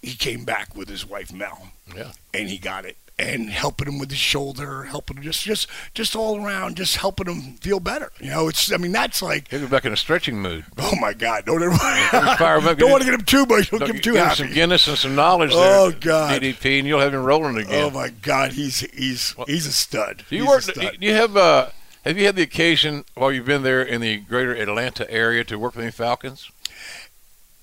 [0.00, 2.12] he came back with his wife Mel, Yeah.
[2.32, 6.16] and he got it, and helping him with his shoulder, helping him just, just, just
[6.16, 8.10] all around, just helping him feel better.
[8.20, 10.64] You know, it's, I mean, that's like, He was back in a stretching mood.
[10.78, 13.70] oh my God, don't ever, fire him up, don't want to get him too much,
[13.70, 14.36] don't Don't get him too him happy.
[14.36, 16.00] some Guinness and some knowledge Oh, there.
[16.00, 16.40] God.
[16.42, 17.84] DDP, and you'll have him rolling again.
[17.84, 20.24] Oh my God, he's he's he's a stud.
[20.30, 20.58] Do you He's work?
[20.60, 20.96] a stud.
[21.00, 21.36] Do you have?
[21.36, 21.68] Uh,
[22.04, 25.58] have you had the occasion while you've been there in the greater Atlanta area to
[25.58, 26.50] work with any Falcons?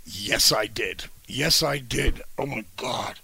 [0.05, 1.05] Yes, I did.
[1.27, 2.21] Yes, I did.
[2.37, 3.19] Oh my God.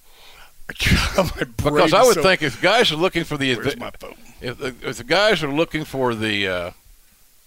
[0.67, 4.15] Because I would so- think if guys are looking for the Where's my phone?
[4.41, 6.71] if the, if the guys are looking for the uh,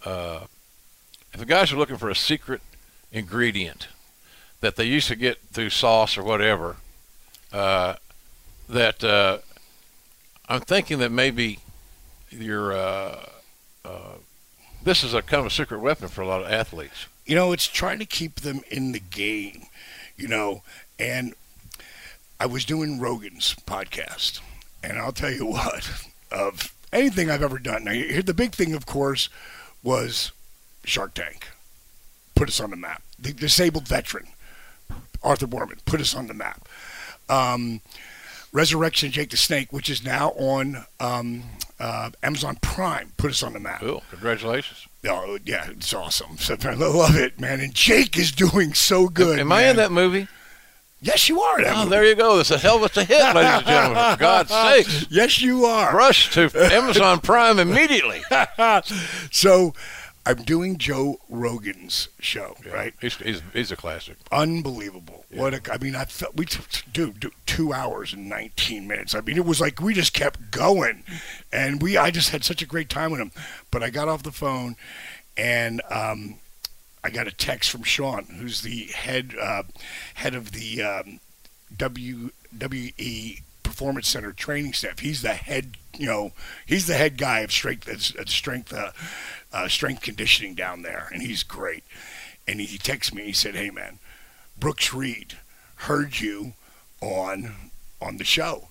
[0.05, 0.41] uh,
[1.33, 2.61] if the guys are looking for a secret
[3.13, 3.89] ingredient
[4.61, 6.77] that they used to get through sauce or whatever,
[7.53, 7.95] uh,
[8.69, 9.39] that uh,
[10.49, 11.59] I'm thinking that maybe
[12.31, 13.29] your uh,
[13.85, 14.15] uh,
[14.83, 17.07] this is a kind of a secret weapon for a lot of athletes.
[17.25, 19.67] you know, it's trying to keep them in the game,
[20.17, 20.63] you know.
[20.99, 21.35] And
[22.39, 24.41] I was doing Rogan's podcast,
[24.83, 25.91] and I'll tell you what,
[26.31, 27.85] of anything I've ever done.
[27.85, 29.29] Now, the big thing, of course,
[29.83, 30.33] was
[30.85, 31.49] Shark Tank.
[32.35, 33.03] Put us on the map.
[33.19, 34.27] The disabled veteran,
[35.23, 36.69] Arthur Boorman, put us on the map.
[37.29, 37.81] Um,
[38.53, 41.43] Resurrection Jake the Snake, which is now on um,
[41.79, 43.81] uh, Amazon Prime, put us on the map.
[43.81, 44.87] Cool, congratulations.
[45.07, 46.39] Oh yeah, it's awesome.
[46.39, 47.61] So I love it, man.
[47.61, 49.39] And Jake is doing so good.
[49.39, 50.29] Am I in that movie?
[51.01, 51.61] Yes, you are.
[51.67, 52.41] Oh, there you go.
[52.41, 54.13] It's a hell of a hit, ladies and gentlemen.
[54.15, 55.07] For God's sakes.
[55.11, 55.95] Yes, you are.
[55.95, 58.23] Rush to Amazon Prime immediately.
[59.31, 59.75] So,
[60.25, 62.57] I'm doing Joe Rogan's show.
[62.73, 62.95] Right.
[63.01, 64.17] He's, he's, he's a classic.
[64.33, 65.25] Unbelievable.
[65.31, 68.89] What a, I mean, I felt we t- t- dude, dude, two hours and 19
[68.89, 69.15] minutes.
[69.15, 71.05] I mean, it was like we just kept going,
[71.53, 73.31] and we I just had such a great time with him.
[73.71, 74.75] But I got off the phone,
[75.37, 76.39] and um,
[77.07, 79.63] I got a text from Sean, who's the head uh,
[80.15, 81.21] head of the um,
[81.77, 84.99] WWE Performance Center training staff.
[84.99, 86.33] He's the head, you know,
[86.67, 88.91] he's the head guy of strength uh, strength uh,
[89.53, 91.85] uh, strength conditioning down there, and he's great.
[92.49, 93.23] And he texted me.
[93.23, 94.01] He said, "Hey man,
[94.59, 95.39] Brooks Reed
[95.77, 96.55] heard you
[97.01, 97.55] on
[98.03, 98.67] on the show."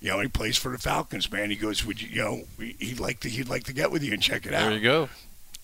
[0.00, 1.50] You know, he plays for the Falcons, man.
[1.50, 2.42] He goes, "Would you, you know,
[2.78, 4.80] he'd like to, he'd like to get with you and check it out." There you
[4.80, 5.08] go.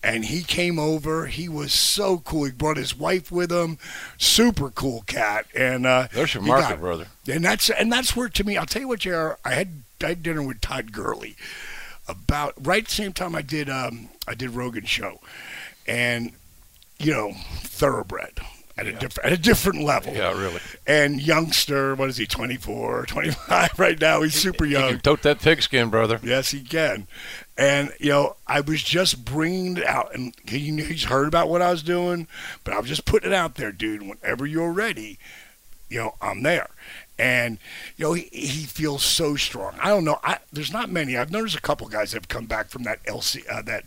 [0.07, 1.27] And he came over.
[1.27, 2.45] He was so cool.
[2.45, 3.77] He brought his wife with him.
[4.17, 5.45] Super cool cat.
[5.53, 7.07] And uh, There's your market, brother.
[7.29, 8.55] And that's and that's where to me.
[8.55, 9.31] I'll tell you what, Jr.
[9.43, 11.35] I had I had dinner with Todd Gurley
[12.07, 15.19] about right same time I did um, I did Rogan's show,
[15.85, 16.31] and
[16.99, 18.39] you know thoroughbred
[18.77, 20.13] at a different at a different level.
[20.13, 20.59] Yeah, really.
[20.85, 22.25] And youngster, what is he?
[22.27, 24.21] 24, 25 right now.
[24.21, 24.89] He's super You young.
[24.91, 26.19] can tote that pigskin, brother.
[26.23, 27.07] Yes, he can.
[27.57, 31.61] And you know, I was just bringing it out, and he, he's heard about what
[31.61, 32.27] I was doing,
[32.63, 34.03] but I was just putting it out there, dude.
[34.03, 35.17] Whenever you're ready,
[35.89, 36.69] you know, I'm there.
[37.19, 37.57] And
[37.95, 39.73] you know, he, he feels so strong.
[39.81, 40.19] I don't know.
[40.23, 41.17] I, there's not many.
[41.17, 43.85] I've noticed a couple guys that have come back from that LC, uh, that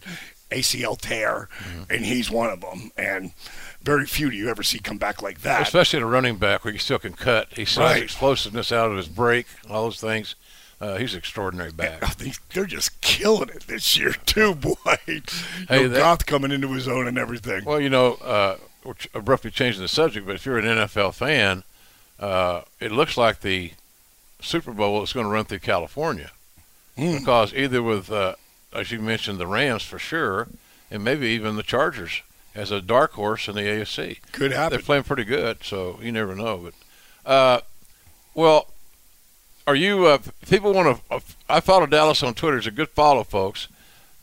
[0.51, 1.49] ACL tear,
[1.89, 2.91] and he's one of them.
[2.97, 3.31] And
[3.83, 5.63] very few do you ever see come back like that.
[5.63, 7.49] Especially in a running back where you still can cut.
[7.55, 8.03] He has Right.
[8.03, 10.35] explosiveness out of his break, all those things.
[10.81, 12.03] Uh, he's an extraordinary back.
[12.03, 14.77] I think they're just killing it this year too, boy.
[15.07, 15.21] Hey,
[15.71, 17.65] know, that- Goff coming into his own and everything.
[17.65, 21.65] Well, you know, uh, we're abruptly changing the subject, but if you're an NFL fan,
[22.19, 23.73] uh, it looks like the
[24.41, 26.31] Super Bowl is going to run through California
[26.99, 27.19] Mm.
[27.21, 28.35] because either with, uh,
[28.75, 30.49] as you mentioned, the Rams for sure,
[30.91, 32.23] and maybe even the Chargers
[32.55, 34.19] as a dark horse in the AFC.
[34.33, 34.71] Could happen.
[34.77, 36.71] They're playing pretty good, so you never know.
[37.25, 37.61] But, uh,
[38.35, 38.69] well,
[39.67, 40.07] are you?
[40.07, 41.15] Uh, people want to.
[41.15, 42.59] Uh, I follow Dallas on Twitter.
[42.59, 43.69] It's a good follow, folks.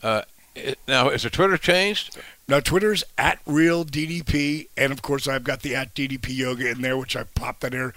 [0.02, 0.22] Uh,
[0.54, 2.18] it, now, is the Twitter changed?
[2.48, 6.80] Now Twitter's at real DDP, and of course I've got the at DDP yoga in
[6.80, 7.92] there, which I popped that in.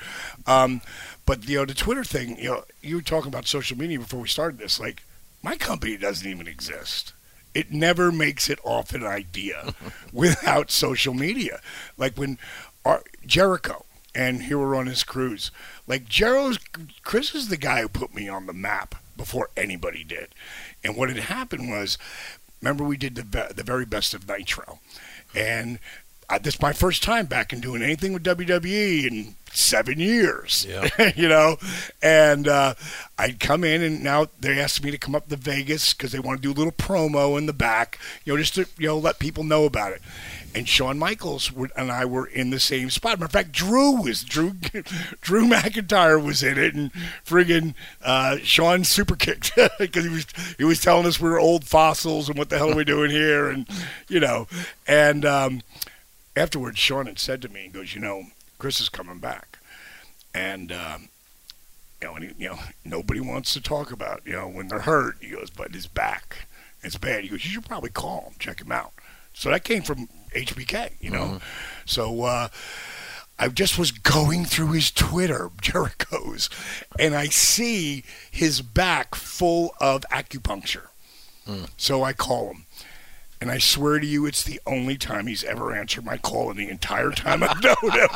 [0.45, 0.81] Um,
[1.25, 4.19] but you know the Twitter thing, you know, you were talking about social media before
[4.19, 4.77] we started this.
[4.77, 5.03] Like
[5.41, 7.13] my company doesn't even exist.
[7.53, 9.73] It never makes it off an idea
[10.13, 11.59] without social media.
[11.97, 12.37] Like when
[12.85, 15.51] our, Jericho and here we're on his cruise.
[15.87, 16.57] Like Jero's,
[17.03, 20.29] Chris is the guy who put me on the map before anybody did.
[20.83, 21.97] And what had happened was,
[22.61, 24.79] remember we did the be- the very best of Nitro,
[25.35, 25.79] and
[26.29, 30.65] uh, this is my first time back and doing anything with WWE in seven years.
[30.67, 31.11] Yeah.
[31.15, 31.57] you know,
[32.01, 32.75] and uh,
[33.17, 36.19] I'd come in, and now they asked me to come up to Vegas because they
[36.19, 38.97] want to do a little promo in the back, you know, just to you know
[38.97, 40.01] let people know about it.
[40.53, 43.19] And Shawn Michaels were, and I were in the same spot.
[43.19, 44.51] Matter of fact, Drew was Drew
[45.21, 46.91] Drew McIntyre was in it, and
[47.25, 47.73] friggin'
[48.03, 50.25] uh, Shawn super kicked because he was
[50.57, 53.11] he was telling us we were old fossils and what the hell are we doing
[53.11, 53.67] here, and
[54.09, 54.47] you know,
[54.87, 55.61] and um,
[56.35, 58.23] afterwards Shawn had said to me, he goes, you know,
[58.61, 59.57] Chris is coming back,
[60.35, 60.71] and.
[60.71, 61.09] Um,
[61.99, 64.79] you know, and he, you know, nobody wants to talk about, you know, when they're
[64.79, 65.17] hurt.
[65.21, 66.47] He goes, but his back,
[66.81, 67.23] it's bad.
[67.23, 68.91] He goes, you should probably call him, check him out.
[69.33, 71.39] So that came from HBK, you know.
[71.85, 72.47] So uh,
[73.37, 76.49] I just was going through his Twitter, Jericho's,
[76.97, 80.87] and I see his back full of acupuncture.
[81.77, 82.65] So I call him.
[83.41, 86.57] And I swear to you, it's the only time he's ever answered my call in
[86.57, 88.09] the entire time I've known him.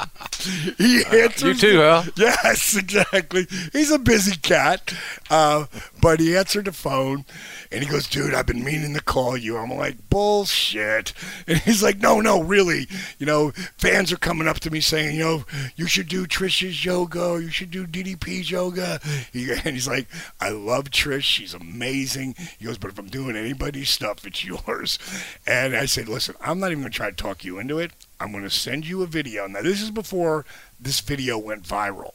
[0.77, 1.63] He answers.
[1.63, 2.05] You too, Hal.
[2.15, 3.47] Yes, exactly.
[3.73, 4.93] He's a busy cat,
[5.31, 5.65] uh,
[5.99, 7.25] but he answered the phone,
[7.71, 11.11] and he goes, "Dude, I've been meaning to call you." I'm like, "Bullshit!"
[11.47, 12.87] And he's like, "No, no, really.
[13.17, 15.45] You know, fans are coming up to me saying, you know,
[15.75, 18.99] you should do Trish's yoga, you should do DDP's yoga."
[19.33, 20.07] He, and he's like,
[20.39, 21.23] "I love Trish.
[21.23, 24.99] She's amazing." He goes, "But if I'm doing anybody's stuff, it's yours."
[25.45, 27.91] And I said, "Listen, I'm not even going to try to talk you into it.
[28.19, 30.45] I'm going to send you a video." Now, this is before
[30.79, 32.13] this video went viral.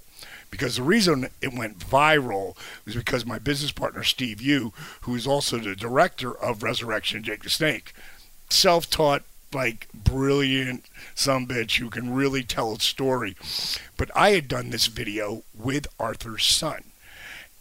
[0.50, 4.72] Because the reason it went viral was because my business partner, Steve Yu,
[5.02, 7.92] who is also the director of Resurrection Jake the Snake,
[8.48, 9.22] self taught,
[9.52, 10.84] like, brilliant
[11.14, 13.36] some bitch who can really tell a story.
[13.96, 16.89] But I had done this video with Arthur's son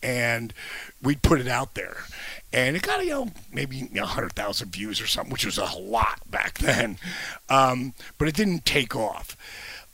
[0.02, 0.54] and
[1.02, 1.98] we'd put it out there.
[2.52, 5.66] And it got, you know, maybe you know, 100,000 views or something, which was a
[5.78, 6.98] lot back then.
[7.50, 9.38] Um, but it didn't take off.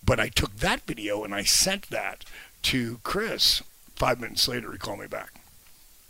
[0.03, 2.23] But I took that video and I sent that
[2.63, 3.61] to Chris.
[3.95, 5.33] Five minutes later, he called me back.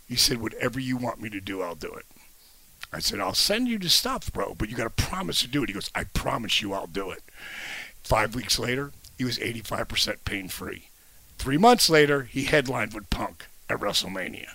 [0.08, 2.06] He said, Whatever you want me to do, I'll do it.
[2.91, 5.64] I said, I'll send you the stuff, bro, but you got to promise to do
[5.64, 5.70] it.
[5.70, 7.24] He goes, I promise you I'll do it.
[8.04, 10.89] Five weeks later, he was 85% pain free.
[11.38, 14.49] Three months later, he headlined with Punk at WrestleMania.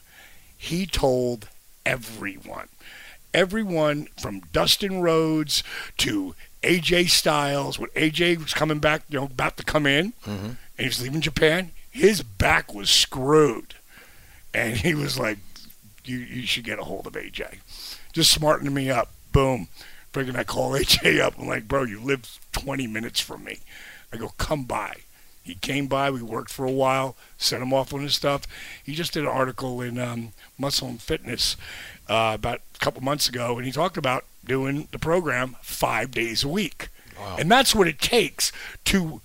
[0.56, 1.48] He told
[1.86, 2.68] everyone,
[3.32, 5.62] everyone from Dustin Rhodes
[5.98, 10.46] to AJ Styles, when AJ was coming back, you know, about to come in, mm-hmm.
[10.46, 13.74] and he was leaving Japan, his back was screwed.
[14.52, 15.38] And he was like,
[16.04, 17.60] you, you should get a hold of AJ.
[18.12, 19.10] Just smartening me up.
[19.32, 19.68] Boom.
[20.12, 21.38] Freaking I call AJ up.
[21.38, 23.60] I'm like, bro, you live 20 minutes from me.
[24.12, 24.96] I go, come by.
[25.42, 26.10] He came by.
[26.10, 27.16] We worked for a while.
[27.38, 28.42] Sent him off on his stuff.
[28.84, 31.56] He just did an article in um, Muscle and Fitness
[32.08, 36.44] uh, about a couple months ago, and he talked about doing the program five days
[36.44, 36.88] a week.
[37.38, 38.50] And that's what it takes
[38.86, 39.20] to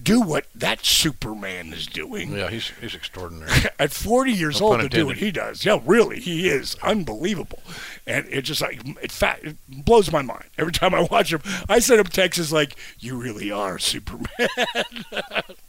[0.00, 3.50] do what that Superman is doing Yeah, he's he's extraordinary.
[3.78, 5.64] at 40 years No old to do what he does.
[5.64, 7.62] Yeah, really, he is unbelievable,
[8.06, 11.40] and it just like it, fa- it blows my mind every time I watch him.
[11.68, 14.28] I send him texts like, "You really are Superman."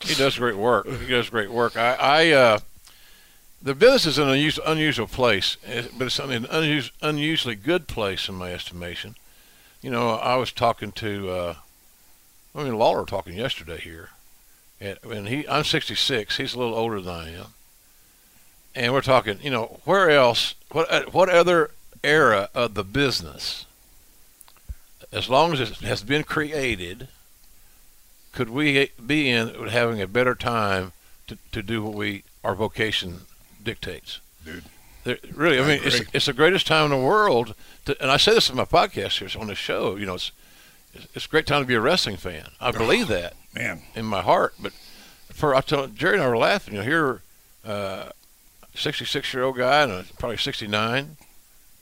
[0.02, 0.88] he does great work.
[0.88, 1.78] He does great work.
[1.78, 2.60] I, I uh,
[3.62, 8.28] the business is an unusual, unusual place, eh, but it's an unus- unusually good place
[8.28, 9.16] in my estimation.
[9.82, 11.56] You know, I was talking to, uh,
[12.56, 14.10] I mean, Lawler talking yesterday here,
[14.80, 16.38] and, and he, I'm 66.
[16.38, 17.48] He's a little older than I am,
[18.76, 19.40] and we're talking.
[19.42, 20.56] You know, where else?
[20.72, 21.72] What uh, what other
[22.04, 23.66] era of the business,
[25.12, 27.08] as long as it has been created,
[28.34, 30.92] could we be in having a better time
[31.28, 33.22] to, to do what we our vocation
[33.64, 34.20] dictates?
[34.46, 34.66] Dude.
[35.06, 37.56] There, really, I, I mean, it's, it's the greatest time in the world.
[37.86, 39.98] To, and I say this in my podcast here, on the show.
[39.98, 40.32] You know, it's
[41.14, 42.50] it's a great time to be a wrestling fan.
[42.62, 44.54] I believe that Man, in my heart.
[44.60, 44.74] But
[45.32, 46.76] for I tell Jerry and I were laughing.
[46.76, 47.22] You know, here,
[47.66, 48.10] uh,
[48.76, 51.18] sixty-six year old guy and a, probably sixty-nine,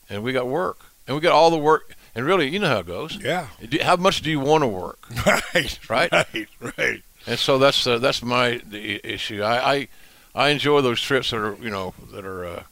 [0.08, 1.94] and we got work, and we got all the work.
[2.14, 3.16] And really, you know how it goes.
[3.22, 3.46] yeah,
[3.80, 4.98] How much do you want to work?
[5.26, 6.12] right, Right?
[6.12, 7.02] right, right.
[7.26, 9.42] And so that's uh, that's my the issue.
[9.42, 9.88] I, I
[10.34, 12.62] I enjoy those trips that are you know that are uh,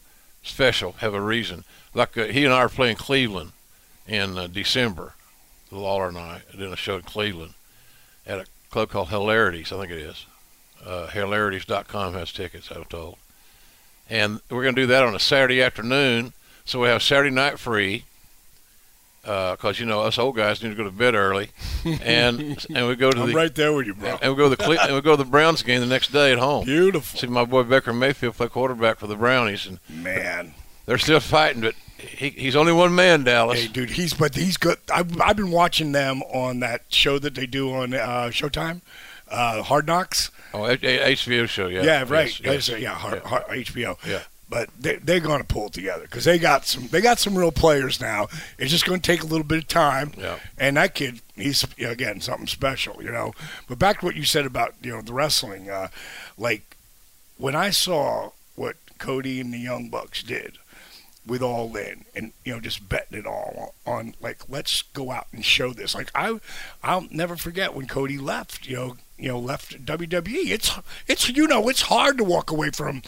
[0.43, 1.65] special, have a reason.
[1.95, 3.53] Like uh, he and I are playing Cleveland
[4.07, 5.15] in uh, December.
[5.71, 7.55] Lawler and I did a show in Cleveland
[8.27, 10.27] at a club called Hilarities, I think it is.
[10.85, 13.17] Uh, Hilarities.com has tickets, I'm told.
[14.09, 16.33] And we're going to do that on a Saturday afternoon.
[16.65, 18.05] So we have Saturday night free
[19.23, 21.51] because you know us old guys need to go to bed early,
[22.03, 24.19] and and we go to I'm the right there with you, bro.
[24.23, 26.11] and we go to the Cle- and we go to the Browns game the next
[26.13, 26.65] day at home.
[26.65, 30.55] Beautiful, See my boy Baker Mayfield play quarterback for the Brownies, and man.
[30.87, 33.61] they're still fighting, but he, he's only one man, Dallas.
[33.61, 34.79] Hey, dude, he's but he's good.
[34.93, 38.81] I've, I've been watching them on that show that they do on uh, Showtime,
[39.31, 40.31] uh, Hard Knocks.
[40.53, 41.83] Oh, H- H- HBO show, yeah.
[41.83, 42.39] Yeah, right.
[42.41, 42.69] Yes, yes.
[42.71, 43.29] yeah, yeah, Har- Yeah.
[43.29, 44.07] Har- HBO.
[44.07, 44.21] Yeah.
[44.49, 46.89] But they, they're going to pull it together because they got some.
[46.89, 48.27] They got some real players now.
[48.59, 50.11] It's just going to take a little bit of time.
[50.19, 50.39] Yeah.
[50.59, 53.33] And that kid, he's you know, again something special, you know.
[53.69, 55.87] But back to what you said about you know the wrestling, uh,
[56.37, 56.77] like
[57.39, 60.59] when I saw what Cody and the Young Bucks did
[61.27, 65.27] with All In, and you know just betting it all on like let's go out
[65.33, 65.95] and show this.
[65.95, 66.41] Like I,
[66.83, 68.67] I'll never forget when Cody left.
[68.67, 70.51] You know, you know left WWE.
[70.51, 70.73] It's
[71.07, 73.03] it's you know it's hard to walk away from.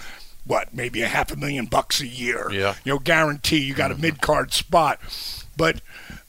[0.44, 2.48] What maybe a half a million bucks a year?
[2.50, 2.74] Yeah.
[2.84, 4.98] you know, guarantee you got a mid card spot.
[5.56, 5.80] But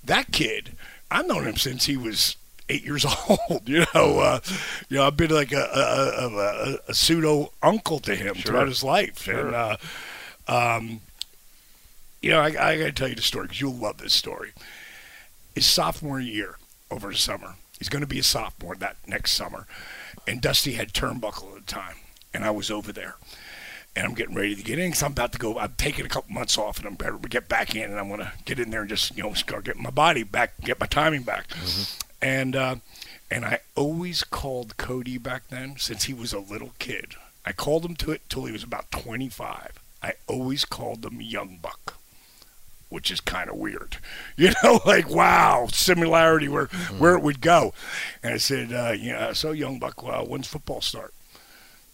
[0.04, 0.78] that kid,
[1.10, 2.36] I've known him since he was
[2.70, 3.68] eight years old.
[3.68, 4.40] You know, uh,
[4.88, 8.52] you know, I've been like a a, a, a, a pseudo uncle to him Sure.
[8.52, 9.48] throughout his life, Sure.
[9.48, 9.78] and uh,
[10.48, 11.02] um,
[12.24, 14.54] you know, I, I got to tell you the story because you'll love this story.
[15.54, 16.56] His sophomore year
[16.90, 19.68] over the summer, he's going to be a sophomore that next summer,
[20.28, 21.98] and Dusty had turnbuckle at the time,
[22.34, 23.16] and I was over there
[23.96, 25.60] and I'm getting ready to get in because I'm about to go.
[25.60, 28.10] I'm taking a couple months off, and I'm better to get back in, and I'm
[28.10, 30.88] gonna get in there and just you know start getting my body back, get my
[30.88, 31.46] timing back,
[32.22, 32.76] and uh,
[33.30, 37.16] and I always called Cody back then since he was a little kid.
[37.46, 39.74] I called him to it till he was about 25.
[40.02, 41.96] I always called him Young Buck.
[42.94, 43.98] Which is kind of weird,
[44.38, 44.80] you know.
[44.86, 46.68] Like, wow, similarity where
[47.00, 47.74] where it would go.
[48.22, 51.14] And I said, uh, "Yeah, so Young Buck, well, when's football start?"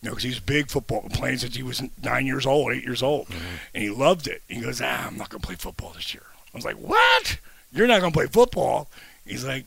[0.02, 3.02] You know, because he's big football playing since he was nine years old, eight years
[3.02, 3.28] old,
[3.74, 4.42] and he loved it.
[4.50, 6.24] He goes, "Ah, I'm not gonna play football this year."
[6.54, 7.38] I was like, "What?
[7.72, 8.90] You're not gonna play football?"
[9.26, 9.66] He's like,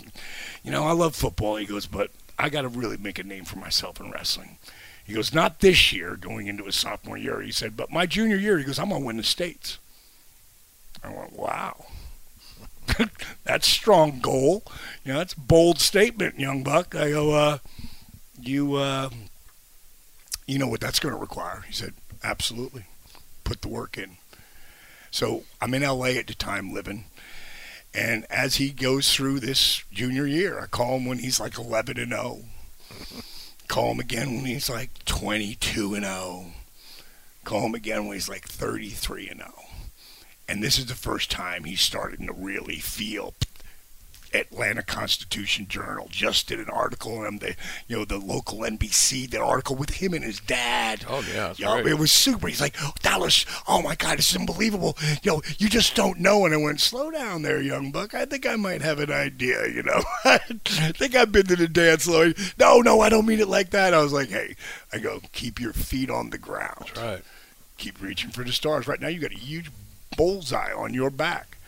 [0.63, 3.45] "You know, I love football." He goes, "But I got to really make a name
[3.45, 4.59] for myself in wrestling."
[5.05, 8.37] He goes, "Not this year, going into his sophomore year." He said, "But my junior
[8.37, 9.79] year," he goes, "I'm gonna win the states."
[11.03, 11.87] I went, "Wow."
[13.45, 14.63] that's strong goal.
[15.05, 16.95] You know, that's bold statement, young buck.
[16.95, 17.59] I go, uh,
[18.41, 19.11] you, uh,
[20.47, 21.65] you know what that's going to require?
[21.67, 22.85] He said, absolutely.
[23.45, 24.17] Put the work in.
[25.11, 27.05] So I'm in LA at the time living.
[27.95, 31.99] And as he goes through this junior year, I call him when he's like 11
[31.99, 32.43] and 0.
[33.69, 36.47] Call him again when he's like 22 and 0.
[37.45, 39.53] Call him again when he's like 33 and 0.
[40.49, 43.35] And this is the first time he's starting to really feel
[44.35, 47.39] Atlanta Constitution Journal just did an article on him.
[47.39, 47.55] They,
[47.87, 51.05] you know, the local NBC did an article with him and his dad.
[51.09, 52.49] Oh, yeah, that's You know, it was super.
[52.49, 54.97] He's like, oh, Dallas, oh my God, it's unbelievable.
[55.23, 56.47] You know, you just don't know.
[56.47, 58.15] And I went, slow down there, young buck.
[58.15, 59.69] I think I might have an idea.
[59.69, 62.33] You know, I think I've been to the dance floor.
[62.59, 63.93] No, no, I don't mean it like that.
[63.93, 64.57] I was like, hey,
[64.95, 67.23] I go, keep your feet on the ground Right.
[67.77, 68.89] keep reaching for the stars.
[68.89, 69.71] Right now, you got a huge
[70.17, 71.59] bullseye on your back.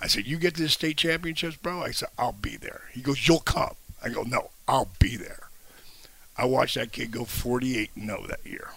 [0.00, 3.00] I said, "You get to the state championships, bro." I said, "I'll be there." He
[3.00, 5.48] goes, "You'll come." I go, "No, I'll be there."
[6.36, 8.70] I watched that kid go 48 and 0 that year.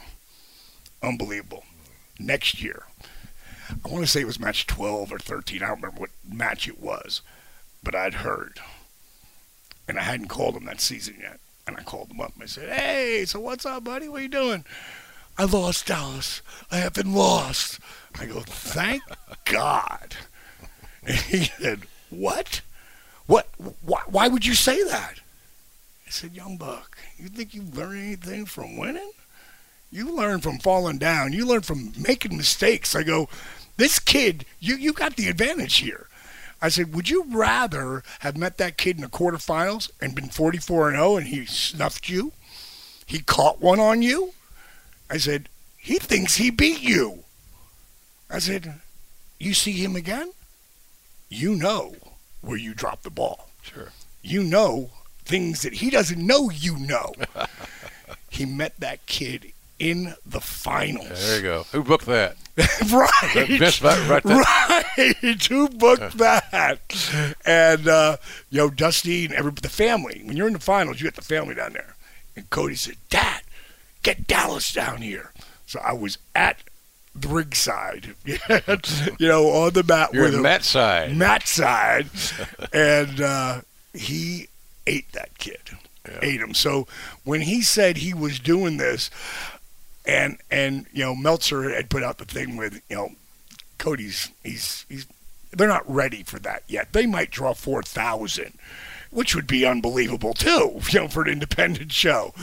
[1.01, 1.65] Unbelievable.
[2.20, 2.84] Next year,
[3.70, 5.61] I want to say it was match 12 or 13.
[5.61, 7.22] I don't remember what match it was,
[7.84, 8.59] but I'd heard,
[9.88, 11.39] and I hadn't called him that season yet.
[11.65, 14.07] And I called him up and I said, "Hey, so what's up, buddy?
[14.07, 14.63] What are you doing?"
[15.38, 16.41] I lost Dallas.
[16.72, 17.80] I have been lost.
[18.20, 19.03] I go, thank
[19.45, 20.15] God.
[21.05, 22.61] And he said, what?
[23.28, 23.47] What?
[23.82, 25.20] Why, why would you say that?
[26.05, 29.11] I said, young buck, you think you learn anything from winning?
[29.91, 31.34] You learn from falling down.
[31.34, 32.95] You learn from making mistakes.
[32.95, 33.30] I go,
[33.78, 36.07] this kid, you, you got the advantage here.
[36.61, 40.89] I said, would you rather have met that kid in the quarterfinals and been 44
[40.89, 42.34] and 0 and he snuffed you?
[43.05, 44.34] He caught one on you?
[45.09, 47.24] I said, he thinks he beat you.
[48.30, 48.82] I said,
[49.39, 50.32] you see him again?
[51.30, 51.95] You know
[52.41, 53.49] where you dropped the ball.
[53.61, 53.91] Sure.
[54.21, 54.91] You know
[55.25, 57.13] things that he doesn't know you know.
[58.30, 61.28] he met that kid in the finals.
[61.28, 61.63] There you go.
[61.71, 62.38] Who booked that?
[62.91, 63.47] right.
[63.47, 64.23] Vince right.
[64.25, 65.43] Right.
[65.47, 67.38] Who booked that?
[67.45, 68.17] And uh,
[68.49, 70.21] you know, Dusty and every the family.
[70.23, 71.95] When you're in the finals, you got the family down there.
[72.36, 73.41] And Cody said, "Dad,
[74.01, 75.32] get Dallas down here."
[75.65, 76.57] So I was at
[77.22, 80.41] the rig side, you know, on the mat You're with him.
[80.41, 81.15] Matt's side.
[81.15, 82.09] Matt side,
[82.74, 83.61] and uh,
[83.93, 84.47] he
[84.86, 85.78] ate that kid,
[86.22, 86.53] ate him.
[86.53, 86.88] So
[87.24, 89.09] when he said he was doing this,
[90.05, 93.09] and and you know Meltzer had put out the thing with you know
[93.78, 95.05] Cody's he's he's
[95.51, 96.93] they're not ready for that yet.
[96.93, 98.57] They might draw four thousand,
[99.11, 102.34] which would be unbelievable too, you know, for an independent show.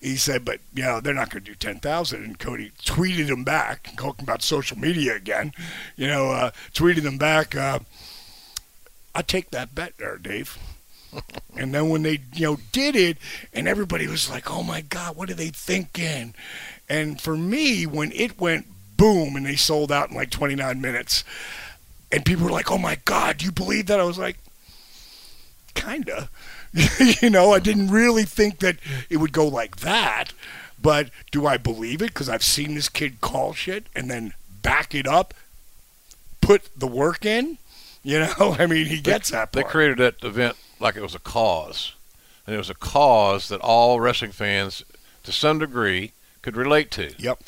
[0.00, 2.24] He said, but you know they're not going to do ten thousand.
[2.24, 5.52] And Cody tweeted him back, talking about social media again.
[5.96, 7.54] You know, uh, tweeted him back.
[7.54, 7.80] Uh,
[9.14, 10.58] I take that bet there, Dave.
[11.56, 13.18] and then when they, you know, did it,
[13.52, 16.34] and everybody was like, "Oh my God, what are they thinking?"
[16.88, 21.24] And for me, when it went boom and they sold out in like 29 minutes,
[22.10, 24.38] and people were like, "Oh my God, do you believe that?" I was like,
[25.74, 26.30] "Kinda."
[27.22, 28.76] you know, I didn't really think that
[29.08, 30.32] it would go like that,
[30.80, 32.08] but do I believe it?
[32.08, 35.34] Because I've seen this kid call shit and then back it up,
[36.40, 37.58] put the work in.
[38.02, 41.20] You know, I mean, he gets that They created that event like it was a
[41.20, 41.94] cause,
[42.46, 44.82] and it was a cause that all wrestling fans,
[45.24, 46.12] to some degree,
[46.42, 47.12] could relate to.
[47.18, 47.42] Yep.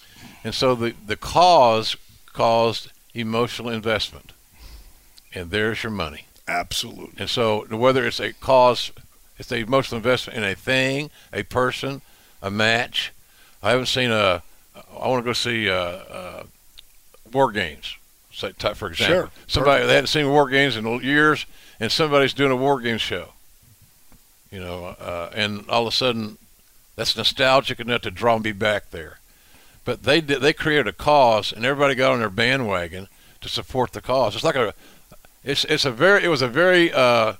[0.44, 1.96] And so the the cause
[2.32, 4.32] caused emotional investment,
[5.34, 6.26] and there's your money.
[6.48, 7.14] Absolutely.
[7.18, 8.90] And so whether it's a cause,
[9.42, 12.00] it's the emotional investment in a thing, a person,
[12.40, 13.12] a match.
[13.60, 14.40] I haven't seen a.
[15.00, 16.42] I want to go see uh, uh,
[17.32, 17.96] War Games.
[18.32, 19.30] Say, type for example, Sure.
[19.48, 21.44] somebody they hadn't seen War Games in years,
[21.80, 23.30] and somebody's doing a War Games show.
[24.52, 26.38] You know, uh, and all of a sudden,
[26.94, 29.18] that's nostalgic enough to draw me back there.
[29.84, 30.40] But they did.
[30.40, 33.08] They created a cause, and everybody got on their bandwagon
[33.40, 34.36] to support the cause.
[34.36, 34.72] It's like a.
[35.42, 36.22] It's it's a very.
[36.22, 37.34] It was a very uh,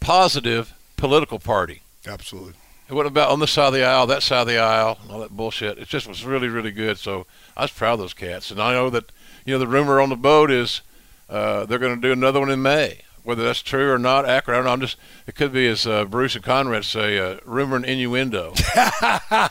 [0.00, 1.82] positive political party.
[2.06, 2.54] Absolutely.
[2.88, 5.20] It wasn't about on this side of the aisle, that side of the aisle, all
[5.20, 5.76] that bullshit.
[5.76, 6.96] It just was really, really good.
[6.96, 8.50] So I was proud of those cats.
[8.50, 9.12] And I know that,
[9.44, 10.80] you know, the rumor on the boat is
[11.28, 13.02] uh, they're going to do another one in May.
[13.22, 14.72] Whether that's true or not, accurate, I don't know.
[14.72, 14.96] I'm just,
[15.26, 18.54] it could be, as uh, Bruce and Conrad say, uh, rumor and innuendo.
[18.80, 19.50] right.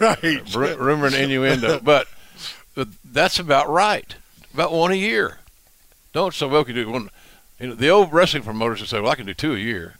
[0.00, 0.54] Right.
[0.54, 1.80] Ru- rumor and innuendo.
[1.80, 2.08] But,
[2.74, 4.14] but that's about right.
[4.52, 5.38] About one a year.
[6.12, 7.08] Don't so well can do one.
[7.60, 9.94] You know, the old wrestling promoters would say, well, I can do two a year.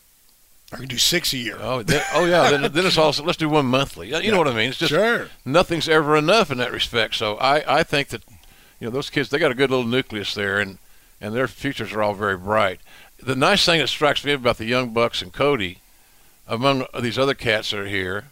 [0.73, 1.57] I can do six a year.
[1.61, 2.51] Oh, then, oh yeah.
[2.51, 4.09] Then, then it's also let's do one monthly.
[4.09, 4.69] You know what I mean?
[4.71, 5.29] It's just Sure.
[5.45, 7.15] nothing's ever enough in that respect.
[7.15, 8.23] So I, I think that
[8.81, 10.79] you know those kids they got a good little nucleus there, and
[11.21, 12.81] and their futures are all very bright.
[13.23, 15.79] The nice thing that strikes me about the young bucks and Cody,
[16.49, 18.25] among these other cats that are here,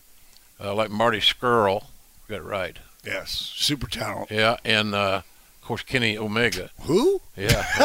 [0.61, 1.85] uh, like Marty Scurll,
[2.29, 2.77] got it right.
[3.07, 3.53] Yes.
[3.55, 4.31] Super talent.
[4.33, 5.23] Yeah, and uh,
[5.65, 6.71] course, Kenny Omega.
[6.83, 7.21] Who?
[7.37, 7.65] Yeah.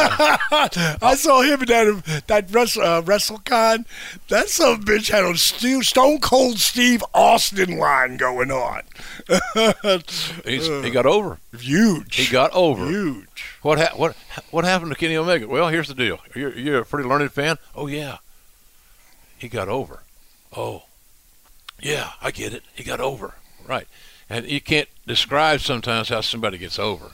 [1.01, 3.85] I saw him in that that wrestle, uh, WrestleCon.
[4.27, 8.83] That son of a bitch had a Stu, Stone Cold Steve Austin line going on.
[10.45, 11.39] He's, he got over.
[11.57, 12.15] Huge.
[12.15, 12.85] He got over.
[12.85, 13.27] huge.
[13.61, 14.15] What ha- what
[14.51, 15.47] what happened to Kenny Omega?
[15.47, 16.19] Well, here's the deal.
[16.35, 17.57] You're you're a pretty learned fan.
[17.75, 18.17] Oh yeah,
[19.37, 20.03] he got over.
[20.55, 20.83] Oh,
[21.81, 22.63] yeah, I get it.
[22.73, 23.35] He got over.
[23.67, 23.87] Right,
[24.29, 27.11] and you can't describe sometimes how somebody gets over.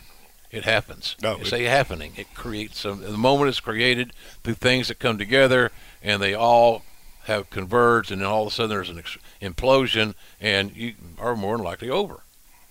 [0.55, 1.15] It happens.
[1.21, 2.13] No, it's it- a happening.
[2.15, 3.01] It creates some.
[3.01, 4.13] The moment is created
[4.43, 5.71] through things that come together,
[6.01, 6.83] and they all
[7.25, 11.35] have converged, and then all of a sudden there's an ex- implosion, and you are
[11.35, 12.21] more than likely over.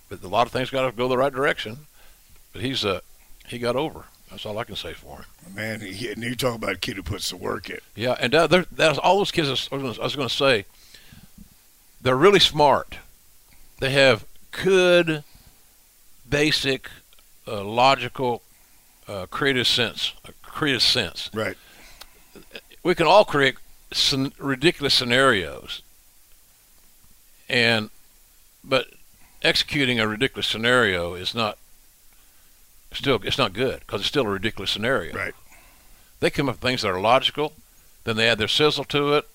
[0.09, 1.87] But a lot of things got to go the right direction.
[2.53, 3.01] But he's uh,
[3.47, 4.05] he got over.
[4.31, 5.25] That's all I can say for him.
[5.55, 7.79] Man, he, and you talk about a kid who puts the work in.
[7.95, 9.47] Yeah, and there- that's all those kids.
[9.47, 10.65] I was gonna- I was going to say,
[12.01, 12.97] they're really smart.
[13.79, 15.23] They have good,
[16.27, 16.89] basic,
[17.47, 18.41] uh, logical,
[19.07, 20.13] uh, creative sense.
[20.41, 21.29] Creative sense.
[21.33, 21.57] Right.
[22.83, 23.55] We can all create
[24.39, 25.81] ridiculous scenarios,
[27.49, 27.89] and
[28.63, 28.87] but
[29.41, 31.57] executing a ridiculous scenario is not
[32.93, 35.13] still it's not good because it's still a ridiculous scenario.
[35.13, 35.33] Right.
[36.19, 37.53] They come up with things that are logical,
[38.03, 39.27] then they add their sizzle to it,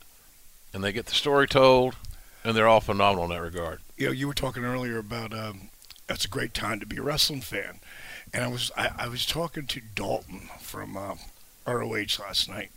[0.73, 1.97] and they get the story told,
[2.45, 3.81] and they're all phenomenal in that regard.
[3.97, 5.71] You know, you were talking earlier about um,
[6.07, 7.81] that's a great time to be a wrestling fan,
[8.33, 11.15] and I was I, I was talking to Dalton from uh,
[11.67, 12.71] ROH last night,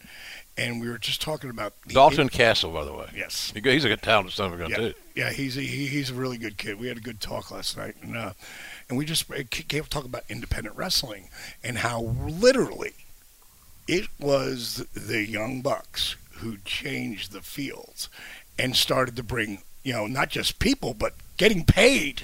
[0.57, 3.07] and we were just talking about Dalton Castle, by the way.
[3.15, 3.51] Yes.
[3.55, 4.93] He- He's a good talented son of a gun, Yeah, too.
[5.15, 6.80] yeah, he's a, he, he's a really good kid.
[6.80, 8.34] We had a good talk last night, and uh,
[8.89, 11.30] and we just kept talking about independent wrestling
[11.63, 12.93] and how literally
[13.88, 18.09] it was the young bucks who changed the fields
[18.59, 22.23] and started to bring you know not just people but getting paid.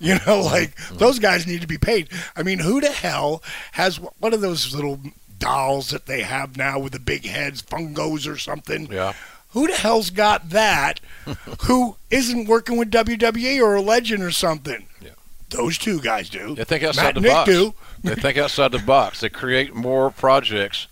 [0.00, 2.08] You know, like those guys need to be paid.
[2.34, 4.98] I mean, who the hell has one of those little
[5.38, 8.88] dolls that they have now with the big heads, Funkos or something?
[8.90, 9.12] Yeah.
[9.50, 11.00] who the hell's got that
[11.62, 14.86] who isn't working with WWE or a legend or something?
[15.00, 15.10] Yeah.
[15.50, 16.54] Those two guys do.
[16.54, 17.50] They think outside Matt the Nick box.
[17.50, 17.74] do.
[18.04, 19.20] they think outside the box.
[19.20, 20.86] They create more projects,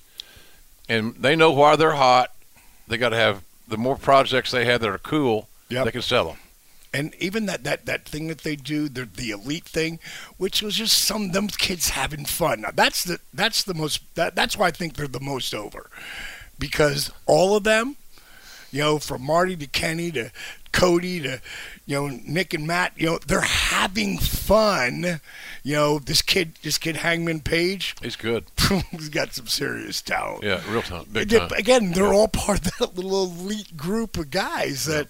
[0.88, 2.32] and they know why they're hot.
[2.88, 5.48] They got to have the more projects they have that are cool.
[5.68, 5.84] Yep.
[5.84, 6.38] They can sell them.
[6.98, 10.00] And even that, that, that thing that they do, the, the elite thing,
[10.36, 12.62] which was just some them kids having fun.
[12.62, 15.88] Now that's the that's the most that, that's why I think they're the most over,
[16.58, 17.96] because all of them,
[18.72, 20.32] you know, from Marty to Kenny to
[20.78, 21.40] Cody to
[21.86, 25.20] you know Nick and Matt, you know, they're having fun.
[25.64, 28.44] You know, this kid, this kid Hangman Page, He's good.
[28.90, 30.44] he's got some serious talent.
[30.44, 31.50] Yeah, real talent, big time.
[31.56, 35.08] Again, they're all part of that little elite group of guys that,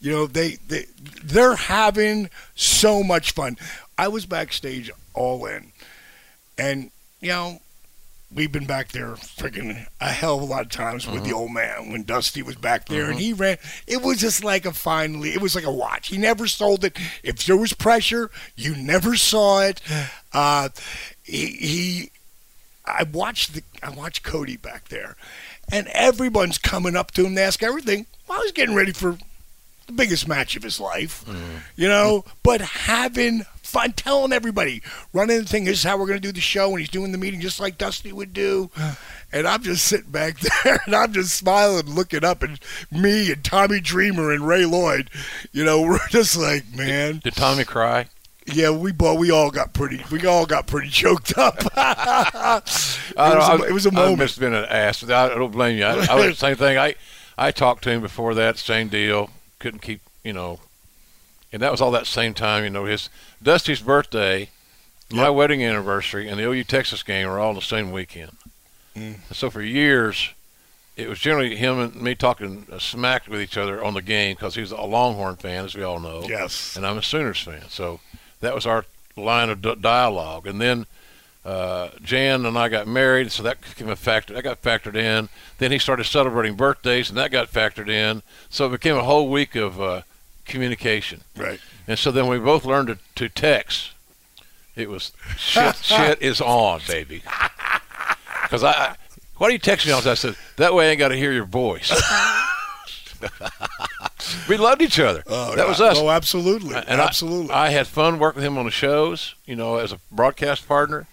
[0.00, 0.86] you know, they they
[1.24, 3.56] they're having so much fun.
[3.98, 5.72] I was backstage all in,
[6.56, 6.90] and
[7.20, 7.60] you know,
[8.32, 11.24] we've been back there freaking a hell of a lot of times with Mm-hmm.
[11.28, 13.56] the old man when Dusty was back there, and he ran.
[13.86, 15.30] It was just like a finally.
[15.30, 16.08] It was like a watch.
[16.08, 16.98] He never sold it.
[17.22, 19.80] If there was pressure, you never saw it.
[20.32, 20.68] Uh,
[21.22, 22.10] he, he
[22.84, 25.16] I watched the I watched Cody back there,
[25.72, 28.06] and everyone's coming up to him to ask everything.
[28.28, 29.16] Well, he's getting ready for
[29.86, 31.24] the biggest match of his life,
[31.76, 32.24] you know.
[32.42, 34.82] But having fun, telling everybody,
[35.12, 35.64] running the thing.
[35.64, 37.60] This is how we're going to do the show, and he's doing the meeting just
[37.60, 38.70] like Dusty would do.
[39.30, 42.58] And I'm just sitting back there, and I'm just smiling, looking up, and
[42.90, 45.10] me and Tommy Dreamer and Ray Lloyd,
[45.52, 48.06] you know, we're just like, man, Did Tommy cry?
[48.46, 51.58] yeah, we both, we all got pretty, we all got pretty choked up.
[51.62, 54.18] it, was a, it was a I moment.
[54.20, 55.04] must have been an ass.
[55.04, 55.84] I don't blame you.
[55.84, 56.78] I, I was the same thing.
[56.78, 56.94] I,
[57.36, 58.56] I talked to him before that.
[58.56, 59.28] Same deal.
[59.58, 60.58] Couldn't keep, you know.
[61.52, 62.64] And that was all that same time.
[62.64, 63.08] You know, his
[63.42, 64.50] Dusty's birthday,
[65.10, 65.34] my Yep.
[65.34, 68.32] wedding anniversary, and the OU Texas game were all the same weekend.
[68.96, 69.14] Mm.
[69.28, 70.30] And so for years,
[70.96, 74.34] it was generally him and me talking uh, smack with each other on the game
[74.34, 76.76] because he's a Longhorn fan, as we all know Yes.
[76.76, 77.62] and I'm a Sooners fan.
[77.70, 78.00] So
[78.40, 78.84] that was our
[79.16, 80.46] line of d- dialogue.
[80.46, 80.86] And then
[81.44, 84.34] uh, Jan and I got married, so that became a factor.
[84.34, 85.30] That got factored in.
[85.58, 88.22] Then he started celebrating birthdays, and that got factored in.
[88.50, 90.02] So it became a whole week of uh,
[90.48, 91.22] communication.
[91.36, 91.60] Right.
[91.86, 93.92] And so then we both learned to, to text.
[94.74, 95.76] It was shit.
[95.82, 97.22] shit is on, baby.
[98.42, 98.96] Because I, I,
[99.36, 100.12] why do you text me all the time?
[100.12, 101.90] I said that way I ain't got to hear your voice.
[104.48, 105.22] we loved each other.
[105.26, 105.68] Oh, that yeah.
[105.68, 105.98] was us.
[105.98, 106.74] Oh, absolutely.
[106.74, 107.52] And absolutely.
[107.52, 111.06] I, had fun working with him on the shows, you know, as a broadcast partner.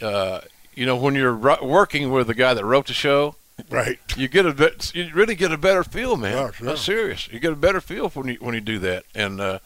[0.00, 0.40] Uh,
[0.74, 3.34] you know, when you're working with the guy that wrote the show,
[3.70, 3.98] right.
[4.16, 6.32] you get a bit, you really get a better feel, man.
[6.32, 6.66] Yeah, sure.
[6.66, 7.28] That's serious.
[7.28, 9.58] You get a better feel when you when you do that, and uh,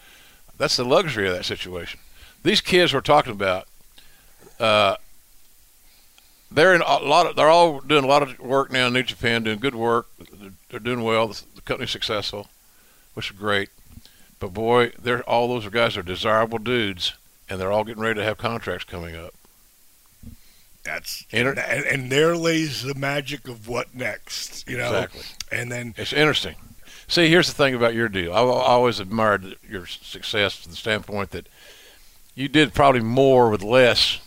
[0.58, 2.00] that's the luxury of that situation.
[2.42, 3.66] These kids we're talking about,
[4.58, 4.96] uh,
[6.50, 7.36] they're in a lot of.
[7.36, 10.08] They're all doing a lot of work now in New Japan, doing good work.
[10.18, 11.28] They're, they're doing well.
[11.28, 12.48] The, the company's successful,
[13.14, 13.70] which is great.
[14.38, 17.14] But boy, they're all those guys are desirable dudes,
[17.48, 19.34] and they're all getting ready to have contracts coming up.
[20.94, 24.86] That's Inter- and, and there lays the magic of what next, you know.
[25.04, 25.22] Exactly.
[25.52, 26.56] And then It's interesting.
[27.08, 28.32] See, here's the thing about your deal.
[28.32, 31.48] I've always admired your success from the standpoint that
[32.34, 34.20] you did probably more with less,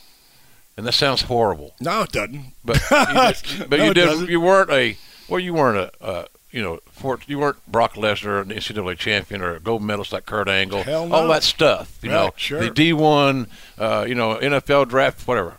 [0.76, 1.76] and that sounds horrible.
[1.80, 2.54] no, it doesn't.
[2.64, 2.98] But you
[3.58, 4.30] did, but No, you did.
[4.30, 4.98] You weren't a
[5.30, 5.40] well.
[5.40, 6.80] You weren't a uh, you know.
[6.92, 10.84] For, you weren't Brock Lesnar, an NCAA champion, or a gold medalist like Kurt Angle.
[10.84, 11.16] Hell no.
[11.16, 11.98] All that stuff.
[12.02, 12.60] You Right, know, sure.
[12.66, 15.58] the D one, uh, you know, NFL draft, whatever.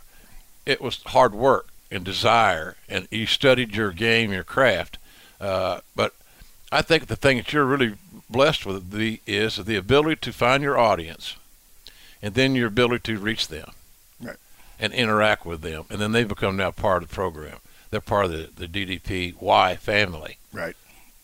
[0.65, 4.97] It was hard work and desire, and you studied your game, your craft.
[5.39, 6.13] Uh, but
[6.71, 7.95] I think the thing that you're really
[8.29, 11.35] blessed with the is the ability to find your audience,
[12.21, 13.71] and then your ability to reach them,
[14.21, 14.37] Right.
[14.79, 17.57] and interact with them, and then they become now part of the program.
[17.91, 20.37] They're part of the, the DDP Y family.
[20.51, 20.75] Right.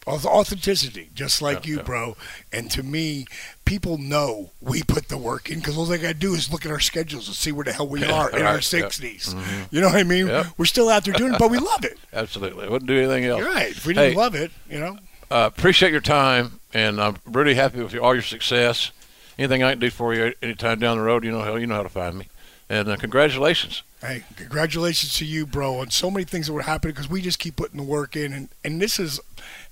[0.08, 1.84] Auth- Authenticity, just like Yeah, you, yeah.
[1.84, 2.18] bro.
[2.52, 3.28] And to me,
[3.66, 6.66] people know we put the work in because all they got to do is look
[6.66, 8.60] at our schedules and see where the hell we are in right, our yeah.
[8.60, 9.36] 60s.
[9.72, 10.28] You know what I mean?
[10.58, 12.00] We're still out there doing it, but we love it.
[12.14, 13.40] Absolutely, I wouldn't do anything else.
[13.42, 13.72] You're right.
[13.72, 14.18] If we didn't Hey.
[14.18, 14.98] love it, you know.
[15.30, 18.92] Uh, appreciate your time, and I'm really happy with your, all your success.
[19.38, 21.76] Anything I can do for you anytime down the road, you know how you know
[21.76, 22.28] how to find me.
[22.70, 23.84] And uh, congratulations.
[24.02, 27.38] Hey, congratulations to you, bro, on so many things that were happening because we just
[27.40, 28.34] keep putting the work in.
[28.34, 29.20] And, and this is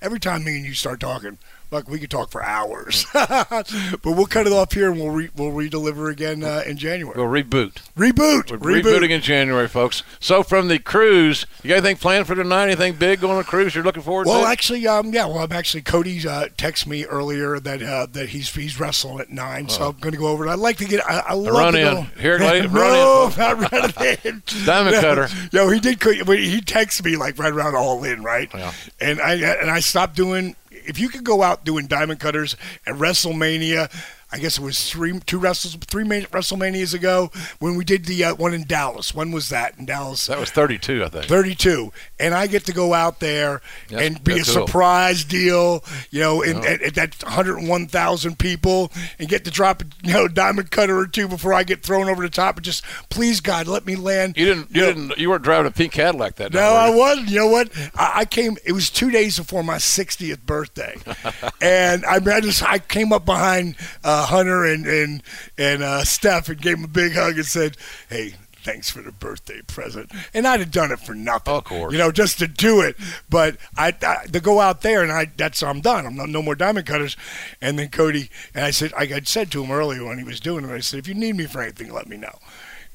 [0.02, 1.38] every time me and you start talking,
[1.70, 3.06] look, we could talk for hours.
[3.12, 7.14] but we'll cut it off here and we'll, re- we'll re-deliver again uh, in January.
[7.16, 7.74] We'll reboot.
[7.96, 8.50] Reboot.
[8.50, 8.82] We're Reboot.
[8.82, 10.02] rebooting in January, folks.
[10.18, 12.64] So from the cruise, you got anything planned for tonight?
[12.64, 14.42] Anything big going on a cruise you're looking forward Well, to?
[14.42, 15.26] Well, actually, um, yeah.
[15.26, 19.30] Well, I'm actually Cody uh, texted me earlier that uh, that he's he's wrestling at
[19.30, 20.46] nine, so I'm going to go over.
[20.46, 20.50] it.
[20.50, 21.08] I'd like to get.
[21.08, 21.94] I, I love run to in.
[21.94, 22.02] go.
[22.20, 24.42] Here, lady, no, run in, not running in.
[24.64, 25.28] Diamond cutter.
[25.52, 26.02] Yo, he did.
[26.02, 28.50] He texted me like right around all in, right?
[28.52, 28.72] Yeah.
[29.00, 30.56] And I and I stopped doing.
[30.70, 32.56] If you could go out doing diamond cutters
[32.86, 33.90] at WrestleMania.
[34.32, 38.34] I guess it was three, two wrestles, three WrestleManias ago when we did the uh,
[38.36, 39.12] one in Dallas.
[39.12, 40.26] When was that in Dallas?
[40.26, 41.26] that was 32, I think.
[41.26, 44.66] 32 and i get to go out there That's- and be a cool.
[44.66, 49.86] surprise deal you know in, at, at that 101000 people and get to drop a
[50.02, 52.84] you know diamond cutter or two before i get thrown over the top and just
[53.08, 54.70] please god let me land You didn't.
[54.70, 55.18] You know, didn't.
[55.18, 56.58] You weren't driving a pink Cadillac that day.
[56.58, 56.64] no.
[56.74, 57.28] I wasn't.
[57.30, 57.70] You know what?
[57.94, 58.56] I, I came.
[58.64, 60.96] It was two days before my 60th birthday,
[61.60, 65.22] and I, mean, I just I came up behind uh, Hunter and and
[65.58, 67.76] and uh, Steph and gave him a big hug and said,
[68.08, 71.92] "Hey." Thanks for the birthday present, and I'd have done it for nothing, Of course.
[71.92, 72.94] you know, just to do it.
[73.30, 76.04] But I, I to go out there and I that's I'm done.
[76.06, 77.16] I'm no, no more diamond cutters.
[77.62, 80.40] And then Cody and I said I had said to him earlier when he was
[80.40, 82.38] doing it, I said if you need me for anything, let me know.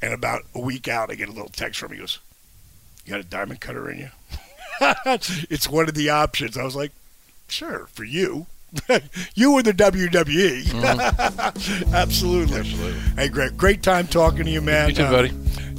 [0.01, 1.95] And about a week out, I get a little text from him.
[1.95, 2.19] He goes,
[3.05, 4.09] you got a diamond cutter in you?
[5.49, 6.57] it's one of the options.
[6.57, 6.91] I was like,
[7.47, 8.45] sure, for you.
[9.35, 10.73] you were the WWE.
[11.93, 12.57] Absolutely.
[12.57, 12.99] Absolutely.
[13.15, 14.89] Hey, Greg, great time talking to you, man.
[14.89, 15.31] You too, Uh, buddy.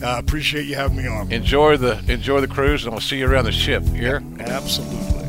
[0.02, 1.32] Uh, appreciate you having me on.
[1.32, 3.82] Enjoy the enjoy the cruise, and I'll see you around the ship.
[3.85, 4.23] Here.
[4.40, 5.24] Absolutely.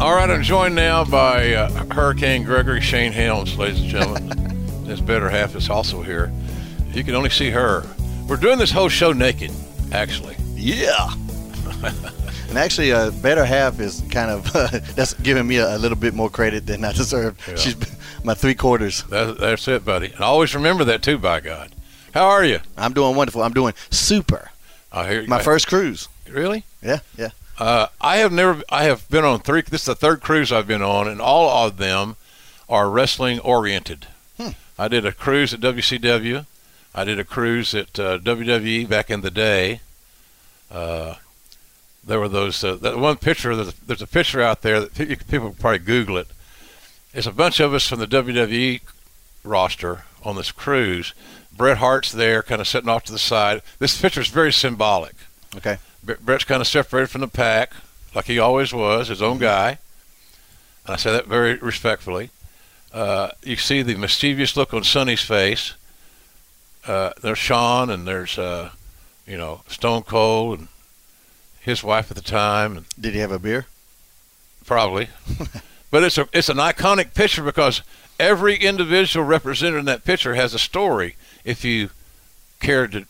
[0.00, 4.84] All right, I'm joined now by uh, Hurricane Gregory Shane Helms, ladies and gentlemen.
[4.86, 6.30] His better half is also here.
[6.92, 7.84] You can only see her.
[8.28, 9.50] We're doing this whole show naked,
[9.92, 10.36] actually.
[10.54, 11.08] Yeah.
[12.48, 14.52] And actually, uh, better half is kind of
[14.94, 17.38] that's giving me a, a little bit more credit than I deserve.
[17.48, 17.56] Yeah.
[17.56, 17.76] She's
[18.24, 19.02] my three quarters.
[19.04, 20.12] That, that's it, buddy.
[20.12, 21.18] And always remember that too.
[21.18, 21.72] By God,
[22.14, 22.60] how are you?
[22.76, 23.42] I'm doing wonderful.
[23.42, 24.50] I'm doing super.
[24.92, 25.28] I hear you.
[25.28, 26.08] My first cruise.
[26.28, 26.64] Really?
[26.82, 27.30] Yeah, yeah.
[27.58, 28.62] Uh, I have never.
[28.70, 29.62] I have been on three.
[29.62, 32.16] This is the third cruise I've been on, and all of them
[32.68, 34.06] are wrestling oriented.
[34.36, 34.50] Hmm.
[34.78, 36.46] I did a cruise at WCW.
[36.94, 39.80] I did a cruise at uh, WWE back in the day.
[40.70, 41.14] Uh,
[42.08, 42.64] there were those.
[42.64, 43.54] Uh, that one picture.
[43.54, 46.28] There's a, there's a picture out there that pe- people probably Google it.
[47.12, 48.80] It's a bunch of us from the WWE
[49.44, 51.14] roster on this cruise.
[51.56, 53.62] Bret Hart's there, kind of sitting off to the side.
[53.78, 55.14] This picture is very symbolic.
[55.56, 55.78] Okay.
[56.02, 57.72] Bret's kind of separated from the pack,
[58.14, 59.78] like he always was, his own guy.
[60.86, 62.30] And I say that very respectfully.
[62.92, 65.74] Uh, you see the mischievous look on Sonny's face.
[66.86, 68.70] Uh, there's Shawn, and there's uh,
[69.26, 70.68] you know Stone Cold, and
[71.60, 73.66] his wife at the time, and Did he have a beer?
[74.64, 75.08] probably.
[75.90, 77.82] but it's a it's an iconic picture because
[78.20, 81.16] every individual represented in that picture has a story.
[81.44, 81.90] If you
[82.60, 83.06] care to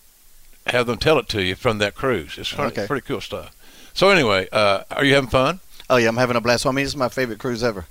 [0.66, 2.87] have them tell it to you from that cruise, it's pretty, Okay.
[2.87, 3.55] pretty cool stuff.
[3.95, 5.61] So anyway, uh, are you having fun?
[5.91, 6.66] Oh yeah, I'm having a blast.
[6.66, 7.87] I mean, this is my favorite cruise ever.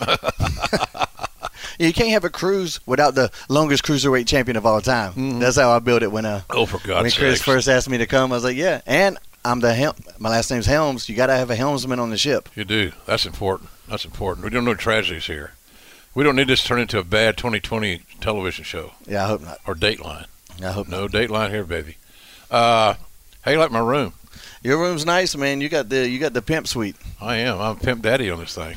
[1.78, 5.40] You can't have a cruise without the longest cruiserweight champion of all time.
[5.40, 7.42] That's how I built it when uh Oh, for God's when Chris sakes.
[7.42, 8.30] first asked me to come.
[8.30, 9.96] I was like, yeah, and I'm the helm.
[10.18, 11.08] My last name's Helms.
[11.08, 12.48] You got to have a helmsman on the ship.
[12.54, 12.92] You do.
[13.06, 13.70] That's important.
[13.88, 14.44] That's important.
[14.44, 15.52] We don't know tragedies here.
[16.14, 19.40] We don't need this to turn into a bad 2020 television show Yeah, I hope
[19.42, 19.58] not.
[19.66, 20.26] or Dateline.
[20.62, 21.00] I hope not.
[21.00, 21.96] No Dateline here, baby.
[22.50, 22.94] Uh,
[23.42, 24.12] how you like my room?
[24.62, 25.60] Your room's nice, man.
[25.60, 26.96] You got the you got the pimp suite.
[27.20, 27.60] I am.
[27.60, 28.76] I'm pimp daddy on this thing.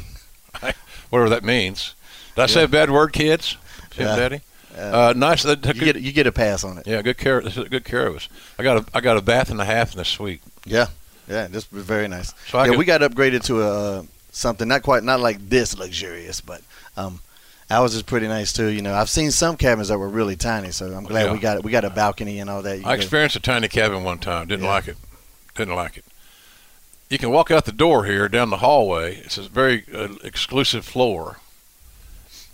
[1.10, 1.94] Whatever that means.
[2.36, 3.58] Did I say a bad word, kids?
[3.92, 4.16] Pimp Yeah.
[4.16, 4.42] daddy.
[4.76, 4.80] Uh,
[5.10, 5.44] Uh, nice.
[5.44, 6.88] That, that you good, get you get a pass on it.
[6.88, 7.42] yeah, good care.
[7.42, 8.30] Good care of us.
[8.58, 10.42] I got a I got a bath and a half in the suite.
[10.66, 10.88] Yeah,
[11.28, 12.34] yeah, this was very nice.
[12.50, 16.42] So yeah, could- we got upgraded to a something not quite not like this luxurious,
[16.42, 16.62] but
[16.98, 17.20] um,
[17.70, 18.68] ours is pretty nice too.
[18.68, 21.32] You know, I've seen some cabins that were really tiny, so I'm glad Yeah.
[21.34, 22.80] we got we got a balcony and all that.
[22.80, 24.48] You I go- experienced a tiny cabin one time.
[24.48, 24.72] Didn't Yeah.
[24.72, 24.98] like it.
[25.56, 26.06] Didn't like it.
[27.10, 29.18] You can walk out the door here down the hallway.
[29.18, 31.38] It's a very uh, exclusive floor.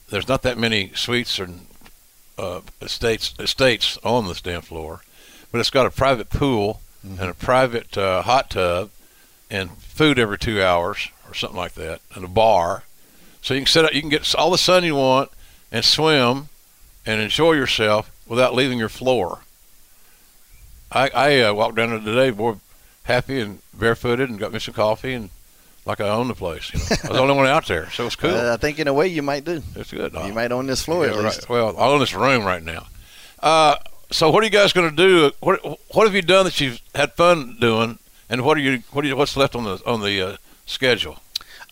[0.09, 1.67] There's not that many suites and
[2.38, 5.01] uh, estates estates on this damn floor,
[5.51, 8.90] but it's got a private pool and a private uh, hot tub
[9.49, 12.84] and food every two hours or something like that, and a bar.
[13.41, 15.32] So you can set up, You can get all the sun you want
[15.72, 16.49] and swim
[17.06, 19.40] and enjoy yourself without leaving your floor.
[20.91, 22.56] I, I uh, walked down there today, boy,
[23.03, 25.30] happy and barefooted, and got me some coffee, and
[25.86, 26.72] like I own the place.
[26.73, 28.36] You know, I was the only one out there, so it's cool.
[28.36, 29.64] Uh, I think in a way you might do.
[29.76, 30.14] it's good.
[30.14, 31.49] You might own this floor Yeah, right.
[31.49, 32.88] Well, I own this room right now.
[33.40, 33.78] Uh,
[34.11, 35.31] so, what are you guys going to do?
[35.39, 37.97] What What have you done that you've had fun doing,
[38.29, 41.19] and what are you What are you, What's left on the on the uh, schedule?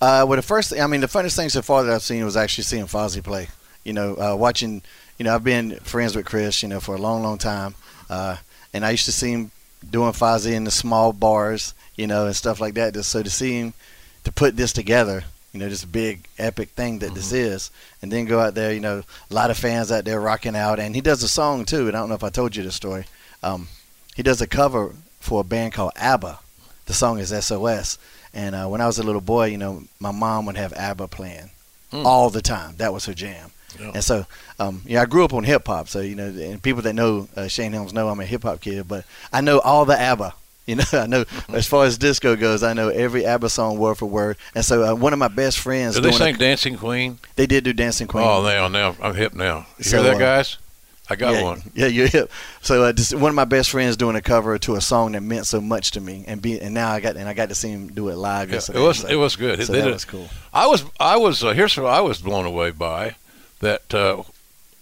[0.01, 2.23] Uh, well, the first, thing, I mean, the funnest thing so far that I've seen
[2.23, 3.49] was actually seeing Fozzy play.
[3.83, 4.81] You know, uh, watching.
[5.17, 6.63] You know, I've been friends with Chris.
[6.63, 7.75] You know, for a long, long time,
[8.09, 8.37] uh,
[8.73, 9.51] and I used to see him
[9.89, 11.73] doing Fozzy in the small bars.
[11.97, 12.93] You know, and stuff like that.
[12.93, 13.73] Just so to see him
[14.23, 15.25] to put this together.
[15.59, 17.69] You know, this big epic thing that this is,
[18.01, 18.71] and then go out there.
[18.71, 21.65] You know, a lot of fans out there rocking out, and he does a song
[21.65, 21.87] too.
[21.89, 23.03] And I don't know if I told you the story.
[23.43, 23.67] Um,
[24.15, 26.39] he does a cover for a band called ABBA.
[26.85, 27.97] The song is SOS.
[28.33, 31.09] And uh, when I was a little boy, you know, my mom would have ABBA
[31.09, 31.49] playing
[31.91, 32.05] Hmm.
[32.05, 32.75] all the time.
[32.77, 33.51] That was her jam.
[33.79, 33.91] Yeah.
[33.95, 34.25] And so,
[34.59, 35.89] um, yeah, I grew up on hip hop.
[35.89, 38.61] So you know, and people that know uh, Shane Helms know I'm a hip hop
[38.61, 38.87] kid.
[38.87, 39.03] But
[39.33, 40.33] I know all the ABBA.
[40.69, 43.95] You know, I know as far as disco goes, I know every ABBA song word
[43.95, 44.37] for word.
[44.53, 47.17] And so, uh, one of my best friends, Did they doing a- sing Dancing Queen?
[47.35, 48.23] they did do Dancing Queen.
[48.25, 49.65] Oh, now now I'm hip now.
[49.79, 50.57] You So, hear that, uh, guys?
[51.11, 51.63] I got yeah, one.
[51.73, 52.31] Yeah, you're hip.
[52.61, 55.21] So uh, just one of my best friends doing a cover to a song that
[55.21, 57.55] meant so much to me, and be and now I got and I got to
[57.55, 58.79] see him do it live Yeah, yesterday.
[58.79, 59.63] it was so, it was good.
[59.65, 60.29] so They that did- was cool.
[60.53, 63.15] I was I was uh, here's what I was blown away by
[63.61, 64.21] that uh,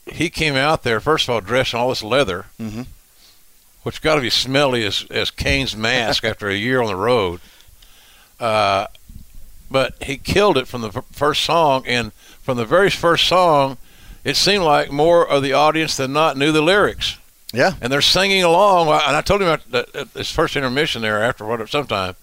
[0.05, 2.88] he came out there first of all dressed in all this leather, Mhm.
[3.88, 7.39] Which got to be smelly as as Kane's mask after a year on the road.
[8.38, 8.88] Uh,
[9.72, 13.77] but he killed it from the first song, and from the very first song,
[14.26, 17.18] it seemed like more of the audience than not knew the lyrics
[17.53, 18.88] Yeah, and they're singing along.
[18.89, 22.15] And I told him at, this first intermission there after what sometime,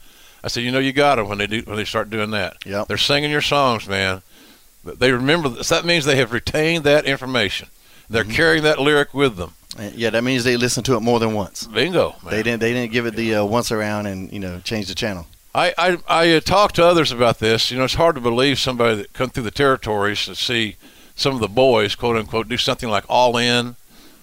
[0.43, 2.59] I said, you know, you got them when they do when they start doing that.
[2.67, 4.21] Yeah, They're singing your songs, man.
[4.85, 5.71] They remember this.
[5.71, 7.69] That means they have retained that information.
[8.11, 8.33] They're Mm-hmm.
[8.33, 9.55] carrying that lyric with them.
[9.95, 10.11] Yeah.
[10.11, 11.67] That means they listened to it more than once.
[11.67, 12.15] Bingo.
[12.23, 12.31] Man.
[12.31, 12.61] They didn't.
[12.61, 15.27] They didn't give it the uh, once around and you know change the channel.
[15.55, 17.71] I I, I uh, talked to others about this.
[17.71, 20.77] You know, it's hard to believe somebody that come through the territories to see
[21.17, 23.77] some of the boys, quote unquote, do something like all in,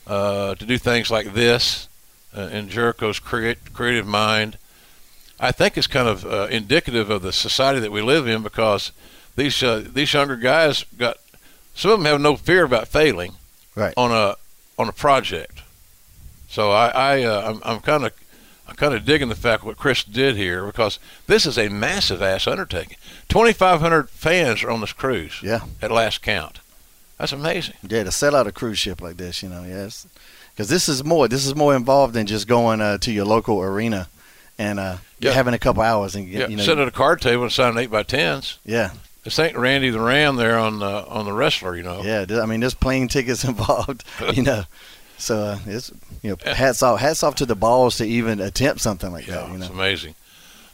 [0.07, 1.87] uh, to do things like this
[2.35, 4.57] uh, in Jericho's create, creative mind.
[5.39, 8.91] I think it's kind of uh, indicative of the society that we live in because
[9.35, 11.17] these uh, these younger guys got
[11.73, 13.33] some of them have no fear about failing
[13.73, 13.93] Right.
[13.95, 14.35] on a
[14.77, 15.61] on a project.
[16.47, 18.13] So I, I uh, I'm, I'm kind of
[18.67, 22.21] I'm kind of digging the fact what Chris did here because this is a massive
[22.21, 22.97] ass undertaking.
[23.29, 25.61] 2,500 fans are on this cruise Yeah.
[25.81, 26.59] at last count.
[27.17, 27.75] That's amazing.
[27.87, 28.03] Yeah.
[28.03, 30.07] To sell out a cruise ship like this, you know, yes,
[30.53, 31.27] because this is more.
[31.27, 34.07] This is more involved than just going uh, to your local arena
[34.57, 35.31] and uh, Yeah.
[35.31, 36.63] having a couple hours and Yeah, you know.
[36.63, 38.57] sitting at a card table and signing eight by tens.
[38.65, 38.91] yeah.
[39.23, 42.01] This ain't Randy the Ram there on the on the wrestler, you know.
[42.03, 44.03] Yeah, I mean, there's plane tickets involved,
[44.33, 44.63] you know.
[45.17, 45.91] So uh, it's
[46.23, 49.35] you know, hats off, hats off to the balls to even attempt something like Yeah,
[49.35, 49.49] that.
[49.49, 50.15] You it's amazing.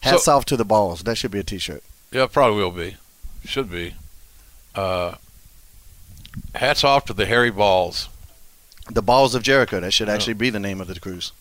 [0.02, 1.04] hats so- off to the balls.
[1.04, 1.84] That should be a T-shirt.
[2.12, 2.96] Yeah, probably will be.
[3.44, 3.94] Should be.
[4.74, 5.16] Uh,
[6.56, 8.08] hats off to the hairy Balls.
[8.90, 9.82] The balls of Jericho.
[9.82, 10.14] That should Yeah.
[10.14, 11.34] actually be the name of the cruise.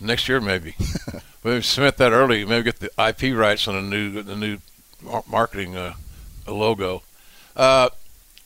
[0.00, 0.76] Next year, maybe.
[1.44, 2.44] maybe submit that early.
[2.44, 4.58] Maybe get the IP rights on the new the new
[5.28, 5.94] marketing uh,
[6.52, 7.02] logo.
[7.56, 7.88] Uh,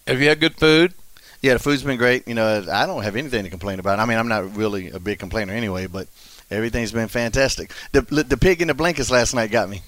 [0.06, 0.94] have you had good food?
[1.42, 2.26] Yeah, the food's been great.
[2.28, 3.98] You know, I don't have anything to complain about.
[3.98, 6.06] I mean, I'm not really a big complainer anyway, but
[6.50, 7.72] everything's been fantastic.
[7.92, 9.82] The the pig in the blankets last night got me.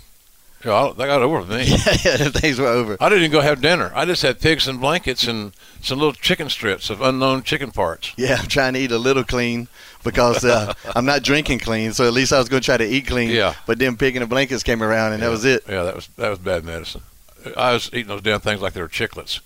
[0.65, 1.65] Yeah, I- that got over with me.
[2.05, 2.97] yeah, things were over.
[2.99, 3.93] I didn't even go have dinner.
[3.95, 8.13] I just had pigs and blankets and some little chicken strips of unknown chicken parts.
[8.17, 9.69] Yeah, I'm trying to eat a little clean
[10.03, 11.93] because uh, I'm not drinking clean.
[11.93, 13.31] So at least I was going to try to eat clean.
[13.31, 13.55] Yeah.
[13.67, 15.63] But then pig and the blankets came around, and that was it.
[15.69, 17.03] Yeah, that was that was bad medicine.
[17.57, 19.41] I was eating those damn things like they were chiclets.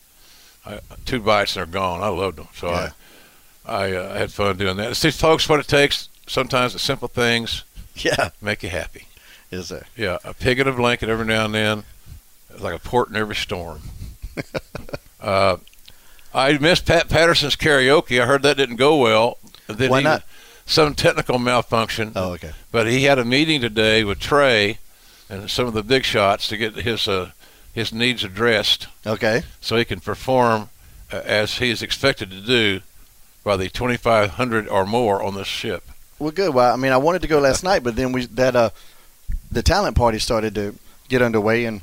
[0.66, 2.02] I, two bites and they're gone.
[2.02, 2.90] I loved them, so Yeah.
[3.66, 4.96] I I uh, had fun doing that.
[4.96, 7.64] See, folks, what it takes sometimes the simple things
[7.96, 8.30] Yeah.
[8.40, 9.06] make you happy.
[9.50, 9.84] Yes, sir.
[9.96, 11.84] Yeah, a pig and a blanket every now and then,
[12.50, 13.80] It's like a port in every storm.
[15.20, 15.56] uh,
[16.34, 18.20] I missed Pat Patterson's karaoke.
[18.22, 19.38] I heard that didn't go well.
[19.66, 20.22] Then Why not?
[20.66, 22.12] Some technical malfunction.
[22.14, 22.52] Oh, okay.
[22.70, 24.78] But he had a meeting today with Trey
[25.30, 27.30] and some of the big shots to get his uh,
[27.73, 29.43] his needs addressed, Okay.
[29.61, 30.70] so he can perform
[31.12, 32.81] uh, as he is expected to do
[33.45, 35.85] by the 2,500 or more on this ship.
[36.19, 36.53] Well, good.
[36.53, 38.70] Well, I mean, I wanted to go last night, but then we that uh,
[39.53, 40.74] the talent party started to
[41.09, 41.81] get underway, and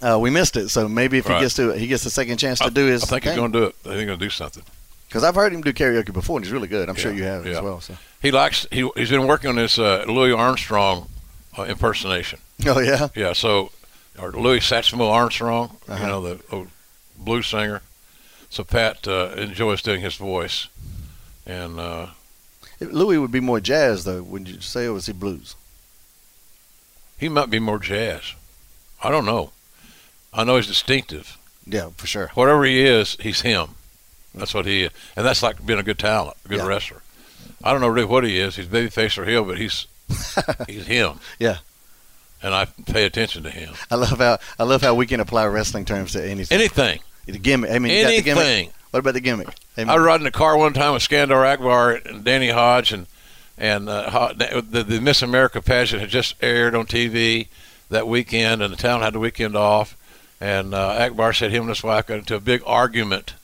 [0.00, 0.68] uh, we missed it.
[0.68, 1.36] So maybe if Right.
[1.38, 3.52] he gets to he gets a second chance to do his I think he's going
[3.52, 3.74] to do it.
[3.84, 4.62] I think he's going to do something.
[5.08, 6.88] because I've heard him do karaoke before, and he's really good.
[6.88, 7.56] I'm sure you have yeah.
[7.56, 7.80] as well.
[7.80, 7.96] So.
[8.22, 11.08] He likes he he's been working on this uh, Louis Armstrong
[11.58, 12.38] uh, impersonation.
[12.66, 13.08] Oh yeah.
[13.16, 13.72] Yeah, so
[14.18, 16.02] or Louis Satchmo Armstrong, Uh-huh.
[16.02, 16.68] you know the old
[17.16, 17.82] blues singer.
[18.48, 20.66] So Pat uh, enjoys doing his voice,
[21.46, 22.06] and uh,
[22.80, 24.22] Louis would be more jazz though.
[24.22, 25.54] Would you say, or was he blues?
[27.18, 28.32] he might be more jazz.
[29.02, 29.52] I don't know.
[30.32, 31.36] I know he's distinctive.
[31.66, 32.30] Yeah, for sure.
[32.34, 33.70] Whatever he is, he's him.
[34.34, 36.66] That's what he is, and that's like being a good talent, a good Yeah.
[36.66, 37.02] wrestler.
[37.62, 38.56] I don't know really what he is.
[38.56, 39.86] He's babyface or heel, but he's
[40.68, 41.20] he's him.
[41.38, 41.58] Yeah.
[42.42, 43.74] And I pay attention to him.
[43.90, 46.58] I love how I love how we can apply wrestling terms to anything.
[46.58, 47.70] Anything, the gimmick.
[47.70, 48.44] I mean, you got the gimmick.
[48.44, 48.72] anything.
[48.90, 49.48] What about the gimmick?
[49.76, 52.50] I mean, I was riding in the car one time with Skandar Akbar and Danny
[52.50, 53.06] Hodge, and
[53.56, 57.48] and uh, the, the Miss America pageant had just aired on TV
[57.90, 59.96] that weekend, and the town had the weekend off.
[60.40, 63.34] And uh, Akbar said him and his wife got into a big argument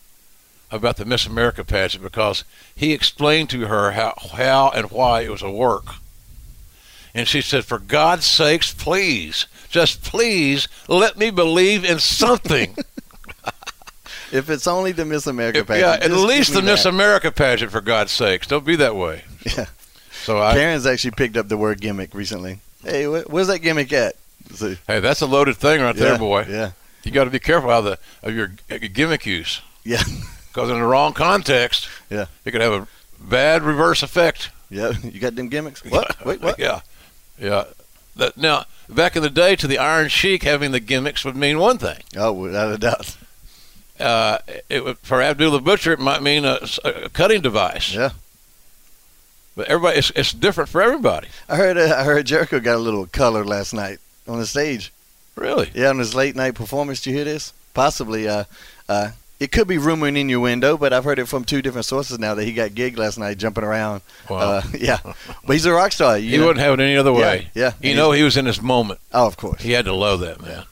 [0.70, 2.42] about the Miss America pageant because
[2.74, 5.96] he explained to her how how and why it was a work.
[7.16, 12.76] And she said, "For God's sakes, please, just please, let me believe in something."
[14.32, 16.88] if it's only the Miss America pageant, yeah, at least the Miss that.
[16.90, 18.46] America pageant, for God's sakes.
[18.46, 19.22] Don't be that way.
[19.56, 19.66] Yeah.
[20.24, 22.58] So I, Karen's actually picked up the word gimmick recently.
[22.82, 24.16] Hey, wh- where's that gimmick at?
[24.54, 26.46] So, hey, that's a loaded thing right there, boy.
[26.48, 26.72] Yeah.
[27.04, 30.02] You got to be careful how the of your gimmick use, Yeah.
[30.52, 32.26] because in the wrong context, Yeah.
[32.44, 32.88] it could have a
[33.20, 34.50] bad reverse effect.
[34.68, 34.92] Yeah.
[35.02, 35.84] You got them gimmicks?
[35.84, 36.16] What?
[36.26, 36.58] Wait, what?
[36.58, 36.80] Yeah,
[37.38, 37.64] yeah.
[38.16, 41.58] That now, back in the day, to the Iron Sheik, having the gimmicks would mean
[41.58, 41.98] one thing.
[42.16, 43.16] Oh, without a doubt.
[44.00, 44.38] Uh,
[44.68, 47.94] it would, for Abdul the Butcher, it might mean a, a cutting device.
[47.94, 48.10] Yeah.
[49.56, 51.28] But everybody, it's, it's different for everybody.
[51.48, 53.98] I heard uh, I heard Jericho got a little color last night
[54.28, 54.92] on the stage.
[55.34, 55.70] Really?
[55.74, 57.00] Yeah, on his late night performance.
[57.00, 57.52] Did you hear this?
[57.72, 58.28] Possibly.
[58.28, 58.44] Uh,
[58.88, 62.18] uh, it could be rumor and innuendo, but I've heard it from two different sources
[62.18, 64.00] now that he got gigged last night jumping around.
[64.30, 64.38] Wow.
[64.38, 64.98] Uh, yeah,
[65.46, 66.16] but he's a rock star.
[66.18, 66.46] You he know?
[66.46, 67.50] wouldn't have it any other way.
[67.54, 67.88] Yeah, yeah.
[67.90, 69.00] You know, he was in his moment.
[69.12, 69.62] Oh, of course.
[69.62, 70.64] He had to love that man.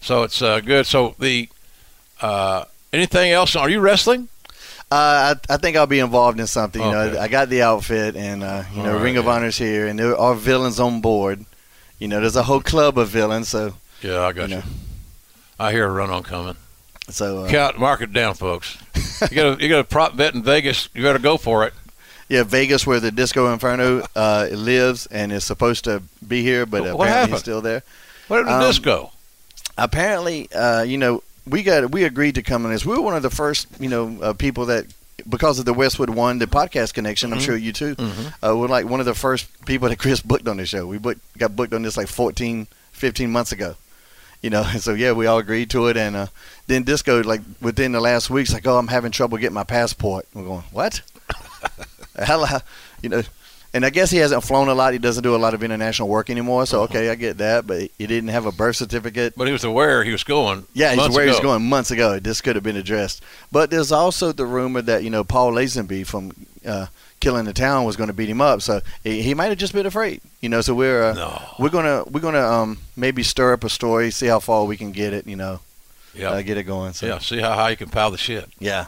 [0.00, 0.86] So it's uh, good.
[0.86, 1.48] So the
[2.20, 3.56] uh, anything else?
[3.56, 4.28] Are you wrestling?
[4.90, 6.80] Uh, I, I think I'll be involved in something.
[6.80, 7.14] You Okay.
[7.14, 9.30] know, I got the outfit, and uh, you know, right, Ring of yeah.
[9.32, 11.44] Honor's here, and there are villains on board.
[11.98, 13.48] You know, there's a whole club of villains.
[13.48, 14.60] So, Yeah, I got You you.
[14.62, 14.66] know.
[15.58, 16.56] I hear a run on coming.
[17.08, 18.76] So uh, Count, mark it down, folks.
[19.30, 20.88] you got a, you got a prop bet in Vegas.
[20.94, 21.74] You better go for it.
[22.28, 26.82] yeah, Vegas, where the Disco Inferno uh, lives, and is supposed to be here, but
[26.82, 27.32] What apparently happened?
[27.32, 27.82] he's still there.
[28.28, 29.12] What did the Um, disco?
[29.76, 32.86] apparently, uh, you know, we got we agreed to come on this.
[32.86, 34.86] We were one of the first, you know, uh, people that
[35.28, 37.32] because of the Westwood One, the podcast connection.
[37.32, 37.96] I'm sure you too.
[38.42, 40.86] Uh, we're like one of the first people that Chris booked on the show.
[40.86, 43.76] We booked, got booked on this like 14, 15 months ago.
[44.44, 46.26] You know, and so yeah, we all agreed to it, and uh,
[46.66, 50.26] then Disco like within the last week's like, oh, I'm having trouble getting my passport.
[50.34, 51.00] We're going, what?
[52.18, 52.60] How,
[53.00, 53.22] you know,
[53.72, 54.92] and I guess he hasn't flown a lot.
[54.92, 56.66] He doesn't do a lot of international work anymore.
[56.66, 59.32] So okay, I get that, but he didn't have a birth certificate.
[59.34, 60.66] But he was aware he was going.
[60.74, 61.48] Yeah, he's months where he's ago.
[61.48, 62.18] going months ago.
[62.18, 63.22] This could have been addressed.
[63.50, 66.32] But there's also the rumor that you know Paul Lazenby from
[66.66, 66.86] uh,
[67.20, 68.60] Killing the Town was going to beat him up.
[68.60, 70.20] So he, might have just been afraid.
[70.40, 71.42] You know, so we're uh, No.
[71.58, 74.92] we're gonna we're gonna um, maybe stir up a story, see how far we can
[74.92, 75.26] get it.
[75.26, 75.60] You know,
[76.14, 76.92] Yeah, uh, get it going.
[76.92, 77.18] So yeah.
[77.18, 78.46] See how high you can pile the shit.
[78.58, 78.86] yeah.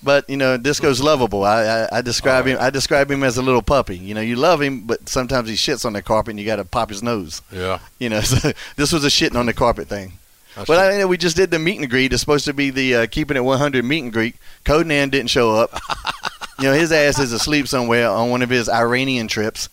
[0.00, 1.42] But you know, Disco's lovable.
[1.42, 2.58] I, I, I describe Oh, him.
[2.60, 3.98] I describe him as a little puppy.
[3.98, 6.56] You know, you love him, but sometimes he shits on the carpet, and you got
[6.56, 7.42] to pop his nose.
[7.50, 7.80] Yeah.
[7.98, 10.12] You know, so this was a shitting on the carpet thing.
[10.54, 10.74] That's it.
[10.78, 12.12] I, we just did the meet and greet.
[12.12, 14.36] It's supposed to be the uh, keeping it 100 meet and greet.
[14.64, 15.72] Konnan didn't show up.
[16.58, 19.68] you know, his ass is asleep somewhere on one of his Iranian trips.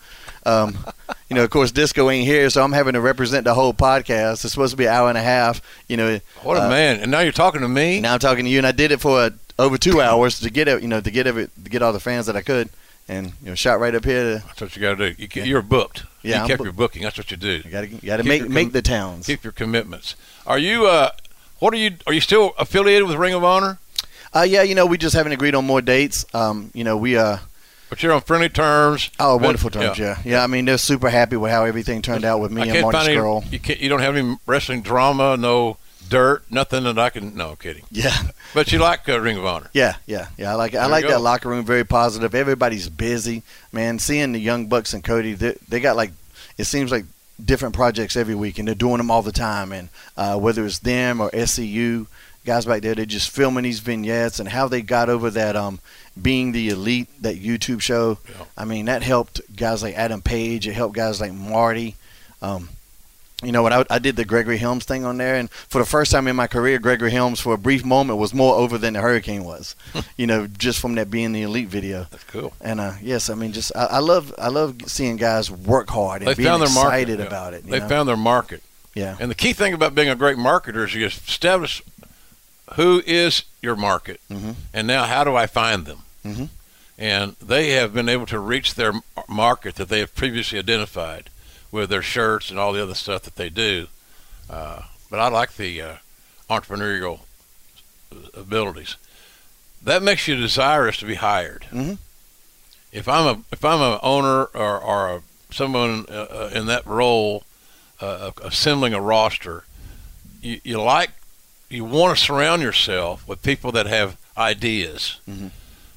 [0.46, 0.78] Um,
[1.30, 4.44] you know, of course, Disco ain't here, so I'm having to represent the whole podcast.
[4.46, 5.62] It's supposed to be an hour and a half.
[5.88, 7.00] You know, What a uh, man!
[7.00, 8.00] And now you're talking to me.
[8.00, 10.50] Now I'm talking to you, and I did it for uh, over two hours to
[10.52, 12.70] get it, you know, to get every, to get all the fans that I could,
[13.08, 14.40] and you know, shot right up here.
[14.40, 15.28] To, That's what you got to do.
[15.40, 16.04] You, You're booked.
[16.22, 17.02] Yeah, you I'm kept book- your booking.
[17.02, 17.62] That's what you do.
[17.66, 19.26] you got to, got to make your make the towns.
[19.26, 20.16] Keep your commitments.
[20.46, 20.86] Are you?
[20.86, 21.10] Uh,
[21.58, 21.96] what are you?
[22.06, 23.80] Are you still affiliated with Ring of Honor?
[24.36, 26.26] Uh, yeah, you know, we just haven't agreed on more dates.
[26.34, 27.38] Um, you know, we uh,
[27.90, 29.10] But you're on friendly terms.
[29.18, 30.20] oh, wonderful terms, yeah.
[30.26, 32.82] yeah, I mean, they're super happy with how everything turned out with me I and
[32.82, 33.46] Marty any.
[33.50, 33.80] You can't.
[33.80, 35.38] You don't have any wrestling drama.
[35.38, 35.78] No
[36.10, 36.44] dirt.
[36.52, 37.36] Nothing that I can.
[37.36, 37.84] No kidding.
[37.92, 38.16] Yeah,
[38.54, 39.70] But you like uh, Ring of Honor.
[39.74, 40.52] yeah, yeah, yeah.
[40.52, 40.78] I like it.
[40.78, 41.64] I like that locker room.
[41.64, 42.36] Very positive.
[42.36, 44.00] Everybody's busy, man.
[44.00, 46.12] Seeing the young Bucks and Cody, they, they got like
[46.58, 47.06] it seems like
[47.44, 49.72] different projects every week, and they're doing them all the time.
[49.72, 52.08] And uh, whether it's them or SCU
[52.46, 55.80] guys back there, they're just filming these vignettes and how they got over that um
[56.22, 58.20] being the elite that YouTube show.
[58.30, 58.46] Yeah.
[58.58, 60.68] I mean, that helped guys like Adam Page.
[60.68, 61.96] It helped guys like Marty.
[62.42, 62.70] Um,
[63.44, 63.74] you know what?
[63.74, 66.38] I, I did the Gregory Helms thing on there, and for the first time in
[66.38, 69.76] my career, Gregory Helms, for a brief moment, was more over than the Hurricane was.
[70.18, 72.08] you know, just from that being the elite video.
[72.12, 72.54] That's cool.
[72.62, 76.22] And uh, yes, I mean, just I, I love I love seeing guys work hard
[76.22, 76.88] and They being found their market.
[76.96, 77.26] excited yeah.
[77.26, 77.66] about it.
[77.66, 77.90] you They know?
[77.90, 78.64] found their market.
[78.96, 81.84] yeah, And the key thing about being a great marketer is you establish
[82.74, 84.56] who is your market, Mhm.
[84.74, 86.04] and now how do I find them?
[86.26, 86.50] Mhm.
[86.98, 88.94] And they have been able to reach their
[89.28, 91.30] market that they have previously identified
[91.72, 93.88] with their shirts and all the other stuff that they do.
[94.50, 95.94] Uh, but I like the uh,
[96.50, 97.20] entrepreneurial
[98.34, 98.96] abilities.
[99.82, 101.66] That makes you desirous to be hired.
[101.72, 101.98] Mhm.
[102.92, 105.22] If I'm a if I'm an owner or, or a,
[105.54, 107.44] someone uh, uh, in that role,
[108.00, 109.66] uh, assembling a roster,
[110.42, 111.12] you, you like
[111.76, 115.20] you want to surround yourself with people that have ideas.
[115.30, 115.52] Mhm.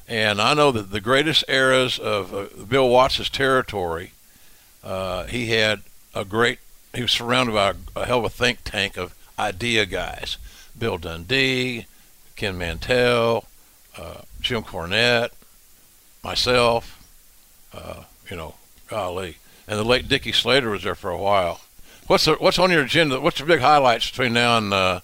[0.07, 4.13] And I know that the greatest eras of uh, Bill Watts' territory,
[4.83, 5.81] uh, he had
[6.15, 6.59] a great.
[6.95, 10.37] He was surrounded by a, a hell of a think tank of idea guys.
[10.77, 11.85] Bill Dundee,
[12.35, 13.45] Ken Mantell,
[13.97, 15.29] uh, Jim Cornette,
[16.23, 16.95] myself.
[17.71, 18.55] Uh, you know,
[18.87, 19.37] golly,
[19.67, 21.61] and the late Dickie Slater was there for a while.
[22.07, 23.19] What's the, what's on your agenda?
[23.19, 24.99] What's the big highlights between now and uh,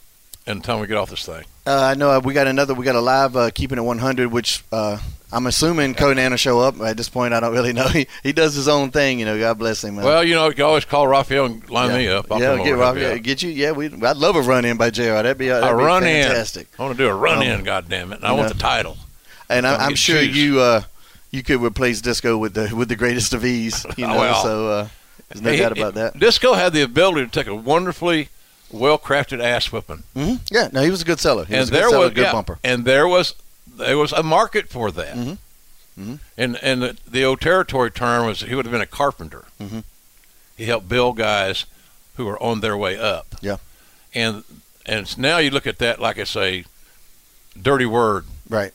[0.47, 1.43] and time we get off this thing?
[1.67, 2.73] uh, I know uh, we got another.
[2.73, 4.97] We got a live uh, keeping it 100, which uh,
[5.31, 6.79] I'm assuming Konnan will show up.
[6.81, 7.87] At this point, I don't really know.
[7.93, 9.19] He he does his own thing.
[9.19, 9.95] You know, God bless him.
[9.95, 11.97] Well, you know, you can always call Raphael and line yeah.
[11.97, 12.31] me up.
[12.31, 13.23] I'll yeah, get over, Rob, help you out.
[13.23, 13.49] get you.
[13.49, 13.87] Yeah, we.
[13.87, 15.03] I'd love a run in by Jr.
[15.03, 16.67] That'd be uh, that'd a be run fantastic.
[16.73, 16.75] in.
[16.79, 17.63] I want to do a run Um, in.
[17.63, 18.17] God damn it!
[18.17, 18.97] And I you want the title.
[19.49, 20.37] And I, I'm sure shoes.
[20.37, 20.81] you uh,
[21.31, 23.85] you could replace Disco with the with the greatest of ease.
[23.97, 24.43] You know, Well.
[24.43, 24.87] so uh,
[25.29, 26.19] there's no Hey, doubt about that.
[26.19, 28.29] Disco had the ability to take a wonderfully
[28.71, 31.45] well-crafted ass whipping, hmm Yeah, no, he was a good seller.
[31.45, 32.59] He and was a good there seller, was good yeah, bumper.
[32.63, 33.35] and there was
[33.67, 35.15] there was a market for that.
[35.15, 35.37] Mhm.
[35.99, 36.19] Mhm.
[36.37, 39.45] And and the, the old territory term was he would have been a carpenter.
[39.61, 39.83] Mhm.
[40.57, 41.65] He helped build guys
[42.15, 43.35] who were on their way up.
[43.41, 43.57] Yeah.
[44.13, 44.43] And
[44.85, 46.63] and now you look at that like it's a
[47.61, 48.25] dirty word.
[48.49, 48.73] Right.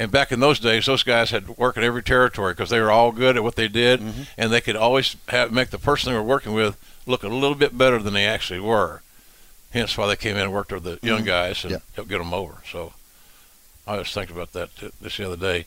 [0.00, 2.80] And back in those days, those guys had to work in every territory because they
[2.80, 4.22] were all good at what they did, Mm-hmm.
[4.36, 6.76] and they could always have, make the person they were working with
[7.06, 9.02] look a little bit better than they actually were.
[9.70, 11.80] Hence why they came in and worked with the young guys and Mm-hmm.
[11.90, 11.94] Yeah.
[11.94, 12.54] helped get them over.
[12.70, 12.92] So
[13.86, 14.70] I was thinking about that
[15.00, 15.66] this the other day.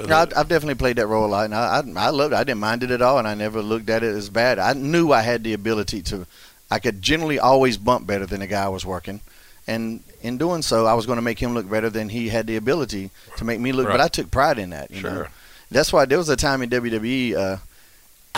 [0.00, 2.36] No, I, I've definitely played that role a lot, and I, I, I loved it.
[2.36, 4.58] I didn't mind it at all, and I never looked at it as bad.
[4.60, 6.24] I knew I had the ability to,
[6.70, 9.20] I could generally always bump better than the guy I was working,
[9.66, 12.46] and in doing so, I was going to make him look better than he had
[12.46, 13.88] the ability to make me look.
[13.88, 14.90] But I took pride in that.
[14.92, 15.10] You know?
[15.10, 15.28] Sure.
[15.70, 17.34] That's why there was a time in WWE.
[17.36, 17.56] Uh,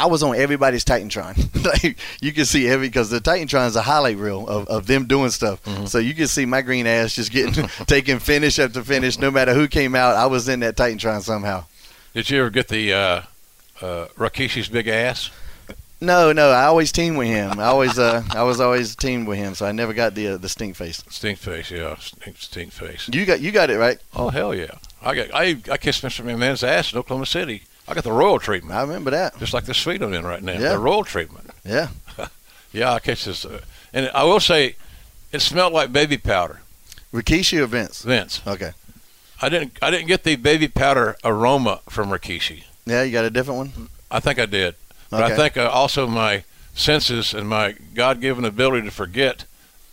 [0.01, 1.37] I was on everybody's Titantron.
[1.85, 5.07] like you can see every because the Titantron is a highlight reel of, of them
[5.07, 5.63] doing stuff.
[5.65, 5.85] Mm-hmm.
[5.87, 9.19] So you can see my green ass just getting taking finish after finish.
[9.19, 11.67] No matter who came out, I was in that Titantron somehow.
[12.15, 13.23] Did you ever get the uh,
[13.83, 15.31] uh, Rikishi's big ass?
[16.01, 17.61] No, no, I always teamed with him.
[17.61, 20.37] I always, uh, I was always teamed with him, so I never got the uh,
[20.39, 21.05] the stink face.
[21.11, 23.11] Stink face, yeah, stink, stink face.
[23.13, 23.99] You got, you got it right.
[24.15, 24.79] Oh hell yeah!
[25.03, 26.25] I got I I kissed Mr.
[26.25, 27.65] McMahon's ass in Oklahoma City.
[27.91, 29.37] I got the royal treatment, I remember that.
[29.39, 30.53] just like the suite I'm in right now.
[30.53, 30.71] Yeah.
[30.71, 31.51] The royal treatment.
[31.65, 31.89] Yeah,
[32.73, 33.61] Yeah, I catch this, uh,
[33.93, 34.77] and I will say,
[35.33, 36.61] it smelled like baby powder,
[37.13, 38.03] Rikishi or Vince.
[38.03, 38.41] Vince.
[38.47, 38.73] Okay.
[39.43, 42.65] I didn't I didn't get the baby powder aroma from Rikishi.
[42.87, 43.89] Yeah, you got a different one.
[44.11, 44.75] I think I did,
[45.11, 46.45] but I think uh, also my
[46.75, 49.45] senses and my God-given ability to forget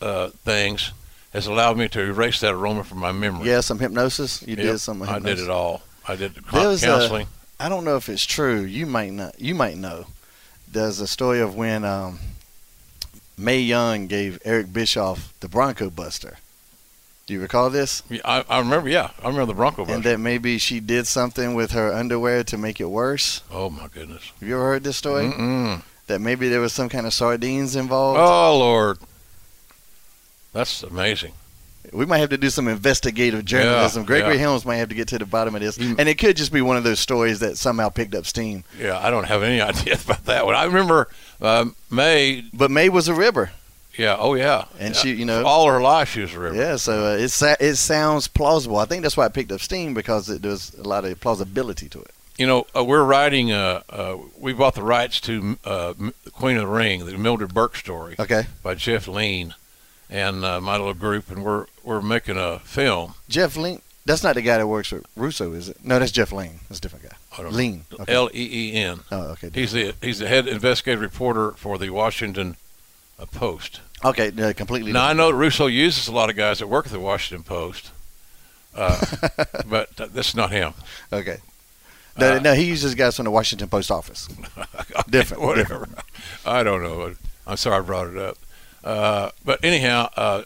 [0.01, 0.91] uh, things
[1.33, 3.47] has allowed me to erase that aroma from my memory.
[3.49, 4.41] Yeah, some hypnosis.
[4.43, 5.01] You Yep, did some.
[5.01, 5.81] I did it all.
[6.07, 7.27] I did the counseling.
[7.59, 8.61] I don't know if it's true.
[8.61, 9.39] You might not.
[9.39, 10.05] You might know.
[10.71, 12.19] There's a story of when um,
[13.37, 16.37] Mae Young gave Eric Bischoff the Bronco Buster.
[17.25, 18.03] Do you recall this?
[18.09, 18.87] Yeah, I, I remember.
[18.89, 19.95] Yeah, I remember the Bronco Buster.
[19.95, 23.41] And that maybe she did something with her underwear to make it worse.
[23.51, 24.31] oh my goodness.
[24.39, 25.25] Have you ever heard this story?
[25.25, 25.81] Mm-mm.
[26.07, 28.17] That maybe there was some kind of sardines involved.
[28.19, 28.97] Oh Lord,
[30.53, 31.33] that's amazing.
[31.93, 34.03] We might have to do some investigative journalism.
[34.03, 34.39] Yeah, Gregory yeah.
[34.41, 35.77] Helms might have to get to the bottom of this.
[35.77, 38.63] And it could just be one of those stories that somehow picked up steam.
[38.79, 40.55] Yeah, I don't have any idea about that one.
[40.55, 41.07] I remember
[41.41, 42.43] um, Mae.
[42.53, 43.51] But Mae was a ribber.
[43.97, 44.15] Yeah.
[44.19, 44.65] Oh yeah.
[44.79, 45.01] And Yeah.
[45.01, 46.55] she, you know- all her life she was a river.
[46.55, 48.77] Yeah, so uh, it, sa- it sounds plausible.
[48.77, 51.89] I think that's why it picked up steam because it, there's a lot of plausibility
[51.89, 52.11] to it.
[52.37, 53.51] You know, uh, we're writing.
[53.51, 57.51] Uh, uh, we bought the rights to uh, M- Queen of the Ring, the Mildred
[57.55, 58.45] Burke story Okay.
[58.61, 59.55] by Jeff Leen,
[60.09, 63.13] and uh, my little group, and we're we're making a film.
[63.29, 65.77] Jeff Leen, that's not the guy that works with Russo, is it?
[65.83, 66.59] No, that's Jeff Leen.
[66.69, 67.43] That's a different guy.
[67.43, 67.81] Leen.
[67.99, 68.13] Okay.
[68.13, 69.01] L E E N.
[69.11, 69.49] oh, okay.
[69.53, 72.55] He's the he's the head investigative reporter for the Washington
[73.19, 73.81] uh, Post.
[74.05, 74.91] Okay, no, completely.
[74.91, 77.91] Now I know Russo uses a lot of guys that work at the Washington Post,
[78.75, 78.99] uh,
[79.67, 80.73] but uh, that's not him.
[81.11, 81.37] Okay.
[82.19, 84.27] No, Uh, no, he uses guys from the Washington Post office.
[85.09, 85.87] Different, whatever.
[86.45, 87.13] I don't know.
[87.45, 88.37] I'm sorry I brought it up.
[88.83, 90.43] Uh, but anyhow, uh,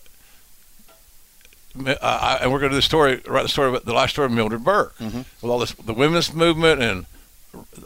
[1.85, 4.09] I, I, and we're going to do the story, write the story about the life
[4.09, 5.25] story of Mildred Burke, Mhm.
[5.41, 7.05] with all this, the women's movement and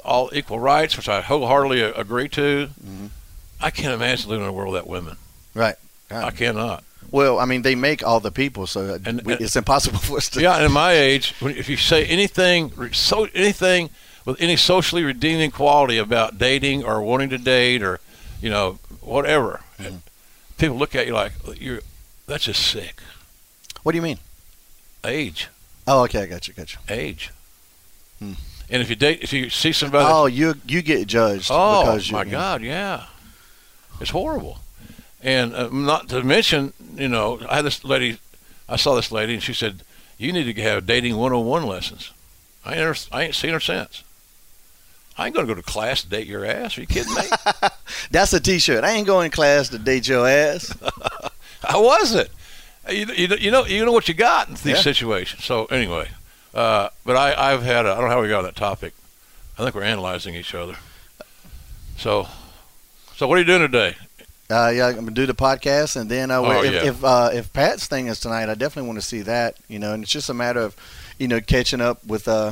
[0.03, 2.69] all equal rights, which I wholeheartedly agree to.
[2.83, 3.09] Mhm.
[3.61, 5.17] I can't imagine living in a world without women.
[5.53, 5.75] Right.
[6.11, 6.83] I cannot.
[7.11, 10.17] Well, I mean, they make all the people, so And- we, and- it's impossible for
[10.17, 10.41] us to.
[10.41, 13.89] Yeah, and at my age, if you say anything, so anything
[14.25, 17.99] with any socially redeeming quality about dating or wanting to date or,
[18.41, 20.01] you know, whatever, and
[20.57, 21.79] people look at you like you're.
[22.27, 23.01] That's just sick.
[23.83, 24.17] What do you mean?
[25.03, 25.49] Age,
[25.87, 26.79] Oh, okay, I got you, got you.
[26.89, 27.31] age.
[28.17, 28.33] Hmm.
[28.71, 31.49] And if you date, if you see somebody, Oh, you you get judged.
[31.51, 33.05] oh you, my God, yeah,
[34.01, 34.59] it's horrible.
[35.21, 38.17] And uh, not to mention, you know, I had this lady,
[38.67, 39.83] I saw this lady, and she said,
[40.17, 42.11] "You need to have dating 101 lessons."
[42.65, 44.03] I ain't, I ain't seen her since.
[45.17, 46.77] I ain't gonna go to class to date your ass.
[46.77, 47.21] Are you kidding me?
[48.11, 48.83] That's a T-shirt.
[48.83, 50.75] I ain't going to class to date your ass.
[51.67, 52.29] I wasn't.
[52.89, 54.75] You, you, you know you know what you got in these Yeah.
[54.81, 55.43] situations.
[55.43, 56.09] So anyway,
[56.53, 58.93] uh, but I I've had I don't know how we got on that topic.
[59.57, 60.75] I think we're analyzing each other.
[61.97, 62.27] So,
[63.15, 63.95] so what are you doing today?
[64.49, 66.85] Uh, yeah, I'm gonna do the podcast, and then uh, Oh, if yeah.
[66.85, 69.55] if, uh, if Pat's thing is tonight, I definitely want to see that.
[69.69, 70.75] You know, and it's just a matter of,
[71.17, 72.27] you know, catching up with.
[72.27, 72.51] Uh,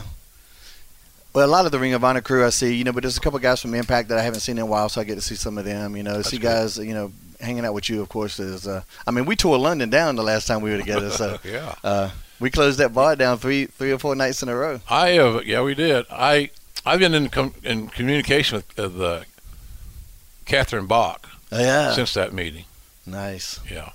[1.34, 3.18] well, a lot of the Ring of Honor crew I see, you know, but there's
[3.18, 5.16] a couple guys from Impact that I haven't seen in a while, so I get
[5.16, 5.96] to see some of them.
[5.98, 6.44] You know, see good.
[6.48, 8.02] guys, you know, hanging out with you.
[8.02, 8.68] Of course, is.
[8.68, 11.76] Uh, I mean, we tore London down the last time we were together, so yeah.
[11.84, 14.82] uh, we closed that bar down three three or four nights in a row.
[14.90, 16.06] I have, yeah, we did.
[16.12, 16.50] I
[16.86, 19.26] I've been in com- in communication with uh, the
[20.46, 22.66] Catherine Bach Oh, yeah, since that meeting.
[23.06, 23.60] nice.
[23.70, 23.92] Yeah,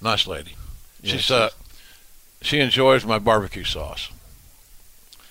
[0.00, 0.54] nice lady.
[1.02, 1.48] Yeah, she's she uh,
[2.40, 4.10] she enjoys my barbecue sauce,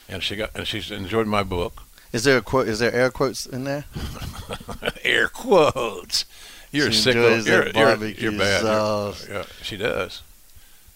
[0.09, 1.84] and she got and she's enjoyed my book.
[2.13, 2.67] Is there a quote?
[2.67, 3.85] Is there air quotes in there?
[5.03, 6.25] Air quotes.
[6.71, 7.15] You're She sick.
[7.15, 8.61] enjoys You're, you're, you're bad.
[8.61, 9.27] You're- sauce.
[9.29, 10.21] yeah, she does.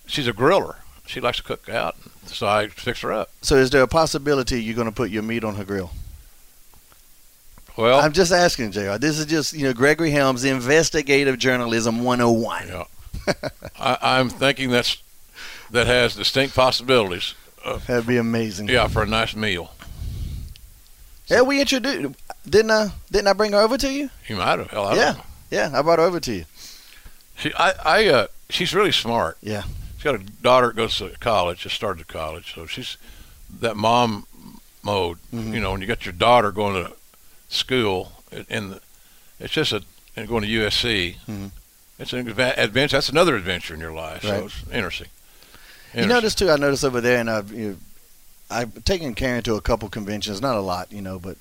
[0.05, 0.75] She's a griller.
[1.05, 3.29] She likes to cook out, so I fix her up.
[3.41, 5.91] So, is there a possibility you're going to put your meat on her grill?
[7.77, 8.97] Well, I'm just asking, Jr.
[8.97, 12.67] This is just you know Gregory Helms, investigative journalism 101.
[12.67, 12.83] Yeah.
[13.79, 15.01] I, I'm thinking that's
[15.71, 17.33] that has distinct possibilities.
[17.87, 18.67] That'd be amazing.
[18.69, 19.71] Yeah, for a nice meal.
[21.27, 22.15] Yeah, we introduced.
[22.49, 22.91] Didn't I?
[23.11, 24.09] Didn't I bring her over to you?
[24.27, 24.69] You might have.
[24.71, 25.15] Hell, I Yeah.
[25.49, 26.45] Yeah, I brought her over to you.
[27.37, 29.37] She, I, I, uh, she's really smart.
[29.41, 29.63] Yeah.
[29.95, 32.97] She's got a daughter that goes to college, just started college, so she's
[33.59, 34.25] that mom
[34.83, 35.17] mode.
[35.33, 35.53] Mhm.
[35.53, 36.93] You know, when you got your daughter going to
[37.49, 38.13] school,
[38.49, 38.79] and
[39.39, 39.83] it's just a
[40.15, 41.17] and going to USC.
[41.29, 41.51] Mhm.
[41.99, 42.97] It's an adventure.
[42.97, 44.23] That's another adventure in your life.
[44.23, 44.39] Right.
[44.39, 45.07] So it's interesting.
[45.93, 46.49] You notice too.
[46.49, 47.77] I noticed over there, and I've you know,
[48.49, 51.37] I've taken Karen to a couple conventions, not a lot, you know, but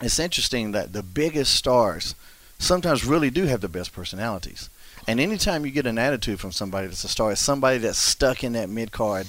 [0.00, 2.14] it's interesting that the biggest stars
[2.58, 4.68] sometimes really do have the best personalities.
[5.08, 8.44] And anytime you get an attitude from somebody that's a star, it's somebody that's stuck
[8.44, 9.26] in that mid card.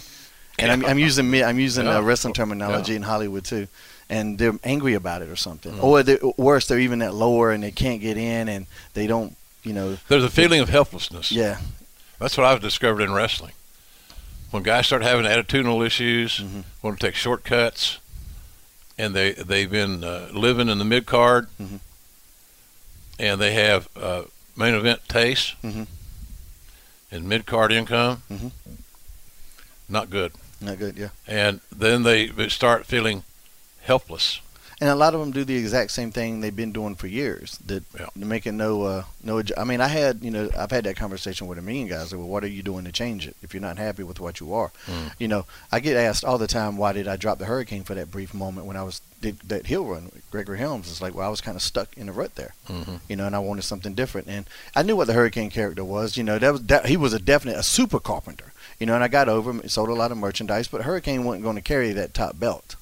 [0.60, 1.98] And I'm, I'm using mid, I'm using Yeah.
[1.98, 2.98] uh, wrestling terminology Yeah.
[2.98, 3.68] in Hollywood too,
[4.10, 5.84] and they're angry about it or something, Mhm.
[5.84, 9.36] or they're, worse, they're even at lower and they can't get in, and they don't,
[9.64, 11.32] you know, There's a feeling of helplessness.
[11.32, 11.58] yeah,
[12.20, 13.54] That's what I've discovered in wrestling.
[14.54, 16.64] When guys start having attitudinal issues, Mhm.
[16.84, 17.98] want to take shortcuts,
[19.00, 21.80] and they they've been uh, living in the mid card, Mhm.
[23.18, 24.26] and they have uh,
[24.56, 25.88] main event taste Mhm.
[27.10, 28.52] and mid card income, Mhm.
[29.90, 30.34] not good.
[30.62, 31.10] not good, yeah.
[31.28, 33.24] And then they start feeling
[33.82, 34.40] helpless.
[34.82, 37.58] And a lot of them do the exact same thing they've been doing for years.
[37.66, 38.08] That Yeah.
[38.16, 39.42] making no uh, no.
[39.58, 42.12] I mean, I had you know I've had that conversation with a million guys.
[42.12, 44.40] Like, well, what are you doing to change it if you're not happy with what
[44.40, 44.72] you are?
[44.88, 45.12] Mm.
[45.20, 47.96] You know, I get asked all the time, why did I drop the Hurricane for
[47.96, 50.90] that brief moment when I was did that hill run with Gregory Helms?
[50.92, 53.00] It's like, well, I was kind of stuck in a rut there, Mhm.
[53.08, 54.28] you know, and I wanted something different.
[54.28, 54.46] And
[54.76, 56.18] I knew what the Hurricane character was.
[56.18, 58.52] You know, that was that, he was a definite a super carpenter.
[58.80, 61.44] You know, and I got over him, sold a lot of merchandise, but Hurricane wasn't
[61.44, 62.76] going to carry that top belt.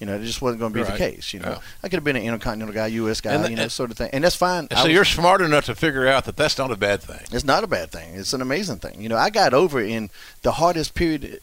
[0.00, 0.92] You know, it just wasn't going to be Right.
[0.92, 1.34] the case.
[1.34, 1.58] You know, Yeah.
[1.82, 3.20] I could have been an intercontinental guy, U.S.
[3.20, 4.68] guy, the- you know, and- sort of thing, and that's fine.
[4.70, 7.20] And so was- you're smart enough to figure out that that's not a bad thing.
[7.32, 8.14] it's not a bad thing.
[8.14, 9.00] It's an amazing thing.
[9.02, 10.10] You know, I got over in
[10.42, 11.40] the hardest period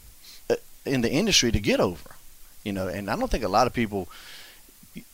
[0.50, 0.56] uh,
[0.86, 2.12] in the industry to get over.
[2.64, 4.08] You know, and I don't think a lot of people.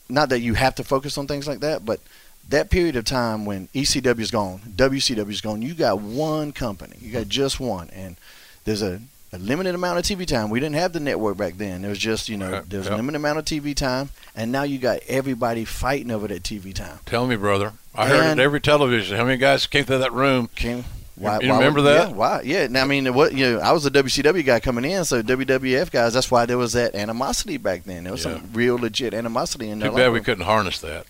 [0.08, 2.00] Not that you have to focus on things like that, but
[2.48, 6.96] that period of time when ECW is gone, WCW is gone, you got one company.
[7.00, 8.16] You got just one, and
[8.64, 9.00] there's a,
[9.32, 10.50] a limited amount of TV time.
[10.50, 11.82] We didn't have the network back then.
[11.82, 12.94] There was just you know Right, there's yep.
[12.94, 16.74] a limited amount of TV time, and now you got everybody fighting over that TV
[16.74, 16.98] time.
[17.06, 17.72] Tell me, brother.
[17.94, 19.16] I heard it every television.
[19.16, 20.48] How many guys came through that room?
[20.54, 20.84] Came.
[21.20, 22.08] You remember would- that?
[22.08, 22.40] Yeah, why?
[22.42, 22.66] Yeah.
[22.68, 25.90] Now, I mean, what you know, I was a WCW guy coming in, so WWF
[25.90, 26.14] guys.
[26.14, 28.04] That's why there was that animosity back then.
[28.04, 28.34] There was Yeah.
[28.38, 29.90] some real legit animosity in there.
[29.90, 31.06] Too bad we couldn't harness that.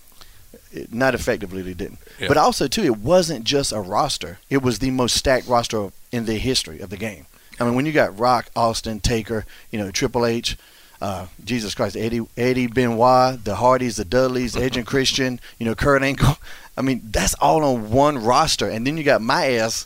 [0.91, 1.99] Not effectively, they didn't.
[2.19, 2.27] Yeah.
[2.27, 4.39] But also too, it wasn't just a roster.
[4.49, 7.25] It was the most stacked roster in the history of the game.
[7.59, 10.57] I mean, when you got Rock, Austin, Taker, you know, Triple H.
[11.01, 15.75] Uh, Jesus Christ, Eddie, Eddie Benoit, the Hardys, the Dudleys, Edge and Christian, you know,
[15.75, 16.37] Kurt Angle.
[16.77, 19.85] I mean, that's all on one roster, and then you got my ass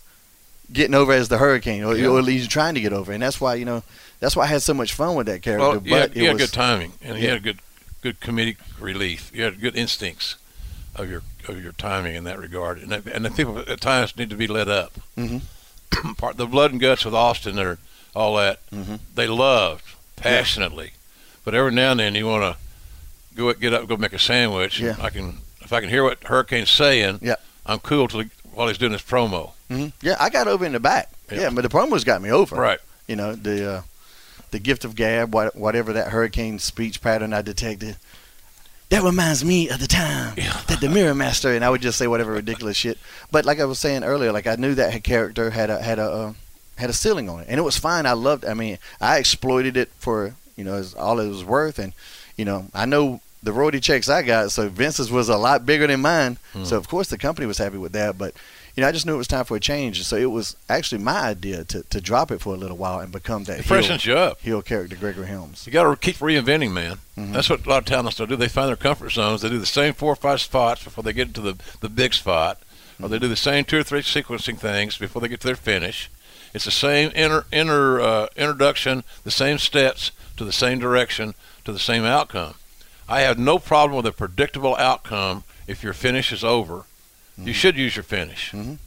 [0.72, 2.10] getting over as the Hurricane, or, Yeah.
[2.10, 3.82] or at least trying to get over, and that's why you know
[4.20, 5.68] that's why I had so much fun with that character.
[5.68, 7.32] Well, but you had, it you had was, good timing, and he Yeah.
[7.34, 7.60] had good,
[8.04, 9.32] good comedic relief.
[9.34, 10.36] You had good instincts
[10.96, 14.16] of your of your timing in that regard, and that, and the people at times
[14.16, 14.94] need to be let up.
[15.18, 15.42] Mhm.
[16.18, 17.78] Part the blood and guts with Austin or
[18.16, 19.00] all that Mhm.
[19.16, 19.84] they loved
[20.16, 20.92] passionately,
[21.46, 24.80] but every now and then you want to go get up, go make a sandwich.
[24.80, 24.96] Yeah.
[25.00, 27.20] I can if I can hear what Hurricane's saying.
[27.22, 27.36] Yeah.
[27.66, 29.52] I'm cool till he, while he's doing his promo.
[29.70, 29.92] Mhm.
[30.02, 31.10] Yeah, I got over in the back.
[31.32, 31.42] Yeah.
[31.42, 32.56] Yeah, but the promos got me over.
[32.56, 32.80] Right.
[33.08, 33.82] You know the uh,
[34.52, 37.98] the gift of gab, what, whatever that hurricane speech pattern I detected.
[38.90, 40.62] That reminds me of the time Yeah.
[40.68, 42.98] that the Mirror Master, and I would just say whatever ridiculous shit.
[43.32, 46.10] But like I was saying earlier, like I knew that character had a had a
[46.10, 46.34] uh,
[46.78, 48.06] had a ceiling on it, and it was fine.
[48.06, 48.46] I loved.
[48.46, 51.92] I mean, I exploited it for you know as all it was worth, and
[52.38, 54.52] you know I know the royalty checks I got.
[54.52, 56.38] So Vince's was a lot bigger than mine.
[56.54, 56.64] Hmm.
[56.64, 58.34] So of course the company was happy with that, but
[58.78, 60.04] you know, I just knew it was time for a change.
[60.04, 63.12] So it was actually my idea to, to drop it for a little while and
[63.12, 64.40] become that freshens you up.
[64.42, 65.66] heel character, Gregory Helms.
[65.66, 67.00] You got to keep reinventing, man.
[67.18, 67.34] Mhm.
[67.34, 68.28] That's what a lot of talents do.
[68.28, 69.42] They find their comfort zones.
[69.42, 72.14] They do the same four or five spots before they get into the, the big
[72.14, 72.60] spot,
[73.02, 75.56] or they do the same two or three sequencing things before they get to their
[75.56, 76.10] finish.
[76.54, 81.34] It's the same inner inter uh, introduction, the same steps to the same direction
[81.66, 82.54] to the same outcome.
[83.10, 86.84] I have no problem with a predictable outcome if your finish is over.
[87.38, 88.52] You should use your finish.
[88.52, 88.78] Mhm.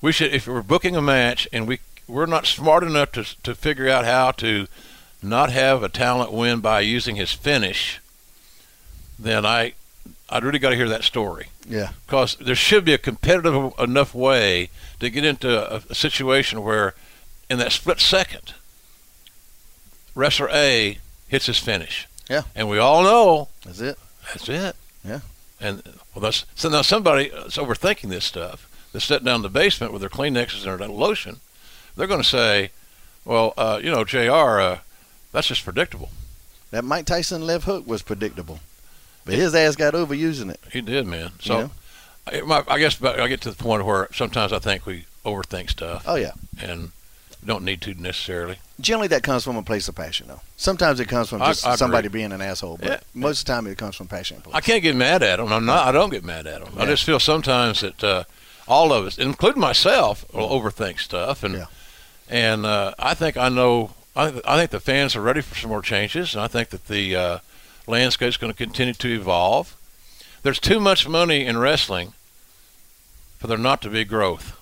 [0.00, 3.54] We should, if we're booking a match and we we're not smart enough to to
[3.54, 4.66] figure out how to
[5.22, 8.00] not have a talent win by using his finish,
[9.18, 9.72] then I
[10.28, 11.90] I'd really got to hear that story Yeah.
[12.06, 16.94] because there should be a competitive enough way to get into a, a situation where,
[17.48, 18.54] in that split second,
[20.14, 20.98] wrestler A
[21.28, 22.06] hits his finish.
[22.28, 22.42] Yeah.
[22.54, 23.98] and we all know That's it.
[24.26, 24.76] that's it.
[25.04, 25.20] Yeah.
[25.60, 25.82] And
[26.14, 28.68] well, that's so now somebody is overthinking this stuff.
[28.92, 31.40] They're sitting down in the basement with their Kleenexes and their lotion.
[31.96, 32.70] They're going to say,
[33.24, 34.30] "Well, uh, you know, Jr.
[34.60, 34.78] Uh,
[35.32, 36.10] that's just predictable."
[36.70, 38.60] That Mike Tyson left hook was predictable,
[39.24, 40.60] but his ass got over using it.
[40.72, 41.32] He did, man.
[41.40, 41.70] So,
[42.32, 42.40] Yeah.
[42.48, 46.04] I, I guess I get to the point where sometimes I think we overthink stuff
[46.06, 46.32] Oh yeah.
[46.60, 46.90] and
[47.46, 48.58] don't need to necessarily.
[48.80, 50.40] Generally, that comes from a place of passion, though.
[50.56, 51.76] Sometimes it comes from just I agree.
[51.78, 53.00] somebody being an asshole, but Yeah.
[53.14, 54.42] most of the time it comes from passion.
[54.52, 55.52] I can't get mad at them.
[55.52, 55.86] I'm not.
[55.86, 56.74] I don't get mad at them.
[56.78, 58.24] I just feel sometimes that uh,
[58.66, 61.66] all of us, including myself, will overthink stuff, and Yeah.
[62.28, 63.90] and uh, I think I know.
[64.16, 66.70] I, th- I think the fans are ready for some more changes, and I think
[66.70, 67.38] that the uh,
[67.86, 69.76] landscape is going to continue to evolve.
[70.42, 72.12] There's too much money in wrestling
[73.38, 74.56] for there not to be growth.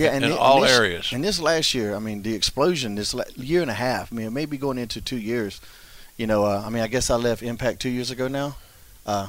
[0.00, 1.12] Yeah, and in all this, areas.
[1.12, 4.10] And this last year, I mean, the explosion this year and a half.
[4.10, 5.60] I mean, maybe going into two years.
[6.16, 8.56] You know, uh, I mean, I guess I left Impact two years ago now.
[9.04, 9.28] Uh,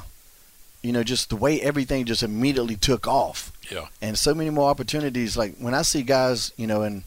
[0.82, 3.52] you know, just the way everything just immediately took off.
[3.70, 3.86] Yeah.
[4.00, 5.36] And so many more opportunities.
[5.36, 7.04] Like when I see guys, you know, and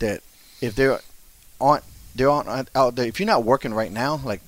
[0.00, 0.20] that
[0.60, 1.00] if they're
[1.60, 1.84] aren't
[2.14, 3.06] they're aren't out there.
[3.06, 4.40] If you're not working right now, like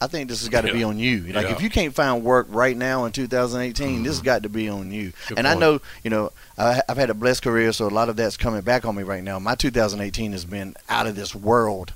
[0.00, 1.32] I think this has got to be on you.
[1.32, 1.52] Like Yeah.
[1.52, 4.92] if you can't find work right now in 2018, this has got to be on
[4.92, 5.12] you.
[5.26, 8.08] Good and I know, you know, I, I've had a blessed career, so a lot
[8.08, 9.38] of that's coming back on me right now.
[9.40, 11.92] My 2018 has been out of this world.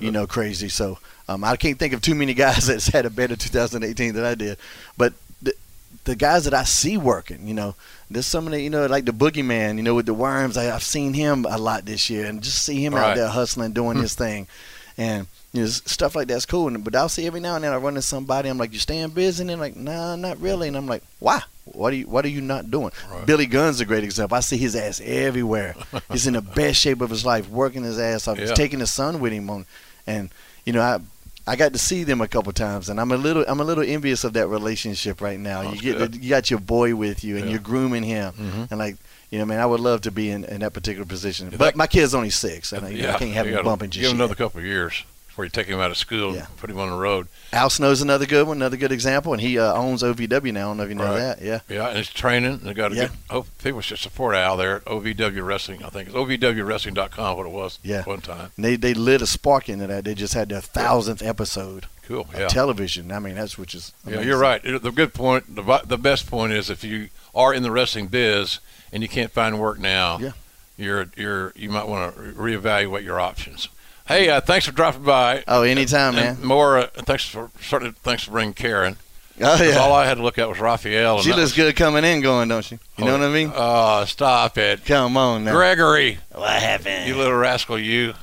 [0.00, 0.68] you know, crazy.
[0.68, 0.98] So
[1.28, 4.34] um, I can't think of too many guys that's had a better 2018 than I
[4.34, 4.58] did.
[4.98, 5.54] But the,
[6.02, 7.76] the guys that I see working, you know,
[8.10, 10.56] there's some of the, you know, like the boogeyman, you know, with the worms.
[10.56, 13.10] I, I've seen him a lot this year, and just see him Right.
[13.10, 14.48] out there hustling, doing his thing,
[14.96, 16.68] and you know, stuff like that's cool.
[16.68, 18.48] And, but I'll see every now and then I run into somebody.
[18.48, 21.42] I'm like, "You staying busy?" And they're like, "Nah, not really." And I'm like, "Why?
[21.66, 22.06] What are you?
[22.08, 23.24] What are you not doing?" Right.
[23.26, 24.36] Billy Gunn's a great example.
[24.36, 25.74] I see his ass everywhere.
[26.10, 28.38] He's in the best shape of his life, working his ass off.
[28.38, 29.66] He's taking his son with him on,
[30.06, 30.30] and
[30.64, 30.98] you know, I
[31.46, 33.84] I got to see them a couple times, and I'm a little I'm a little
[33.84, 35.62] envious of that relationship right now.
[35.62, 36.14] That's you get good.
[36.16, 37.50] you got your boy with you, and Yeah.
[37.52, 38.70] you're grooming him, Mhm.
[38.70, 38.96] and like.
[39.30, 39.58] You know, I mean?
[39.58, 42.14] I would love to be in, in that particular position, Yeah, but that- my kid's
[42.14, 44.24] only six, and I, know, I can't have him bumping Give just him yet.
[44.24, 46.46] another couple of years before you take him out of school Yeah.
[46.46, 47.26] and put him on the road.
[47.52, 50.66] Al Snow's another good one, another good example, and he uh, owns OVW now.
[50.66, 51.18] I don't know if you know Right.
[51.18, 51.42] that.
[51.42, 52.58] Yeah, Yeah, and it's training.
[52.62, 53.02] They got to Yeah.
[53.06, 53.10] get.
[53.30, 55.82] Oh, people should support Al there at OVW Wrestling.
[55.82, 57.36] I think it's OVWWrestling.com.
[57.36, 57.78] What it was.
[57.82, 58.02] Yeah.
[58.04, 58.52] One time.
[58.56, 60.04] and they they lit a spark into that.
[60.04, 62.28] They just had their thousandth episode Cool.
[62.32, 62.46] of Yeah.
[62.48, 63.10] television.
[63.10, 64.62] I mean, that's which is Yeah, you're right.
[64.62, 68.60] The good point, the, the best point is if you are in the wrestling biz
[68.94, 70.30] and you can't find work now, Yeah.
[70.78, 73.68] you're you're you might want to reevaluate your options.
[74.06, 75.44] Hey, uh, thanks for dropping by.
[75.48, 76.46] Oh, anytime, And man.
[76.46, 78.96] more, uh, thanks for certainly thanks for bringing Karen.
[79.40, 79.78] Oh yeah.
[79.78, 81.20] All I had to look at was Raphael.
[81.22, 82.78] She looks was- good coming in, going, don't she?
[82.96, 83.50] You know what I mean?
[83.54, 85.52] Oh, stop it, Come on now.
[85.52, 87.08] Gregory, What happened?
[87.08, 88.14] you little rascal, you.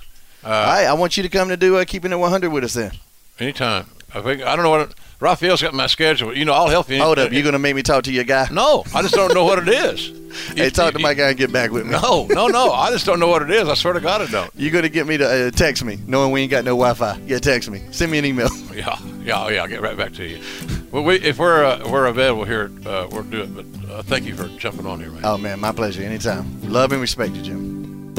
[0.43, 2.63] Uh, All right, I want you to come to do uh, keeping it 100 with
[2.63, 2.91] us then.
[3.39, 3.87] Anytime.
[4.13, 6.35] I think I don't know what it, Raphael's got my schedule.
[6.35, 7.01] You know, I'll help you.
[7.01, 8.47] Hold up, you gonna make me talk to your guy?
[8.51, 10.11] No, I just don't know what it is.
[10.55, 11.91] Hey, talk to my guy and get back with me.
[11.91, 12.71] No, no, no.
[12.71, 13.67] I just don't know what it is.
[13.67, 14.49] I swear to God, I don't.
[14.55, 17.19] You gonna get me to uh, text me, knowing we ain't got no Wi-Fi.
[17.25, 17.81] Yeah, text me.
[17.91, 18.47] Send me an email.
[18.73, 19.61] Yeah, yeah, yeah.
[19.61, 20.41] I'll get right back to you.
[20.89, 23.53] Well, we, if we're uh, we're available here, uh, we'll do it.
[23.53, 25.25] But uh, thank you for jumping on here, man.
[25.25, 26.01] Oh man, my pleasure.
[26.01, 26.61] Anytime.
[26.71, 28.13] Love and respect you, Jim.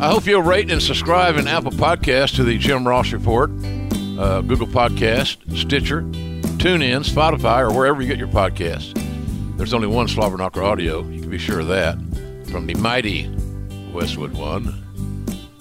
[0.00, 3.50] I hope you'll rate and subscribe in Apple Podcasts to the Jim Ross Report,
[4.18, 8.94] uh, Google Podcast, Stitcher, TuneIn, Spotify, or wherever you get your podcasts.
[9.56, 11.02] There's only one Slobber Knocker audio.
[11.04, 11.96] You can be sure of that.
[12.50, 13.28] From the mighty
[13.92, 14.74] Westwood One.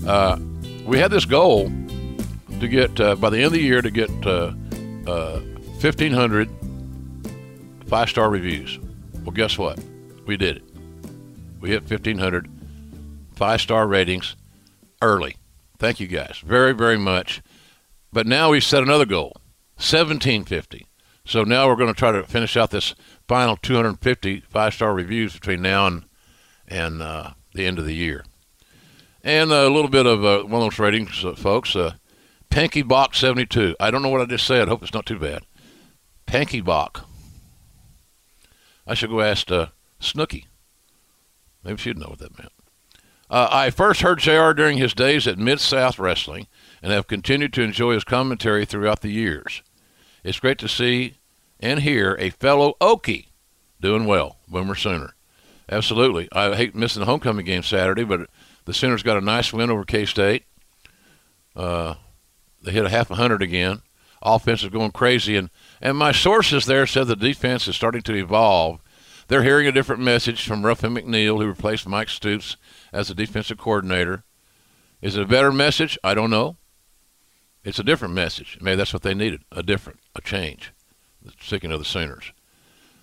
[0.08, 0.38] Uh,
[0.86, 1.72] we had this goal
[2.60, 4.54] to get, uh, by the end of the year, to get uh,
[5.06, 5.40] uh,
[5.82, 6.50] 1,500
[7.88, 8.80] five star reviews.
[9.24, 9.80] Well, guess what?
[10.26, 10.64] We did it.
[11.60, 12.48] We hit 1,500
[13.36, 14.36] five star ratings
[15.02, 15.38] early.
[15.78, 17.42] Thank you guys very, very much.
[18.12, 19.34] But now we've set another goal
[19.76, 20.88] 1750.
[21.26, 22.96] So now we're going to try to finish out this
[23.28, 26.06] final 250 five star reviews between now and,
[26.68, 28.26] and uh, the end of the year.
[29.24, 31.76] And a little bit of uh, one of those ratings, uh, folks.
[31.76, 31.94] Uh,
[32.50, 33.76] Panky Bach 72.
[33.80, 34.68] I don't know what I just said.
[34.68, 35.44] Hope it's not too bad.
[36.26, 37.06] Panky Bach.
[38.88, 39.68] I should go ask uh,
[40.02, 40.46] Snooki.
[41.64, 42.52] Maybe she'd know what that meant.
[43.30, 46.48] Uh, I first heard JR during his days at Mid South Wrestling
[46.82, 49.62] and have continued to enjoy his commentary throughout the years.
[50.24, 51.16] It's great to see
[51.60, 53.28] and hear a fellow Okie
[53.82, 55.14] doing well, Boomer Sooner.
[55.72, 56.28] Absolutely.
[56.32, 58.30] I hate missing the homecoming game Saturday, but
[58.66, 60.46] the Sooners got a nice win over K State.
[61.56, 61.96] Uh,
[62.62, 63.82] they hit a half a hundred again.
[64.22, 65.50] Offense is going crazy, and,
[65.82, 68.82] and my sources there said the defense is starting to evolve.
[69.28, 72.58] They're hearing a different message from Ruffin McNeill, who replaced Mike Stoops
[72.92, 74.24] as the defensive coordinator.
[75.02, 75.98] Is it a better message?
[76.04, 76.58] I don't know.
[77.64, 78.58] It's a different message.
[78.62, 80.72] Maybe that's what they needed a different, a change.
[81.42, 82.32] Speaking of the Sooners,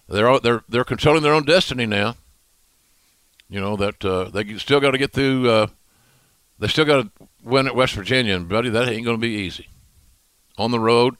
[0.09, 2.17] they're all, they're they're controlling their own destiny now.
[3.49, 5.49] You know that uh, they still got to get through.
[5.49, 5.67] Uh,
[6.59, 9.29] they still got to win at West Virginia, and buddy, that ain't going to be
[9.29, 9.69] easy.
[10.57, 11.17] On the road,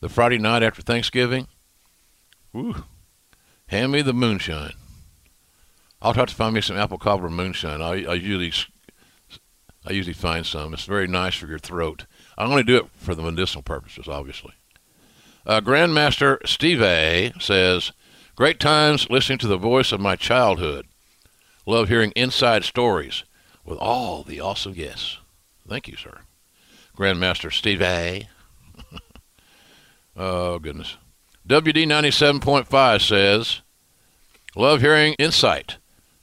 [0.00, 1.46] the Friday night after Thanksgiving.
[2.52, 2.84] Woo,
[3.68, 4.74] hand me the moonshine.
[6.02, 7.80] I'll try to find me some apple cobbler moonshine.
[7.80, 8.52] I, I usually
[9.86, 10.74] I usually find some.
[10.74, 12.06] It's very nice for your throat.
[12.36, 14.54] I only do it for the medicinal purposes, obviously.
[15.46, 17.92] Uh, Grandmaster Steve A says,
[18.34, 20.86] "Great times listening to the voice of my childhood.
[21.66, 23.24] Love hearing inside stories
[23.64, 25.18] with all the awesome guests.
[25.68, 26.20] Thank you, sir."
[26.96, 28.28] Grandmaster Steve A.
[30.16, 30.96] oh goodness.
[31.46, 33.60] WD ninety seven point five says,
[34.56, 35.76] "Love hearing insight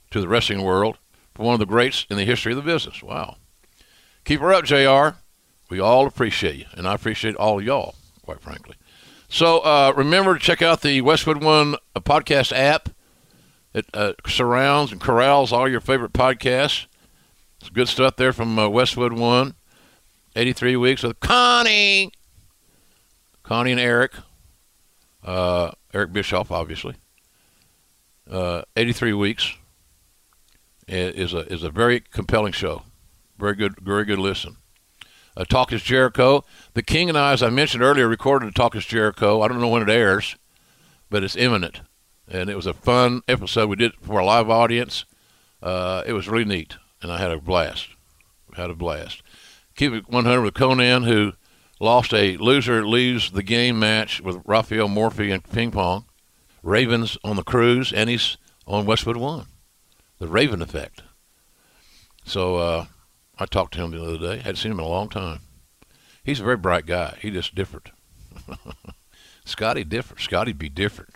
[0.10, 0.98] to the wrestling world
[1.36, 3.38] from one of the greats in the history of the business." Wow.
[4.26, 5.18] Keep her up, Jr.
[5.72, 8.76] We all appreciate you, and I appreciate all y'all, quite frankly.
[9.30, 12.90] So uh, remember to check out the Westwood One uh, podcast app.
[13.74, 16.88] It uh, surrounds and corrals all your favorite podcasts.
[17.62, 19.56] It's good stuff there from uh, Westwood One.
[20.36, 22.12] 83 weeks with Connie.
[23.44, 24.12] Connie and Eric.
[25.24, 26.96] Uh, Eric Bischoff, obviously.
[28.30, 29.56] Uh, 83 weeks
[30.90, 32.84] i- is a is a very compelling show.
[33.38, 34.58] Very good, very good listen.
[35.36, 36.44] Uh, Talk is Jericho.
[36.74, 39.42] The King and I, as I mentioned earlier, recorded a Talk is Jericho.
[39.42, 40.36] I don't know when it airs,
[41.10, 41.82] but it's imminent.
[42.28, 43.70] And it was a fun episode.
[43.70, 45.06] We did it for a live audience.
[45.62, 47.90] Uh, it was really neat, and I had a blast.
[48.56, 49.22] Had a blast.
[49.76, 51.34] Keep it 100 with Konnan, who
[51.80, 56.06] lost a loser leaves the game match with Rafael Morffi and ping pong.
[56.64, 58.38] Ravens on the cruise, and he's
[58.68, 59.48] on Westwood One.
[60.20, 61.02] The Raven effect.
[62.24, 62.86] So uh,
[63.42, 64.38] I talked to him the other day.
[64.38, 65.40] Hadn't seen him in a long time.
[66.24, 67.18] He's a very bright guy.
[67.20, 67.90] He just different.
[69.46, 70.22] Scotty different.
[70.22, 71.16] Scotty be different.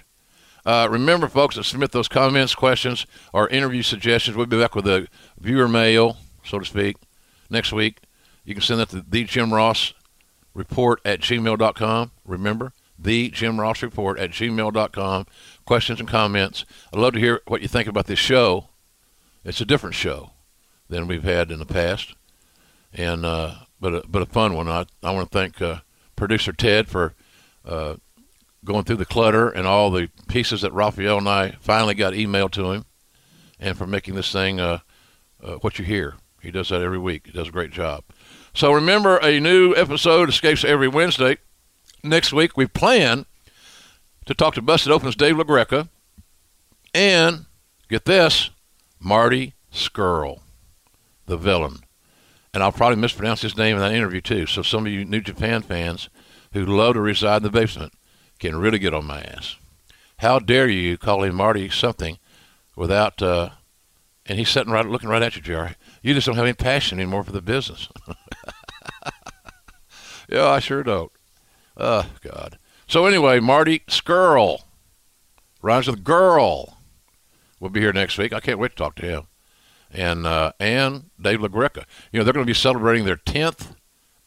[0.65, 4.35] Uh, remember, folks, to submit those comments, questions, or interview suggestions.
[4.35, 5.07] We'll be back with the
[5.39, 6.97] viewer mail, so to speak,
[7.51, 7.99] next week.
[8.43, 9.93] You can send that to the Jim Ross
[10.55, 12.11] report at gmail.com.
[12.25, 15.27] Remember, the Jim Ross report at gmail.com.
[15.65, 16.65] Questions and comments.
[16.91, 18.69] I'd love to hear what you think about this show.
[19.43, 20.31] It's a different show
[20.89, 22.15] than we've had in the past,
[22.93, 24.67] and uh, but a, but a fun one.
[24.67, 25.81] I I want to thank uh,
[26.15, 27.13] producer Ted for
[27.65, 27.95] uh,
[28.63, 32.51] going through the clutter and all the pieces that Raphael and I finally got emailed
[32.51, 32.85] to him,
[33.59, 34.79] and for making this thing uh,
[35.43, 36.15] uh, what you hear.
[36.41, 37.25] He does that every week.
[37.25, 38.03] He does a great job.
[38.53, 41.37] So remember, a new episode escapes every Wednesday.
[42.03, 43.25] Next week, we plan
[44.25, 45.89] to talk to Busted Open's Dave LaGreca
[46.93, 47.45] and,
[47.89, 48.51] get this,
[48.99, 50.39] Marty Scurll,
[51.25, 51.79] the villain.
[52.53, 54.45] And I'll probably mispronounce his name in that interview, too.
[54.45, 56.09] So some of you New Japan fans
[56.53, 57.93] who love to reside in the basement
[58.39, 59.57] can really get on my ass.
[60.19, 62.17] How dare you call him Marty something
[62.75, 63.49] without, uh,
[64.25, 65.75] and he's sitting right, looking right at you, Jerry.
[66.01, 67.89] You just don't have any passion anymore for the business.
[70.29, 71.11] yeah, I sure don't.
[71.75, 72.57] Oh, God.
[72.87, 74.61] So anyway, Marty Scurll
[75.61, 76.77] rhymes with girl.
[77.59, 78.31] Will be here next week.
[78.31, 79.27] I can't wait to talk to him.
[79.91, 81.85] And uh, and Dave LaGreca.
[82.11, 83.75] You know, they're going to be celebrating their 10th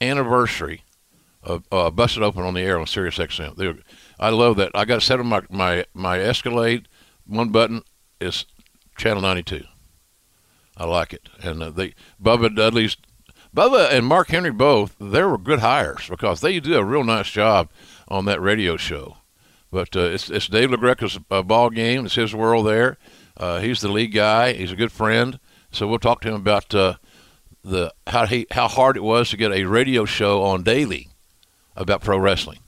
[0.01, 0.83] anniversary
[1.43, 3.57] of uh, Busted Open on the air on Sirius XM.
[3.57, 3.77] They're,
[4.19, 4.73] I love that.
[4.75, 6.89] I got set on my, my, my Escalade.
[7.27, 7.83] One button
[8.21, 8.47] is
[8.97, 9.65] Channel 92.
[10.77, 11.29] I like it.
[11.43, 12.97] And uh, they Bubba Dudley's
[13.55, 17.31] Bubba and Mark Henry both, they were good hires because they do a real nice
[17.31, 17.69] job
[18.09, 19.17] on that radio show.
[19.71, 22.07] But uh, it's, it's Dave LaGreca's uh, ball game.
[22.07, 22.99] It's his world there.
[23.37, 24.53] Uh, he's the lead guy.
[24.53, 25.41] He's a good friend.
[25.71, 26.95] So we'll talk to him about uh,
[27.63, 31.09] the how he how hard it was to get a radio show on daily
[31.77, 32.61] about pro wrestling.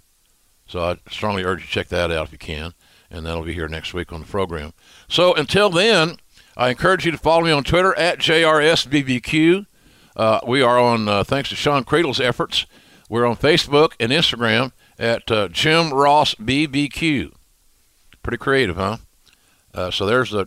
[0.67, 2.75] So I strongly urge you to check that out if you can,
[3.11, 4.73] and that'll be here next week on the program.
[5.09, 6.17] So until then,
[6.57, 9.67] I encourage you to follow me on Twitter at JRSBBQ.
[10.17, 12.67] Uh, we are on, uh, thanks to Sean Cradle's efforts,
[13.09, 17.33] we're on Facebook and Instagram at uh, Jim Ross BBQ.
[18.23, 18.99] Pretty creative, huh?
[19.75, 20.47] Uh, so there's the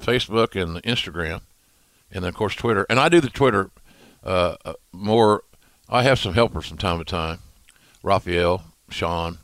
[0.00, 1.42] Facebook and the Instagram,
[2.14, 2.86] and then of course Twitter.
[2.88, 3.70] And I do the Twitter
[4.22, 4.56] uh,
[4.92, 5.42] more.
[5.88, 7.40] I have some helpers from time to time,
[8.02, 9.38] Raphael, Sean,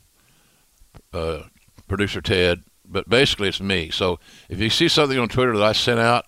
[1.13, 1.41] uh,
[1.89, 3.91] producer Ted, but basically it's me.
[3.91, 4.19] So
[4.49, 6.27] if you see something on Twitter that I sent out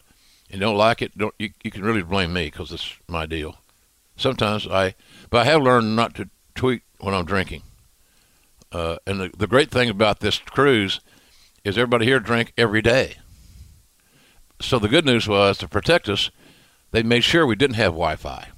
[0.50, 3.56] and don't like it, don't you, you can really blame me because it's my deal.
[4.16, 4.94] Sometimes I,
[5.30, 7.62] but I have learned not to tweet when I'm drinking.
[8.70, 11.00] Uh, and the, the great thing about this cruise
[11.64, 13.16] is everybody here drink every day.
[14.62, 16.30] So the good news was to protect us,
[16.92, 18.48] they made sure we didn't have Wi-Fi,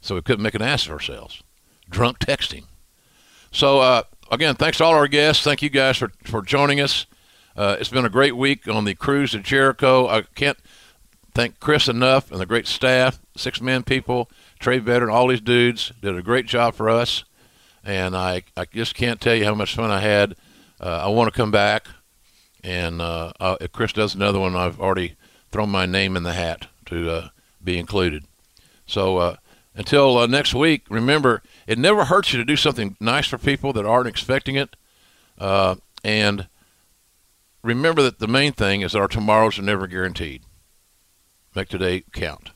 [0.00, 1.42] so we couldn't make an ass of ourselves.
[1.90, 2.64] Drunk texting.
[3.52, 5.44] So uh, again, thanks to all our guests.
[5.44, 7.06] Thank you guys for for joining us.
[7.56, 10.08] Uh, it's been a great week on the cruise to Jericho.
[10.08, 10.58] I can't
[11.32, 16.16] thank Chris enough and the great staff, Sixthman people, Trey Veteran, all these dudes did
[16.16, 17.24] a great job for us.
[17.84, 20.34] And I, I just can't tell you how much fun I had.
[20.80, 21.86] Uh, I want to come back.
[22.64, 25.14] And uh, uh, if Chris does another one, I've already
[25.50, 27.28] thrown my name in the hat to uh,
[27.62, 28.24] be included.
[28.86, 29.36] So uh,
[29.74, 33.72] until uh, next week, remember, it never hurts you to do something nice for people
[33.74, 34.76] that aren't expecting it.
[36.04, 36.48] and
[37.62, 40.42] remember that the main thing is that our tomorrows are never guaranteed.
[41.54, 42.50] Make today count.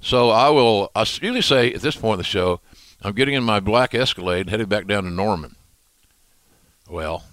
[0.00, 0.90] So I will.
[0.94, 2.60] I usually say at this point in the show,
[3.00, 5.56] I'm getting in my black Escalade and heading back down to Norman.
[6.88, 7.24] Well,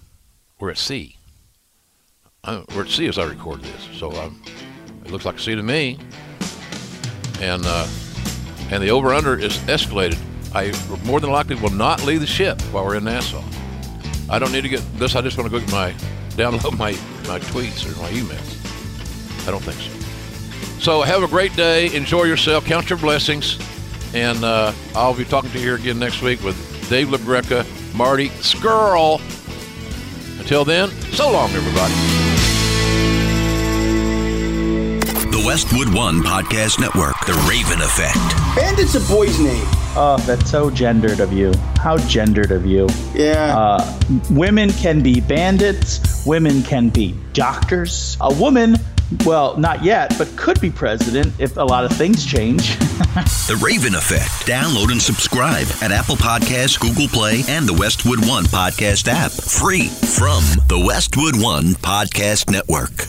[0.58, 1.18] we're at sea.
[2.44, 4.42] We're at sea as I record this, so I'm,
[5.04, 5.96] it looks like sea to me.
[7.40, 7.86] And uh,
[8.68, 10.18] and the over under is escalated.
[10.52, 10.72] I
[11.04, 13.44] more than likely will not leave the ship while we're in Nassau.
[14.28, 15.14] I don't need to get this.
[15.14, 15.92] I just want to go get my
[16.30, 16.90] download my
[17.28, 19.46] my tweets or my emails.
[19.46, 20.80] I don't think so.
[20.80, 21.94] So have a great day.
[21.94, 22.64] Enjoy yourself.
[22.64, 23.56] Count your blessings.
[24.14, 26.56] And uh, I'll be talking to you here again next week with
[26.90, 29.20] Dave LaGreca, Marty Scurll.
[30.40, 32.21] Until then, so long, everybody.
[35.32, 38.18] The Westwood One Podcast Network, The Raven Effect.
[38.54, 39.64] Bandit's a boy's name.
[39.96, 41.54] Oh, that's so gendered of you.
[41.78, 42.86] How gendered of you.
[43.14, 43.56] Yeah.
[43.56, 43.98] Uh,
[44.30, 46.26] women can be bandits.
[46.26, 48.18] Women can be doctors.
[48.20, 48.76] A woman,
[49.24, 52.76] well, not yet, but could be president if a lot of things change.
[53.48, 54.46] The Raven Effect.
[54.46, 59.32] Download and subscribe at Apple Podcasts, Google Play, and the Westwood One podcast app.
[59.32, 63.08] Free from the Westwood One Podcast Network.